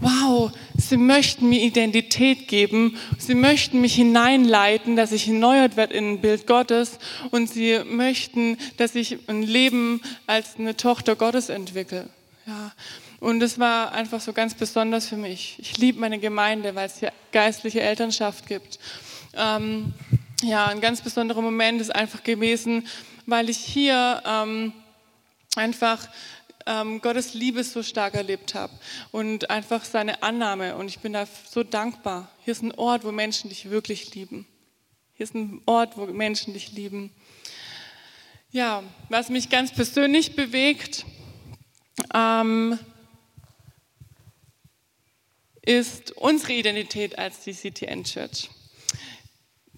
wow, 0.00 0.52
sie 0.76 0.96
möchten 0.96 1.48
mir 1.48 1.60
Identität 1.60 2.48
geben, 2.48 2.96
sie 3.18 3.34
möchten 3.34 3.80
mich 3.80 3.94
hineinleiten, 3.94 4.96
dass 4.96 5.12
ich 5.12 5.28
erneuert 5.28 5.76
werde 5.76 5.94
in 5.94 6.12
ein 6.12 6.20
Bild 6.20 6.46
Gottes 6.46 6.98
und 7.30 7.48
sie 7.50 7.80
möchten, 7.84 8.58
dass 8.76 8.94
ich 8.94 9.18
ein 9.28 9.42
Leben 9.42 10.00
als 10.26 10.56
eine 10.58 10.76
Tochter 10.76 11.16
Gottes 11.16 11.48
entwickle. 11.48 12.08
Ja. 12.46 12.72
Und 13.20 13.42
es 13.42 13.58
war 13.58 13.92
einfach 13.92 14.20
so 14.20 14.32
ganz 14.32 14.54
besonders 14.54 15.08
für 15.08 15.16
mich. 15.16 15.56
Ich 15.58 15.76
liebe 15.78 15.98
meine 15.98 16.20
Gemeinde, 16.20 16.74
weil 16.74 16.86
es 16.86 17.00
hier 17.00 17.12
geistliche 17.32 17.80
Elternschaft 17.80 18.46
gibt. 18.46 18.78
Ähm, 19.34 19.92
ja, 20.42 20.66
ein 20.66 20.80
ganz 20.80 21.00
besonderer 21.00 21.42
Moment 21.42 21.80
ist 21.80 21.94
einfach 21.94 22.22
gewesen, 22.22 22.86
weil 23.26 23.50
ich 23.50 23.58
hier 23.58 24.22
ähm, 24.24 24.72
einfach 25.56 26.08
ähm, 26.68 27.00
Gottes 27.00 27.34
Liebe 27.34 27.64
so 27.64 27.82
stark 27.82 28.14
erlebt 28.14 28.54
habe 28.54 28.72
und 29.10 29.50
einfach 29.50 29.84
seine 29.84 30.22
Annahme. 30.22 30.76
Und 30.76 30.88
ich 30.88 31.00
bin 31.00 31.14
da 31.14 31.26
so 31.26 31.64
dankbar. 31.64 32.30
Hier 32.44 32.52
ist 32.52 32.62
ein 32.62 32.72
Ort, 32.72 33.04
wo 33.04 33.10
Menschen 33.10 33.48
dich 33.48 33.70
wirklich 33.70 34.14
lieben. 34.14 34.46
Hier 35.14 35.24
ist 35.24 35.34
ein 35.34 35.62
Ort, 35.66 35.96
wo 35.96 36.06
Menschen 36.06 36.52
dich 36.52 36.72
lieben. 36.72 37.10
Ja, 38.50 38.82
was 39.08 39.30
mich 39.30 39.48
ganz 39.48 39.72
persönlich 39.72 40.36
bewegt, 40.36 41.04
ähm, 42.14 42.78
ist 45.62 46.12
unsere 46.12 46.52
Identität 46.52 47.18
als 47.18 47.40
die 47.40 47.52
CTN 47.52 48.04
Church. 48.04 48.48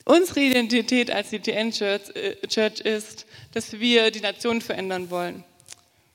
Unsere 0.04 0.40
Identität 0.40 1.10
als 1.10 1.30
CTN 1.30 1.72
Church, 1.72 2.14
äh, 2.14 2.36
Church 2.46 2.80
ist, 2.80 3.26
dass 3.52 3.72
wir 3.72 4.10
die 4.10 4.20
Nation 4.20 4.60
verändern 4.60 5.10
wollen. 5.10 5.44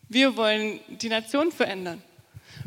Wir 0.10 0.38
wollen 0.38 0.80
die 0.90 1.10
Nation 1.10 1.52
verändern 1.52 2.02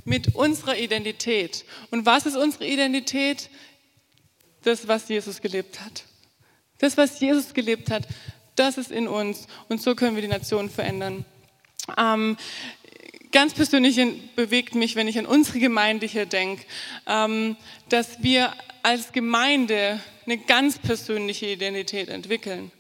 mit 0.05 0.35
unserer 0.35 0.77
Identität. 0.77 1.65
Und 1.91 2.07
was 2.07 2.27
ist 2.27 2.37
unsere 2.37 2.67
Identität? 2.67 3.51
Das, 4.63 4.89
was 4.89 5.09
Jesus 5.09 5.41
gelebt 5.41 5.81
hat. 5.81 6.05
Das, 6.79 6.97
was 6.97 7.21
Jesus 7.21 7.55
gelebt 7.55 7.91
hat, 7.91 8.07
das 8.57 8.77
ist 8.79 8.91
in 8.91 9.07
uns. 9.07 9.47
Und 9.69 9.81
so 9.81 9.95
können 9.95 10.17
wir 10.17 10.23
die 10.23 10.29
Nation 10.29 10.69
verändern. 10.69 11.25
Ähm, 11.97 12.37
ganz 13.33 13.55
persönlich 13.55 14.01
bewegt 14.35 14.75
mich, 14.75 14.97
wenn 14.97 15.09
ich 15.09 15.19
an 15.19 15.27
unsere 15.27 15.59
Gemeinde 15.59 16.07
hier 16.07 16.27
denke, 16.27 16.65
ähm, 17.07 17.57
dass 17.89 18.23
wir 18.23 18.53
als 18.83 19.13
Gemeinde 19.13 20.01
eine 20.25 20.39
ganz 20.39 20.79
persönliche 20.79 21.47
Identität 21.47 22.09
entwickeln. 22.09 22.71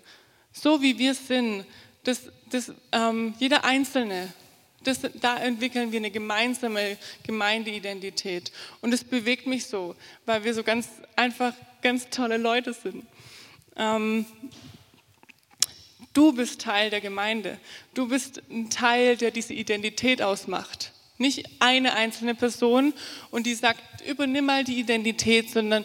So 0.52 0.82
wie 0.82 0.98
wir 0.98 1.14
sind, 1.14 1.64
dass, 2.04 2.30
dass 2.50 2.72
ähm, 2.92 3.34
jeder 3.38 3.64
Einzelne 3.64 4.32
das, 4.84 5.00
da 5.20 5.38
entwickeln 5.38 5.92
wir 5.92 5.98
eine 5.98 6.10
gemeinsame 6.10 6.96
Gemeindeidentität. 7.24 8.52
Und 8.80 8.94
es 8.94 9.04
bewegt 9.04 9.46
mich 9.46 9.66
so, 9.66 9.96
weil 10.24 10.44
wir 10.44 10.54
so 10.54 10.62
ganz 10.62 10.88
einfach 11.16 11.52
ganz 11.82 12.08
tolle 12.10 12.36
Leute 12.36 12.72
sind. 12.72 13.04
Ähm, 13.76 14.26
du 16.14 16.32
bist 16.32 16.60
Teil 16.60 16.90
der 16.90 17.00
Gemeinde. 17.00 17.58
Du 17.94 18.08
bist 18.08 18.42
ein 18.50 18.70
Teil, 18.70 19.16
der 19.16 19.30
diese 19.30 19.54
Identität 19.54 20.22
ausmacht. 20.22 20.92
Nicht 21.18 21.48
eine 21.58 21.94
einzelne 21.94 22.36
Person 22.36 22.94
und 23.32 23.46
die 23.46 23.54
sagt, 23.54 23.80
übernimm 24.06 24.46
mal 24.46 24.62
die 24.62 24.78
Identität, 24.78 25.50
sondern 25.50 25.84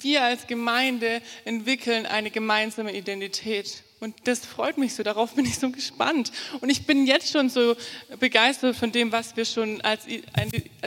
wir 0.00 0.22
als 0.22 0.46
Gemeinde 0.46 1.22
entwickeln 1.46 2.04
eine 2.04 2.30
gemeinsame 2.30 2.94
Identität. 2.94 3.82
Und 3.98 4.14
das 4.24 4.44
freut 4.44 4.76
mich 4.76 4.94
so, 4.94 5.02
darauf 5.02 5.34
bin 5.34 5.46
ich 5.46 5.58
so 5.58 5.70
gespannt. 5.70 6.30
Und 6.60 6.68
ich 6.68 6.86
bin 6.86 7.06
jetzt 7.06 7.32
schon 7.32 7.48
so 7.48 7.76
begeistert 8.20 8.76
von 8.76 8.92
dem, 8.92 9.10
was 9.10 9.36
wir 9.36 9.44
schon 9.44 9.80
als, 9.80 10.06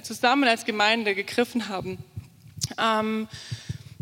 zusammen 0.03 0.47
als 0.47 0.65
Gemeinde 0.65 1.15
gegriffen 1.15 1.69
haben. 1.69 1.97
Ähm, 2.77 3.27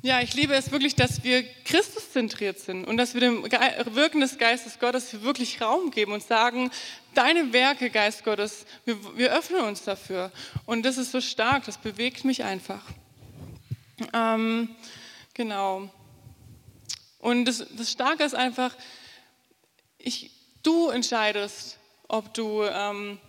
ja, 0.03 0.21
ich 0.21 0.35
liebe 0.35 0.53
es 0.53 0.71
wirklich, 0.71 0.95
dass 0.95 1.23
wir 1.23 1.43
Christuszentriert 1.65 2.59
sind 2.59 2.85
und 2.85 2.97
dass 2.97 3.13
wir 3.13 3.21
dem 3.21 3.43
Wirken 3.43 4.21
des 4.21 4.37
Geistes 4.37 4.77
Gottes 4.79 5.21
wirklich 5.23 5.59
Raum 5.59 5.89
geben 5.89 6.11
und 6.11 6.21
sagen, 6.21 6.69
deine 7.13 7.51
Werke, 7.51 7.89
Geist 7.89 8.23
Gottes, 8.23 8.65
wir, 8.85 8.95
wir 9.17 9.33
öffnen 9.33 9.61
uns 9.61 9.83
dafür. 9.83 10.31
Und 10.65 10.85
das 10.85 10.97
ist 10.97 11.11
so 11.11 11.19
stark, 11.19 11.65
das 11.65 11.77
bewegt 11.77 12.25
mich 12.25 12.43
einfach. 12.43 12.83
Ähm, 14.13 14.69
genau. 15.33 15.89
Und 17.19 17.45
das, 17.45 17.65
das 17.75 17.91
Starke 17.91 18.23
ist 18.23 18.35
einfach, 18.35 18.75
ich, 19.97 20.31
du 20.63 20.89
entscheidest, 20.89 21.77
ob 22.07 22.33
du 22.33 22.63
ähm, 22.63 23.19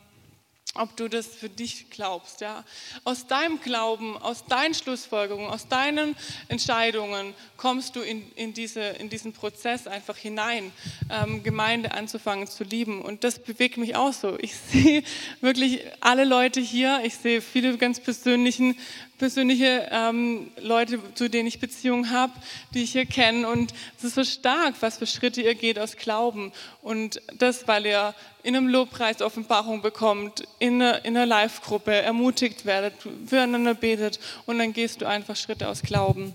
ob 0.79 0.97
du 0.97 1.09
das 1.09 1.27
für 1.27 1.49
dich 1.49 1.91
glaubst. 1.91 2.41
Ja? 2.41 2.65
Aus 3.05 3.27
deinem 3.27 3.61
Glauben, 3.61 4.17
aus 4.17 4.45
deinen 4.47 4.75
Schlussfolgerungen, 4.75 5.51
aus 5.51 5.69
deinen 5.69 6.15
Entscheidungen 6.49 7.35
kommst 7.57 7.97
du 7.97 8.01
in, 8.01 8.31
in, 8.33 8.55
diese, 8.55 8.81
in 8.81 9.09
diesen 9.09 9.33
Prozess 9.33 9.87
einfach 9.87 10.17
hinein, 10.17 10.73
ähm, 11.11 11.43
Gemeinde 11.43 11.93
anzufangen 11.93 12.47
zu 12.47 12.65
lieben. 12.65 13.03
Und 13.03 13.25
das 13.25 13.39
bewegt 13.39 13.77
mich 13.77 13.97
auch 13.97 14.13
so. 14.13 14.39
Ich 14.41 14.55
sehe 14.73 15.03
wirklich 15.41 15.81
alle 16.01 16.25
Leute 16.25 16.61
hier, 16.61 17.01
ich 17.05 17.17
sehe 17.17 17.41
viele 17.41 17.77
ganz 17.77 18.01
persönlichen 18.01 18.77
persönliche 19.19 19.89
ähm, 19.91 20.51
Leute, 20.61 21.01
zu 21.15 21.29
denen 21.29 21.49
ich 21.49 21.61
Beziehungen 21.61 22.11
habe, 22.11 22.33
die 22.73 22.85
ich 22.85 22.93
hier 22.93 23.07
kenne. 23.07 23.49
Und 23.49 23.75
es 23.99 24.05
ist 24.05 24.15
so 24.15 24.25
stark, 24.25 24.75
was 24.81 24.99
für 24.99 25.07
Schritte 25.07 25.43
ihr 25.43 25.55
geht 25.55 25.79
aus 25.79 25.97
Glauben. 25.97 26.53
Und 26.83 27.21
das, 27.37 27.67
weil 27.69 27.87
ihr 27.87 28.15
in 28.43 28.57
einem 28.57 28.69
Lobpreis 28.69 29.21
Offenbarung 29.21 29.83
bekommt, 29.83 30.45
in 30.59 30.81
einer, 30.81 31.05
in 31.05 31.17
einer 31.17 31.27
Live-Gruppe 31.27 31.93
ermutigt 31.93 32.65
werdet, 32.65 32.95
füreinander 33.27 33.75
betet 33.75 34.21
und 34.47 34.59
dann 34.59 34.73
gehst 34.73 35.01
du 35.01 35.07
einfach 35.07 35.37
Schritte 35.37 35.69
aus 35.69 35.83
Glauben. 35.83 36.35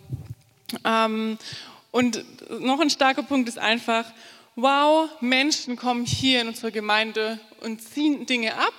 Ähm, 0.85 1.37
und 1.91 2.23
noch 2.59 2.79
ein 2.79 2.89
starker 2.89 3.23
Punkt 3.23 3.47
ist 3.47 3.59
einfach, 3.59 4.05
wow, 4.55 5.09
Menschen 5.21 5.75
kommen 5.75 6.05
hier 6.05 6.41
in 6.41 6.49
unsere 6.49 6.71
Gemeinde 6.71 7.39
und 7.61 7.81
ziehen 7.81 8.25
Dinge 8.25 8.55
ab, 8.55 8.73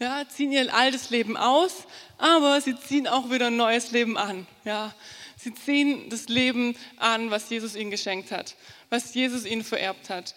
ja, 0.00 0.26
ziehen 0.28 0.50
ihr 0.50 0.74
altes 0.74 1.10
Leben 1.10 1.36
aus, 1.36 1.84
aber 2.18 2.60
sie 2.60 2.74
ziehen 2.74 3.06
auch 3.06 3.30
wieder 3.30 3.48
ein 3.48 3.56
neues 3.56 3.92
Leben 3.92 4.16
an. 4.16 4.46
Ja. 4.64 4.94
Sie 5.36 5.54
ziehen 5.54 6.10
das 6.10 6.28
Leben 6.28 6.76
an, 6.98 7.30
was 7.30 7.48
Jesus 7.48 7.74
ihnen 7.74 7.90
geschenkt 7.90 8.30
hat, 8.30 8.56
was 8.90 9.14
Jesus 9.14 9.46
ihnen 9.46 9.64
vererbt 9.64 10.10
hat. 10.10 10.34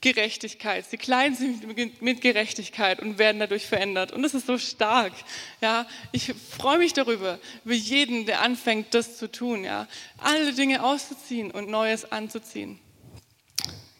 Gerechtigkeit. 0.00 0.84
Sie 0.86 0.98
kleiden 0.98 1.36
sich 1.36 2.00
mit 2.00 2.20
Gerechtigkeit 2.20 3.00
und 3.00 3.18
werden 3.18 3.38
dadurch 3.38 3.66
verändert. 3.66 4.12
Und 4.12 4.22
das 4.22 4.34
ist 4.34 4.46
so 4.46 4.58
stark. 4.58 5.12
Ja, 5.60 5.86
ich 6.12 6.34
freue 6.56 6.78
mich 6.78 6.92
darüber, 6.92 7.38
über 7.64 7.74
jeden, 7.74 8.26
der 8.26 8.42
anfängt, 8.42 8.92
das 8.92 9.16
zu 9.16 9.30
tun. 9.30 9.64
Ja, 9.64 9.88
alle 10.18 10.52
Dinge 10.52 10.84
auszuziehen 10.84 11.50
und 11.50 11.68
Neues 11.68 12.12
anzuziehen. 12.12 12.78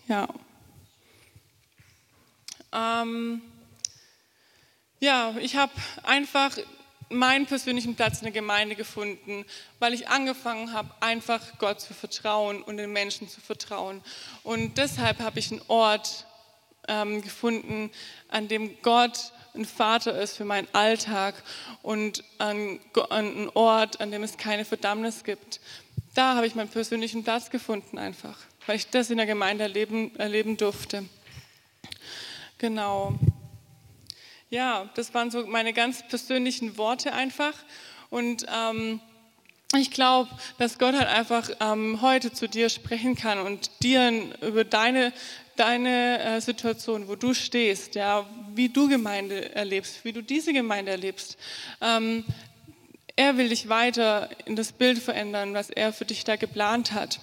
Ja. 0.07 0.28
Ähm, 2.72 3.40
ja, 5.07 5.36
ich 5.40 5.54
habe 5.54 5.72
einfach 6.02 6.59
meinen 7.09 7.46
persönlichen 7.46 7.94
Platz 7.94 8.18
in 8.18 8.24
der 8.24 8.32
Gemeinde 8.32 8.74
gefunden, 8.74 9.44
weil 9.78 9.94
ich 9.94 10.09
angefangen 10.09 10.72
habe, 10.72 10.90
einfach 10.98 11.40
Gott 11.59 11.80
zu 11.80 11.94
vertrauen 11.94 12.61
und 12.61 12.76
den 12.76 12.92
Menschen 12.92 13.28
zu 13.28 13.40
vertrauen. 13.40 14.02
Und 14.42 14.78
deshalb 14.78 15.20
habe 15.20 15.38
ich 15.38 15.52
einen 15.52 15.62
Ort 15.68 16.26
ähm, 16.88 17.22
gefunden, 17.22 17.90
an 18.28 18.48
dem 18.48 18.76
Gott 18.82 19.32
ein 19.54 19.64
Vater 19.64 20.20
ist 20.20 20.36
für 20.36 20.44
meinen 20.44 20.66
Alltag 20.72 21.40
und 21.82 22.24
ein, 22.38 22.80
ein 23.09 23.48
Ort, 23.54 24.00
an 24.00 24.11
dem 24.11 24.24
es 24.24 24.36
keine 24.36 24.64
Verdammnis 24.64 25.22
gibt. 25.22 25.61
Da 26.14 26.34
habe 26.34 26.48
ich 26.48 26.57
meinen 26.57 26.68
persönlichen 26.68 27.22
Platz 27.22 27.48
gefunden 27.50 27.96
einfach, 27.96 28.36
weil 28.66 28.76
ich 28.76 28.90
das 28.90 29.11
in 29.11 29.18
der 29.18 29.26
Gemeinde 29.26 29.62
erleben, 29.62 30.14
erleben 30.16 30.57
durfte. 30.57 31.04
Genau. 32.59 33.16
Ja, 34.49 34.88
das 34.94 35.12
waren 35.12 35.32
so 35.32 35.44
meine 35.47 35.72
ganz 35.72 36.07
persönlichen 36.07 36.78
Worte 36.78 37.12
einfach. 37.12 37.55
Und 38.11 38.47
ähm, 38.55 39.01
ich 39.74 39.90
glaube, 39.90 40.30
dass 40.59 40.78
Gott 40.78 40.94
halt 40.94 41.09
einfach 41.09 41.51
ähm, 41.61 42.01
heute 42.01 42.32
zu 42.32 42.49
dir 42.49 42.68
sprechen 42.68 43.16
kann 43.16 43.40
und 43.40 43.70
dir 43.82 44.12
über 44.42 44.62
deine, 44.62 45.12
deine 45.57 46.20
äh, 46.20 46.40
Situation, 46.40 47.09
wo 47.09 47.16
du 47.16 47.34
stehst, 47.34 47.97
ja, 47.97 48.24
wie 48.55 48.68
du 48.68 48.88
Gemeinde 48.88 49.53
erlebst, 49.53 50.05
wie 50.05 50.12
du 50.12 50.22
diese 50.22 50.53
Gemeinde 50.53 50.92
erlebst. 50.92 51.36
Ähm, 51.80 52.24
er 53.16 53.38
will 53.38 53.49
dich 53.49 53.68
weiter 53.68 54.28
in 54.44 54.55
das 54.55 54.70
Bild 54.70 55.01
verändern, 55.01 55.55
was 55.55 55.70
er 55.70 55.92
für 55.92 56.05
dich 56.05 56.22
da 56.22 56.36
geplant 56.36 56.92
hat. 56.92 57.18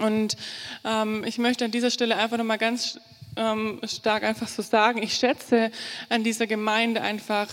Und 0.00 0.36
ähm, 0.84 1.22
ich 1.24 1.38
möchte 1.38 1.64
an 1.64 1.70
dieser 1.70 1.92
Stelle 1.92 2.16
einfach 2.16 2.38
nochmal 2.38 2.58
ganz 2.58 2.98
ähm, 3.36 3.80
stark 3.84 4.22
einfach 4.22 4.48
so 4.48 4.62
sagen. 4.62 5.02
Ich 5.02 5.14
schätze 5.14 5.70
an 6.08 6.24
dieser 6.24 6.46
Gemeinde 6.46 7.00
einfach 7.00 7.48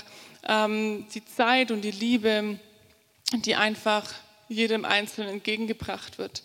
ähm, 0.47 1.05
die 1.13 1.23
Zeit 1.25 1.71
und 1.71 1.82
die 1.82 1.91
Liebe, 1.91 2.59
die 3.34 3.55
einfach 3.55 4.11
jedem 4.47 4.86
Einzelnen 4.86 5.29
entgegengebracht 5.29 6.17
wird. 6.17 6.43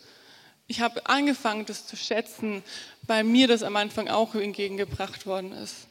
Ich 0.69 0.81
habe 0.81 1.07
angefangen, 1.07 1.65
das 1.67 1.87
zu 1.87 1.97
schätzen, 1.97 2.63
weil 3.03 3.25
mir 3.25 3.49
das 3.49 3.63
am 3.63 3.77
Anfang 3.77 4.09
auch 4.09 4.35
entgegengebracht 4.35 5.27
worden 5.27 5.53
ist. 5.53 5.87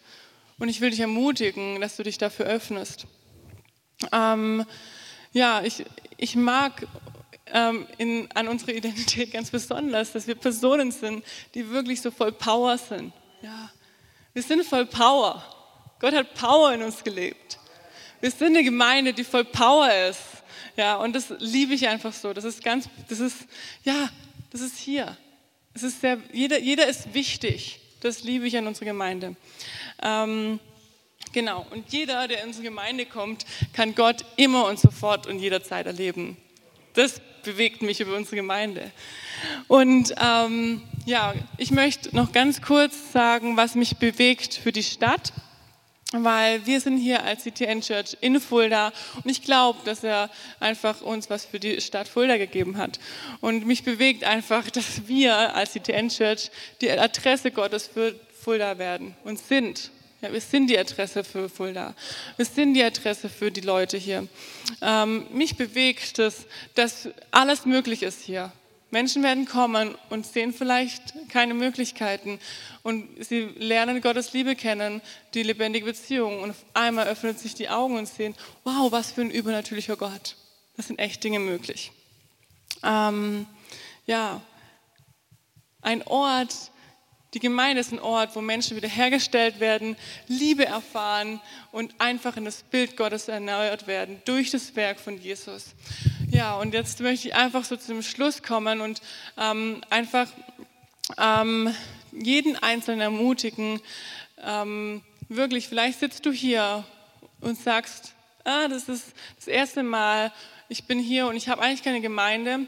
Und 0.57 0.69
ich 0.69 0.81
will 0.81 0.89
dich 0.89 0.99
ermutigen, 0.99 1.81
dass 1.81 1.95
du 1.95 2.03
dich 2.03 2.17
dafür 2.17 2.45
öffnest. 2.45 3.07
Ähm, 4.11 4.65
ja, 5.33 5.61
ich, 5.63 5.85
ich 6.17 6.35
mag 6.35 6.87
ähm, 7.47 7.87
in, 7.97 8.29
an 8.33 8.47
unserer 8.47 8.73
Identität 8.73 9.31
ganz 9.31 9.49
besonders, 9.51 10.13
dass 10.13 10.27
wir 10.27 10.35
Personen 10.35 10.91
sind, 10.91 11.23
die 11.53 11.69
wirklich 11.69 12.01
so 12.01 12.11
voll 12.11 12.31
Power 12.31 12.77
sind. 12.77 13.13
Ja, 13.45 13.69
wir 14.33 14.41
sind 14.41 14.65
voll 14.65 14.87
Power. 14.87 15.43
Gott 15.99 16.15
hat 16.15 16.33
Power 16.33 16.73
in 16.73 16.81
uns 16.81 17.03
gelebt. 17.03 17.59
Wir 18.19 18.31
sind 18.31 18.55
eine 18.55 18.63
Gemeinde, 18.63 19.13
die 19.13 19.23
voll 19.23 19.45
Power 19.45 19.87
ist. 20.09 20.19
Ja, 20.75 20.95
und 20.95 21.13
das 21.15 21.31
liebe 21.37 21.75
ich 21.75 21.87
einfach 21.87 22.11
so. 22.11 22.33
Das 22.33 22.43
ist 22.43 22.63
ganz, 22.63 22.89
das 23.07 23.19
ist, 23.19 23.45
ja, 23.83 24.09
das 24.49 24.61
ist 24.61 24.79
hier. 24.79 25.15
Es 25.75 25.83
ist 25.83 26.01
sehr, 26.01 26.17
jeder, 26.33 26.57
jeder 26.57 26.87
ist 26.87 27.13
wichtig. 27.13 27.79
Das 28.01 28.23
liebe 28.23 28.47
ich 28.47 28.57
an 28.57 28.65
unserer 28.65 28.85
Gemeinde. 28.85 29.35
Ähm, 30.01 30.59
genau. 31.31 31.67
Und 31.69 31.93
jeder, 31.93 32.27
der 32.27 32.41
in 32.41 32.47
unsere 32.47 32.63
Gemeinde 32.63 33.05
kommt, 33.05 33.45
kann 33.73 33.93
Gott 33.93 34.25
immer 34.37 34.65
und 34.65 34.79
sofort 34.79 35.27
und 35.27 35.37
jederzeit 35.37 35.85
erleben. 35.85 36.35
Das 36.95 37.21
bewegt 37.45 37.81
mich 37.81 38.01
über 38.01 38.15
unsere 38.15 38.35
Gemeinde. 38.35 38.91
Und 39.67 40.13
ähm, 40.21 40.81
ja, 41.05 41.33
ich 41.57 41.71
möchte 41.71 42.13
noch 42.15 42.31
ganz 42.31 42.61
kurz 42.61 43.11
sagen, 43.13 43.55
was 43.55 43.75
mich 43.75 43.97
bewegt 43.97 44.55
für 44.55 44.71
die 44.71 44.83
Stadt, 44.83 45.31
weil 46.11 46.65
wir 46.65 46.79
sind 46.81 46.97
hier 46.97 47.23
als 47.23 47.43
CTN 47.43 47.81
Church 47.81 48.17
in 48.21 48.39
Fulda 48.39 48.91
und 49.15 49.29
ich 49.29 49.41
glaube, 49.41 49.79
dass 49.85 50.03
er 50.03 50.29
einfach 50.59 51.01
uns 51.01 51.29
was 51.29 51.45
für 51.45 51.59
die 51.59 51.81
Stadt 51.81 52.07
Fulda 52.07 52.37
gegeben 52.37 52.77
hat. 52.77 52.99
Und 53.41 53.65
mich 53.65 53.83
bewegt 53.83 54.23
einfach, 54.23 54.69
dass 54.71 55.07
wir 55.07 55.55
als 55.55 55.73
CTN 55.73 56.09
Church 56.09 56.49
die 56.81 56.91
Adresse 56.91 57.51
Gottes 57.51 57.87
für 57.87 58.15
Fulda 58.43 58.77
werden 58.77 59.15
und 59.23 59.39
sind. 59.39 59.91
Ja, 60.25 60.33
wir 60.33 60.41
sind 60.41 60.71
die 60.71 60.79
Adresse 60.79 61.23
für 61.23 61.49
Fulda. 61.49 61.93
Wir 62.35 62.45
sind 62.47 62.73
die 62.73 62.83
Adresse 62.83 63.29
für 63.29 63.51
die 63.51 63.61
Leute 63.61 63.95
hier. 63.95 64.27
Ähm, 64.81 65.27
mich 65.31 65.55
bewegt 65.55 66.17
es, 66.17 66.47
dass 66.73 67.09
alles 67.29 67.67
möglich 67.67 68.01
ist 68.01 68.21
hier. 68.21 68.51
Menschen 68.89 69.21
werden 69.21 69.45
kommen 69.45 69.93
und 70.09 70.25
sehen 70.25 70.51
vielleicht 70.51 71.13
keine 71.29 71.53
Möglichkeiten 71.53 72.39
und 72.81 73.07
sie 73.23 73.41
lernen 73.55 74.01
Gottes 74.01 74.33
Liebe 74.33 74.55
kennen, 74.55 74.99
die 75.35 75.43
lebendige 75.43 75.85
Beziehung 75.85 76.41
und 76.41 76.51
auf 76.51 76.65
einmal 76.73 77.07
öffnen 77.07 77.37
sich 77.37 77.53
die 77.53 77.69
Augen 77.69 77.95
und 77.95 78.07
sehen, 78.07 78.33
wow, 78.63 78.91
was 78.91 79.11
für 79.11 79.21
ein 79.21 79.29
übernatürlicher 79.29 79.95
Gott. 79.95 80.37
Das 80.75 80.87
sind 80.87 80.97
echt 80.97 81.23
Dinge 81.23 81.37
möglich. 81.37 81.91
Ähm, 82.81 83.45
ja, 84.07 84.41
ein 85.81 86.01
Ort, 86.07 86.71
die 87.35 87.41
Gemeinde 87.41 87.81
ist 87.81 87.91
ein 87.91 87.99
Ort, 87.99 88.33
wo 88.33 88.41
Menschen 88.41 88.77
wiederhergestellt 88.77 89.59
werden, 89.59 89.97
Liebe 90.29 90.65
erfahren 90.65 91.41
und 91.73 91.93
einfach 91.99 92.37
in 92.37 92.45
das 92.45 92.63
Bild 92.63 92.95
Gottes 92.95 93.27
erneuert 93.27 93.87
werden 93.87 94.21
durch 94.23 94.51
das 94.51 94.73
Werk 94.77 95.01
von 95.01 95.21
Jesus. 95.21 95.75
Ja, 96.31 96.55
und 96.55 96.73
jetzt 96.73 97.01
möchte 97.01 97.27
ich 97.27 97.35
einfach 97.35 97.65
so 97.65 97.75
zum 97.75 98.01
Schluss 98.03 98.41
kommen 98.41 98.79
und 98.79 99.01
ähm, 99.37 99.81
einfach 99.89 100.27
ähm, 101.17 101.75
jeden 102.13 102.55
Einzelnen 102.55 103.01
ermutigen, 103.01 103.81
ähm, 104.41 105.01
wirklich, 105.27 105.67
vielleicht 105.67 105.99
sitzt 105.99 106.25
du 106.25 106.31
hier 106.31 106.85
und 107.41 107.59
sagst, 107.59 108.13
ah, 108.45 108.69
das 108.69 108.87
ist 108.87 109.07
das 109.35 109.47
erste 109.47 109.83
Mal, 109.83 110.31
ich 110.69 110.85
bin 110.85 110.99
hier 110.99 111.27
und 111.27 111.35
ich 111.35 111.49
habe 111.49 111.61
eigentlich 111.61 111.83
keine 111.83 111.99
Gemeinde, 111.99 112.61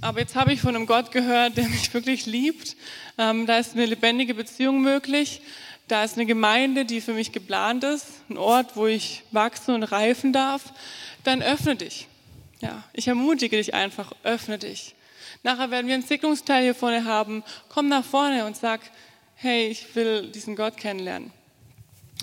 aber 0.00 0.20
jetzt 0.20 0.34
habe 0.34 0.52
ich 0.52 0.60
von 0.60 0.74
einem 0.74 0.86
Gott 0.86 1.10
gehört, 1.12 1.56
der 1.56 1.68
mich 1.68 1.92
wirklich 1.94 2.26
liebt. 2.26 2.76
Ähm, 3.16 3.46
da 3.46 3.58
ist 3.58 3.74
eine 3.74 3.86
lebendige 3.86 4.34
Beziehung 4.34 4.80
möglich. 4.80 5.40
Da 5.88 6.04
ist 6.04 6.16
eine 6.16 6.26
Gemeinde, 6.26 6.84
die 6.84 7.00
für 7.00 7.14
mich 7.14 7.32
geplant 7.32 7.82
ist, 7.82 8.06
ein 8.28 8.36
Ort, 8.36 8.76
wo 8.76 8.86
ich 8.86 9.22
wachsen 9.32 9.74
und 9.74 9.84
reifen 9.84 10.32
darf. 10.32 10.72
Dann 11.24 11.42
öffne 11.42 11.76
dich. 11.76 12.08
Ja, 12.60 12.84
ich 12.92 13.08
ermutige 13.08 13.56
dich 13.56 13.72
einfach, 13.72 14.12
öffne 14.22 14.58
dich. 14.58 14.94
Nachher 15.42 15.70
werden 15.70 15.86
wir 15.86 15.94
einen 15.94 16.02
Segnungsteil 16.02 16.64
hier 16.64 16.74
vorne 16.74 17.04
haben. 17.04 17.42
Komm 17.68 17.88
nach 17.88 18.04
vorne 18.04 18.44
und 18.44 18.56
sag, 18.56 18.80
hey, 19.36 19.68
ich 19.68 19.94
will 19.94 20.26
diesen 20.26 20.56
Gott 20.56 20.76
kennenlernen. 20.76 21.32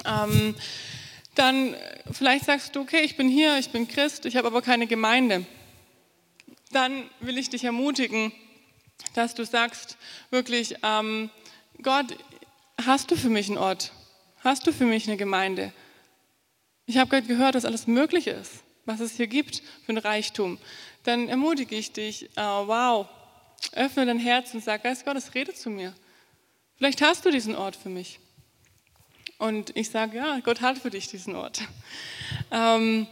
Ähm, 0.06 0.56
dann 1.34 1.76
vielleicht 2.12 2.46
sagst 2.46 2.76
du, 2.76 2.82
okay, 2.82 3.02
ich 3.02 3.18
bin 3.18 3.30
hier, 3.30 3.58
ich 3.58 3.70
bin 3.70 3.88
Christ, 3.88 4.26
ich 4.26 4.36
habe 4.36 4.48
aber 4.48 4.62
keine 4.62 4.88
Gemeinde. 4.88 5.46
Dann 6.76 7.10
will 7.22 7.38
ich 7.38 7.50
dich 7.50 7.64
ermutigen, 7.64 8.34
dass 9.14 9.34
du 9.34 9.46
sagst, 9.46 9.96
wirklich, 10.30 10.76
ähm, 10.84 11.30
Gott, 11.82 12.18
hast 12.86 13.10
du 13.10 13.16
für 13.16 13.30
mich 13.30 13.48
einen 13.48 13.58
Ort? 13.58 13.94
Hast 14.44 14.68
du 14.68 14.74
für 14.74 14.84
mich 14.84 15.08
eine 15.08 15.16
Gemeinde? 15.16 15.72
Ich 16.86 16.98
habe 16.98 17.10
gerade 17.10 17.28
gehört, 17.28 17.56
dass 17.56 17.64
alles 17.64 17.88
möglich 17.88 18.28
ist, 18.28 18.62
was 18.84 19.00
es 19.00 19.14
hier 19.14 19.28
gibt 19.28 19.64
für 19.86 19.94
ein 19.94 19.98
Reichtum. 19.98 20.58
Dann 21.04 21.30
ermutige 21.30 21.78
ich 21.78 21.94
dich, 21.94 22.26
äh, 22.36 22.42
wow, 22.42 23.08
öffne 23.72 24.06
dein 24.06 24.20
Herz 24.20 24.54
und 24.54 24.62
sag, 24.62 24.84
Geist 24.84 25.06
Gottes, 25.06 25.34
rede 25.34 25.54
zu 25.54 25.70
mir. 25.70 25.94
Vielleicht 26.76 27.02
hast 27.02 27.24
du 27.24 27.32
diesen 27.32 27.56
Ort 27.56 27.78
für 27.78 27.88
mich. 27.88 28.20
Und 29.38 29.74
ich 29.78 29.90
sage, 29.90 30.18
ja, 30.18 30.40
Gott 30.40 30.60
hat 30.60 30.78
für 30.78 30.90
dich 30.90 31.08
diesen 31.08 31.38
Ort. 31.38 31.62
Ähm, 32.52 33.08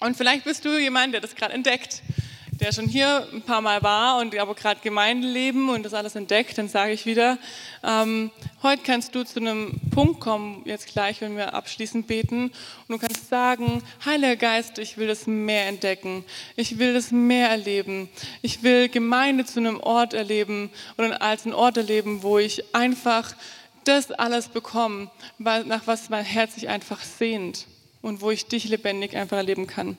und 0.00 0.16
vielleicht 0.16 0.44
bist 0.44 0.64
du 0.64 0.78
jemand, 0.78 1.14
der 1.14 1.20
das 1.20 1.34
gerade 1.34 1.54
entdeckt, 1.54 2.02
der 2.60 2.72
schon 2.72 2.86
hier 2.86 3.26
ein 3.32 3.42
paar 3.42 3.60
Mal 3.60 3.82
war 3.82 4.18
und 4.18 4.36
aber 4.36 4.54
gerade 4.54 4.80
Gemeindeleben 4.82 5.68
und 5.68 5.84
das 5.84 5.94
alles 5.94 6.14
entdeckt, 6.14 6.58
dann 6.58 6.68
sage 6.68 6.92
ich 6.92 7.06
wieder, 7.06 7.38
ähm, 7.82 8.30
heute 8.62 8.82
kannst 8.82 9.14
du 9.14 9.24
zu 9.24 9.40
einem 9.40 9.80
Punkt 9.90 10.20
kommen, 10.20 10.62
jetzt 10.64 10.86
gleich, 10.88 11.20
wenn 11.20 11.36
wir 11.36 11.54
abschließend 11.54 12.06
beten, 12.06 12.44
und 12.44 12.52
du 12.88 12.98
kannst 12.98 13.28
sagen, 13.28 13.82
Heiliger 14.04 14.36
Geist, 14.36 14.78
ich 14.78 14.96
will 14.96 15.06
das 15.06 15.26
mehr 15.26 15.66
entdecken, 15.66 16.24
ich 16.56 16.78
will 16.78 16.94
das 16.94 17.10
mehr 17.10 17.48
erleben, 17.48 18.08
ich 18.42 18.62
will 18.62 18.88
Gemeinde 18.88 19.44
zu 19.44 19.60
einem 19.60 19.80
Ort 19.80 20.14
erleben 20.14 20.70
oder 20.98 21.20
als 21.22 21.44
einen 21.44 21.54
Ort 21.54 21.76
erleben, 21.76 22.22
wo 22.22 22.38
ich 22.38 22.74
einfach 22.74 23.34
das 23.84 24.10
alles 24.10 24.48
bekomme, 24.48 25.10
nach 25.38 25.86
was 25.86 26.08
mein 26.08 26.24
Herz 26.24 26.54
sich 26.54 26.68
einfach 26.68 27.00
sehnt 27.00 27.66
und 28.06 28.20
wo 28.20 28.30
ich 28.30 28.46
dich 28.46 28.68
lebendig 28.68 29.16
einfach 29.16 29.36
erleben 29.36 29.66
kann. 29.66 29.98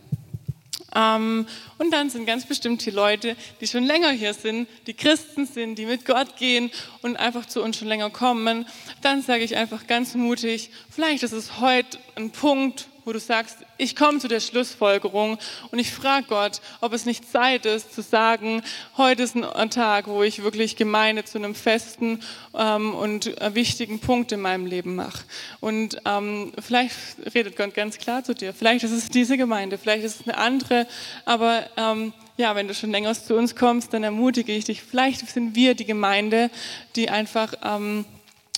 Ähm, 0.95 1.45
und 1.77 1.91
dann 1.91 2.09
sind 2.09 2.25
ganz 2.25 2.45
bestimmt 2.45 2.85
die 2.85 2.91
Leute, 2.91 3.35
die 3.59 3.67
schon 3.67 3.83
länger 3.83 4.11
hier 4.11 4.33
sind, 4.33 4.69
die 4.87 4.93
Christen 4.93 5.45
sind, 5.45 5.75
die 5.75 5.85
mit 5.85 6.05
Gott 6.05 6.37
gehen 6.37 6.71
und 7.01 7.17
einfach 7.17 7.45
zu 7.45 7.61
uns 7.61 7.77
schon 7.77 7.89
länger 7.89 8.09
kommen. 8.09 8.65
Dann 9.01 9.21
sage 9.21 9.43
ich 9.43 9.57
einfach 9.57 9.87
ganz 9.87 10.15
mutig, 10.15 10.71
vielleicht 10.89 11.23
ist 11.23 11.33
es 11.33 11.59
heute 11.59 11.99
ein 12.15 12.31
Punkt, 12.31 12.87
wo 13.07 13.13
du 13.13 13.19
sagst, 13.21 13.59
ich 13.77 13.95
komme 13.95 14.19
zu 14.19 14.27
der 14.27 14.41
Schlussfolgerung 14.41 15.37
und 15.71 15.79
ich 15.79 15.93
frage 15.93 16.25
Gott, 16.27 16.59
ob 16.81 16.91
es 16.91 17.05
nicht 17.05 17.31
Zeit 17.31 17.65
ist 17.65 17.95
zu 17.95 18.01
sagen, 18.01 18.61
heute 18.97 19.23
ist 19.23 19.37
ein 19.37 19.69
Tag, 19.69 20.07
wo 20.07 20.23
ich 20.23 20.43
wirklich 20.43 20.75
Gemeinde 20.75 21.23
zu 21.23 21.37
einem 21.37 21.55
festen 21.55 22.19
ähm, 22.53 22.93
und 22.93 23.41
äh, 23.41 23.55
wichtigen 23.55 23.99
Punkt 23.99 24.33
in 24.33 24.41
meinem 24.41 24.65
Leben 24.65 24.95
mache. 24.95 25.23
Und 25.61 26.01
ähm, 26.03 26.51
vielleicht 26.59 26.97
redet 27.33 27.55
Gott 27.55 27.73
ganz 27.73 27.97
klar 27.97 28.25
zu 28.25 28.35
dir. 28.35 28.53
Vielleicht 28.53 28.83
ist 28.83 28.91
es 28.91 29.07
diese 29.07 29.37
Gemeinde, 29.37 29.77
vielleicht 29.77 30.03
ist 30.03 30.19
es 30.19 30.27
eine 30.27 30.37
andere, 30.37 30.85
aber 31.23 31.63
ähm, 31.77 32.11
ja, 32.35 32.55
wenn 32.55 32.67
du 32.67 32.73
schon 32.73 32.91
länger 32.91 33.13
zu 33.13 33.37
uns 33.37 33.55
kommst, 33.55 33.93
dann 33.93 34.03
ermutige 34.03 34.51
ich 34.51 34.65
dich. 34.65 34.83
Vielleicht 34.83 35.29
sind 35.29 35.55
wir 35.55 35.75
die 35.75 35.85
Gemeinde, 35.85 36.51
die 36.97 37.09
einfach 37.09 37.53
ähm, 37.63 38.03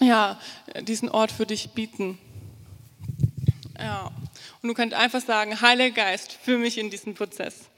ja, 0.02 0.40
diesen 0.82 1.08
Ort 1.08 1.32
für 1.32 1.46
dich 1.46 1.70
bieten. 1.70 2.18
Ja. 3.80 4.12
Und 4.62 4.70
du 4.70 4.74
kannst 4.74 4.94
einfach 4.94 5.22
sagen, 5.22 5.62
Heiliger 5.62 6.04
Geist, 6.04 6.34
führe 6.34 6.60
mich 6.60 6.78
in 6.78 6.90
diesen 6.90 7.14
Prozess. 7.14 7.70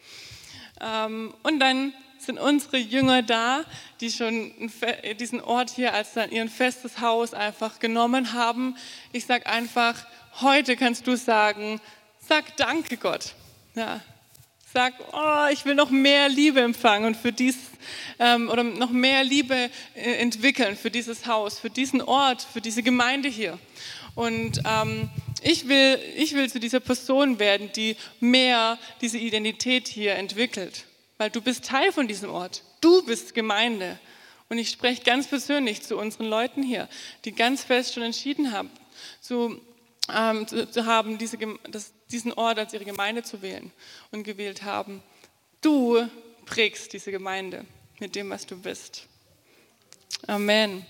Ähm, 0.80 1.34
und 1.44 1.60
dann 1.60 1.94
sind 2.18 2.40
unsere 2.40 2.78
Jünger 2.78 3.22
da, 3.22 3.64
die 4.00 4.12
schon 4.12 4.52
diesen 5.20 5.42
Ort 5.42 5.72
hier 5.72 5.94
als 5.94 6.14
dann 6.14 6.32
ihren 6.32 6.50
festes 6.50 7.02
Haus 7.02 7.34
einfach 7.34 7.80
genommen 7.80 8.34
haben. 8.34 8.76
Ich 9.12 9.26
sage 9.26 9.48
einfach, 9.48 9.96
heute 10.40 10.76
kannst 10.76 11.08
du 11.08 11.16
sagen, 11.16 11.82
sag 12.20 12.56
Danke 12.58 12.98
Gott. 12.98 13.34
Ja, 13.76 14.02
sag, 14.74 14.94
oh, 15.12 15.48
ich 15.52 15.66
will 15.66 15.76
noch 15.76 15.90
mehr 15.90 16.30
Liebe 16.30 16.62
empfangen 16.62 17.06
und 17.06 17.18
für 17.18 17.32
dies 17.32 17.58
ähm, 18.20 18.50
oder 18.50 18.64
noch 18.64 18.92
mehr 18.92 19.24
Liebe 19.24 19.70
äh, 19.96 20.14
entwickeln 20.18 20.76
für 20.76 20.92
dieses 20.92 21.26
Haus, 21.26 21.60
für 21.60 21.70
diesen 21.70 22.02
Ort, 22.02 22.42
für 22.42 22.62
diese 22.62 22.84
Gemeinde 22.84 23.30
hier. 23.30 23.58
Und 24.16 24.62
ähm, 24.66 25.10
ich, 25.42 25.68
will, 25.68 26.00
ich 26.16 26.34
will 26.34 26.50
zu 26.50 26.60
dieser 26.60 26.80
Person 26.80 27.40
werden, 27.40 27.72
die 27.76 27.96
mehr 28.20 28.78
diese 29.02 29.18
Identität 29.18 29.88
hier 29.88 30.16
entwickelt, 30.16 30.86
weil 31.18 31.30
du 31.30 31.42
bist 31.42 31.66
Teil 31.66 31.92
von 31.92 32.08
diesem 32.08 32.30
Ort. 32.30 32.64
Du 32.80 33.04
bist 33.04 33.34
Gemeinde. 33.34 34.00
Und 34.50 34.58
ich 34.58 34.70
spreche 34.70 35.04
ganz 35.04 35.28
persönlich 35.28 35.82
zu 35.82 35.98
unseren 35.98 36.26
Leuten 36.26 36.62
hier, 36.62 36.90
die 37.24 37.32
ganz 37.32 37.64
fest 37.64 37.94
schon 37.94 38.04
entschieden 38.04 38.52
haben, 38.52 38.70
zu, 39.22 39.62
ähm, 40.14 40.46
zu, 40.46 40.70
zu 40.70 40.86
haben, 40.86 41.18
diese, 41.18 41.38
das, 41.70 41.94
diesen 42.12 42.34
Ort 42.34 42.60
als 42.60 42.74
ihre 42.74 42.84
Gemeinde 42.84 43.24
zu 43.24 43.42
wählen 43.42 43.72
und 44.12 44.24
gewählt 44.24 44.64
haben. 44.64 45.02
Du 45.62 46.06
prägst 46.46 46.92
diese 46.92 47.12
Gemeinde 47.12 47.66
mit 48.00 48.16
dem, 48.16 48.30
was 48.30 48.46
du 48.46 48.62
bist. 48.62 49.08
Amen. 50.28 50.86